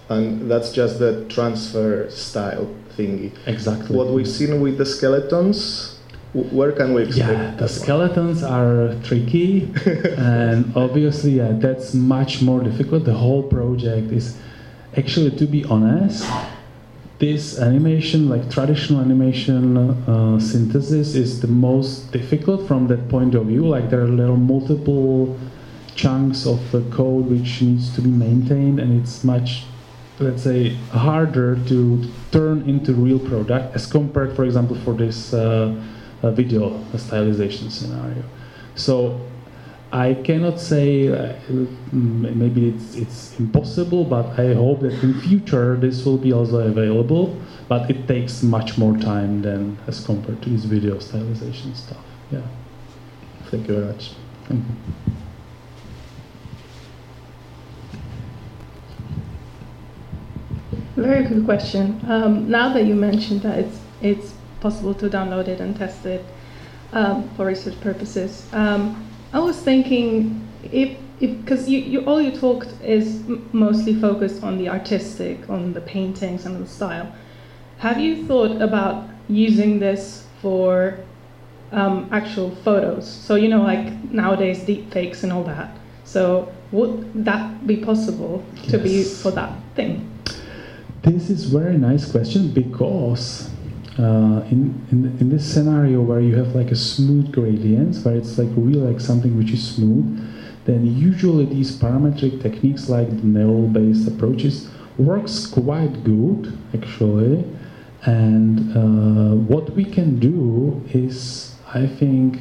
And 0.09 0.49
that's 0.49 0.71
just 0.71 0.99
the 0.99 1.25
transfer 1.29 2.09
style 2.09 2.73
thingy. 2.95 3.31
Exactly. 3.45 3.95
What 3.95 4.07
we've 4.07 4.27
seen 4.27 4.61
with 4.61 4.77
the 4.77 4.85
skeletons, 4.85 5.99
where 6.33 6.71
can 6.71 6.93
we 6.93 7.03
expect 7.03 7.31
Yeah, 7.31 7.55
the 7.55 7.67
skeletons 7.67 8.43
are 8.43 8.95
tricky, 9.03 9.73
and 10.17 10.71
obviously, 10.75 11.31
yeah, 11.31 11.51
that's 11.53 11.93
much 11.93 12.41
more 12.41 12.61
difficult. 12.61 13.05
The 13.05 13.13
whole 13.13 13.43
project 13.43 14.11
is 14.11 14.37
actually, 14.95 15.31
to 15.31 15.45
be 15.45 15.65
honest, 15.65 16.25
this 17.19 17.59
animation, 17.59 18.29
like 18.29 18.49
traditional 18.51 19.01
animation 19.01 19.77
uh, 19.77 20.39
synthesis, 20.39 21.15
is 21.15 21.41
the 21.41 21.47
most 21.47 22.11
difficult 22.11 22.67
from 22.67 22.87
that 22.87 23.09
point 23.09 23.33
of 23.33 23.47
view. 23.47 23.67
Like 23.67 23.89
there 23.89 24.01
are 24.01 24.07
little 24.07 24.37
multiple 24.37 25.37
chunks 25.95 26.45
of 26.45 26.71
the 26.71 26.81
code 26.91 27.25
which 27.25 27.61
needs 27.61 27.93
to 27.95 28.01
be 28.01 28.09
maintained, 28.11 28.79
and 28.79 29.01
it's 29.01 29.23
much, 29.23 29.63
let's 30.19 30.43
say, 30.43 30.75
harder 30.91 31.57
to 31.67 32.03
turn 32.31 32.69
into 32.69 32.93
real 32.93 33.19
product 33.19 33.75
as 33.75 33.87
compared, 33.87 34.35
for 34.35 34.45
example, 34.45 34.75
for 34.75 34.93
this 34.93 35.33
uh, 35.33 35.73
uh, 36.21 36.31
video 36.31 36.69
stylization 36.93 37.71
scenario. 37.71 38.23
So 38.75 39.19
I 39.91 40.15
cannot 40.15 40.59
say 40.59 41.07
uh, 41.07 41.33
maybe 41.91 42.69
it's, 42.69 42.95
it's 42.95 43.39
impossible, 43.39 44.03
but 44.03 44.37
I 44.37 44.53
hope 44.53 44.81
that 44.81 45.01
in 45.01 45.19
future 45.21 45.77
this 45.77 46.05
will 46.05 46.17
be 46.17 46.33
also 46.33 46.59
available. 46.59 47.39
But 47.69 47.89
it 47.89 48.07
takes 48.07 48.43
much 48.43 48.77
more 48.77 48.97
time 48.97 49.41
than 49.41 49.77
as 49.87 50.05
compared 50.05 50.41
to 50.41 50.49
this 50.49 50.63
video 50.65 50.95
stylization 50.95 51.75
stuff. 51.75 52.03
Yeah. 52.31 52.41
Thank 53.45 53.67
you 53.67 53.75
very 53.75 53.87
much. 53.87 54.13
Thank 54.47 54.63
you. 54.65 54.75
Very 60.97 61.25
good 61.25 61.45
question. 61.45 62.01
Um, 62.07 62.49
now 62.49 62.73
that 62.73 62.85
you 62.85 62.95
mentioned 62.95 63.43
that 63.43 63.59
it's 63.59 63.79
it's 64.01 64.33
possible 64.61 64.95
to 64.95 65.07
download 65.07 65.47
it 65.47 65.59
and 65.59 65.77
test 65.77 66.05
it 66.05 66.25
um, 66.91 67.29
for 67.35 67.45
research 67.45 67.79
purposes, 67.81 68.47
um, 68.51 69.06
I 69.37 69.39
was 69.39 69.55
thinking 69.59 70.49
if 70.63 70.97
because 71.19 71.69
you, 71.69 71.77
you 71.77 71.99
all 72.05 72.19
you 72.19 72.31
talked 72.31 72.69
is 72.83 73.21
mostly 73.53 73.93
focused 73.93 74.43
on 74.43 74.57
the 74.57 74.67
artistic, 74.67 75.47
on 75.47 75.73
the 75.73 75.81
paintings 75.81 76.47
and 76.47 76.59
the 76.59 76.67
style. 76.67 77.13
Have 77.77 77.99
you 77.99 78.25
thought 78.25 78.59
about 78.59 79.07
using 79.29 79.77
this 79.77 80.25
for 80.41 80.97
um, 81.71 82.09
actual 82.11 82.49
photos? 82.65 83.07
So 83.07 83.35
you 83.35 83.47
know, 83.47 83.61
like 83.61 84.11
nowadays, 84.11 84.63
deep 84.63 84.91
fakes 84.91 85.21
and 85.21 85.31
all 85.31 85.43
that. 85.43 85.69
So 86.03 86.51
would 86.71 87.23
that 87.23 87.67
be 87.67 87.77
possible 87.77 88.43
to 88.69 88.79
be 88.79 88.89
Yes. 88.89 89.21
for 89.21 89.29
that 89.29 89.53
thing? 89.75 90.09
This 91.03 91.29
is 91.29 91.45
very 91.45 91.77
nice 91.77 92.11
question 92.11 92.49
because 92.49 93.51
uh, 93.99 94.43
in, 94.51 94.85
in 94.91 95.17
in 95.19 95.29
this 95.29 95.45
scenario 95.51 96.01
where 96.01 96.19
you 96.19 96.35
have 96.35 96.55
like 96.55 96.71
a 96.71 96.75
smooth 96.75 97.31
gradients, 97.31 98.03
where 98.03 98.15
it's 98.15 98.37
like 98.37 98.49
really 98.55 98.79
like 98.79 99.01
something 99.01 99.37
which 99.37 99.51
is 99.51 99.75
smooth, 99.75 100.05
then 100.65 100.85
usually 100.85 101.45
these 101.45 101.75
parametric 101.75 102.41
techniques 102.41 102.89
like 102.89 103.09
the 103.09 103.25
neural-based 103.25 104.07
approaches 104.07 104.69
works 104.97 105.47
quite 105.47 106.03
good 106.03 106.57
actually. 106.73 107.43
And 108.05 108.77
uh, 108.77 109.35
what 109.35 109.71
we 109.71 109.83
can 109.83 110.19
do 110.19 110.81
is, 110.93 111.55
I 111.73 111.87
think, 111.87 112.39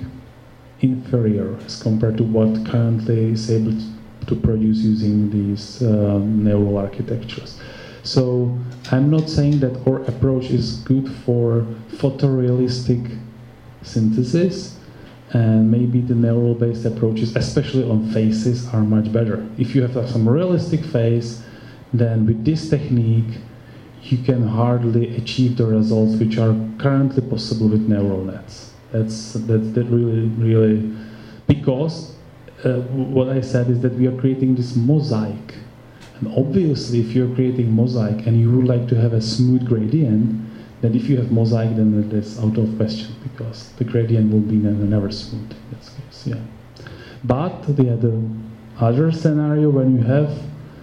inferior 0.80 1.56
as 1.64 1.82
compared 1.82 2.18
to 2.18 2.24
what 2.24 2.66
currently 2.66 3.32
is 3.32 3.50
able 3.50 3.74
to 4.26 4.36
produce 4.36 4.78
using 4.78 5.30
these 5.30 5.82
um, 5.82 6.44
neural 6.44 6.76
architectures. 6.76 7.58
So 8.06 8.56
I'm 8.92 9.10
not 9.10 9.28
saying 9.28 9.58
that 9.60 9.84
our 9.86 10.02
approach 10.02 10.50
is 10.50 10.76
good 10.78 11.10
for 11.24 11.66
photorealistic 11.90 13.18
synthesis, 13.82 14.78
and 15.32 15.70
maybe 15.70 16.00
the 16.00 16.14
neural-based 16.14 16.84
approaches, 16.84 17.34
especially 17.34 17.82
on 17.82 18.08
faces, 18.12 18.72
are 18.72 18.82
much 18.82 19.12
better. 19.12 19.44
If 19.58 19.74
you 19.74 19.82
have 19.82 20.08
some 20.08 20.28
realistic 20.28 20.84
face, 20.84 21.42
then 21.92 22.26
with 22.26 22.44
this 22.44 22.70
technique, 22.70 23.38
you 24.02 24.18
can 24.18 24.46
hardly 24.46 25.16
achieve 25.16 25.56
the 25.56 25.66
results 25.66 26.14
which 26.20 26.38
are 26.38 26.54
currently 26.78 27.28
possible 27.28 27.66
with 27.66 27.88
neural 27.88 28.24
nets. 28.24 28.72
That's 28.92 29.32
that's 29.32 29.72
that 29.72 29.84
really 29.84 30.28
really 30.38 30.96
because 31.48 32.14
uh, 32.64 32.82
what 33.14 33.28
I 33.28 33.40
said 33.40 33.68
is 33.68 33.80
that 33.80 33.94
we 33.94 34.06
are 34.06 34.16
creating 34.16 34.54
this 34.54 34.76
mosaic. 34.76 35.54
And 36.18 36.32
obviously, 36.34 37.00
if 37.00 37.12
you're 37.14 37.32
creating 37.34 37.74
mosaic 37.74 38.26
and 38.26 38.40
you 38.40 38.50
would 38.52 38.66
like 38.66 38.88
to 38.88 39.00
have 39.00 39.12
a 39.12 39.20
smooth 39.20 39.66
gradient, 39.66 40.42
then 40.80 40.94
if 40.94 41.08
you 41.08 41.16
have 41.16 41.30
mosaic, 41.30 41.76
then 41.76 41.94
is 42.12 42.38
out 42.38 42.56
of 42.56 42.76
question 42.76 43.14
because 43.22 43.72
the 43.72 43.84
gradient 43.84 44.32
will 44.32 44.40
be 44.40 44.56
never, 44.56 45.10
smooth 45.10 45.50
in 45.50 45.78
this 45.78 45.90
case. 45.90 46.26
Yeah. 46.26 46.40
But 47.24 47.62
the, 47.62 47.72
the 47.72 48.22
other 48.78 49.12
scenario 49.12 49.70
when 49.70 49.96
you 49.96 50.02
have 50.04 50.38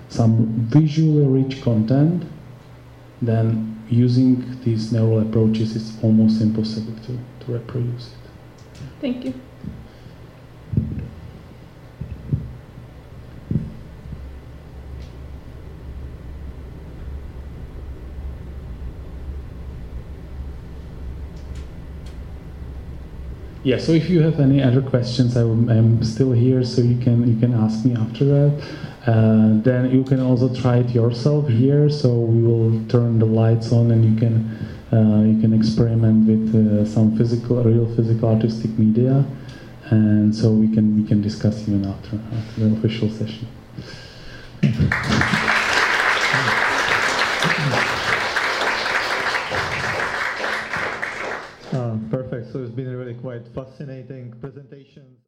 some 0.10 0.48
visually 0.70 1.26
rich 1.26 1.62
content, 1.62 2.26
then 3.22 3.82
using 3.90 4.60
these 4.64 4.92
neural 4.92 5.20
approaches 5.20 5.76
is 5.76 5.98
almost 6.04 6.42
impossible 6.42 6.96
to, 7.06 7.18
to 7.46 7.54
reproduce 7.54 8.08
it. 8.08 8.80
Thank 9.02 9.26
you. 9.26 9.34
Yeah, 23.64 23.78
so 23.78 23.94
if 23.94 24.10
you 24.10 24.22
have 24.24 24.42
any 24.42 24.62
other 24.62 24.82
questions, 24.82 25.38
I 25.38 25.42
am 25.42 26.04
still 26.04 26.34
here, 26.34 26.66
so 26.66 26.82
you 26.82 26.98
can 26.98 27.26
you 27.26 27.40
can 27.40 27.54
ask 27.54 27.86
me 27.86 27.96
after 27.96 28.26
that. 28.26 28.64
Uh, 29.08 29.62
then 29.64 29.90
you 29.90 30.04
can 30.04 30.20
also 30.20 30.54
try 30.54 30.80
it 30.80 30.90
yourself 30.90 31.48
here. 31.48 31.90
So 31.90 32.10
we 32.14 32.42
will 32.44 32.86
turn 32.90 33.20
the 33.20 33.26
lights 33.26 33.72
on, 33.72 33.92
and 33.92 34.04
you 34.04 34.20
can 34.20 34.36
uh, 34.92 35.24
you 35.24 35.40
can 35.40 35.54
experiment 35.54 36.28
with 36.28 36.54
uh, 36.54 36.86
some 36.86 37.18
physical, 37.18 37.64
real 37.64 37.88
physical 37.96 38.28
artistic 38.36 38.78
media, 38.78 39.24
and 39.92 40.36
so 40.36 40.52
we 40.52 40.68
can 40.68 41.02
we 41.02 41.08
can 41.08 41.22
discuss 41.22 41.62
even 41.62 41.86
after, 41.86 42.20
after 42.36 42.68
the 42.68 42.76
official 42.76 43.10
session. 43.10 43.48
Quite 53.34 53.48
fascinating 53.56 54.32
presentation. 54.40 55.18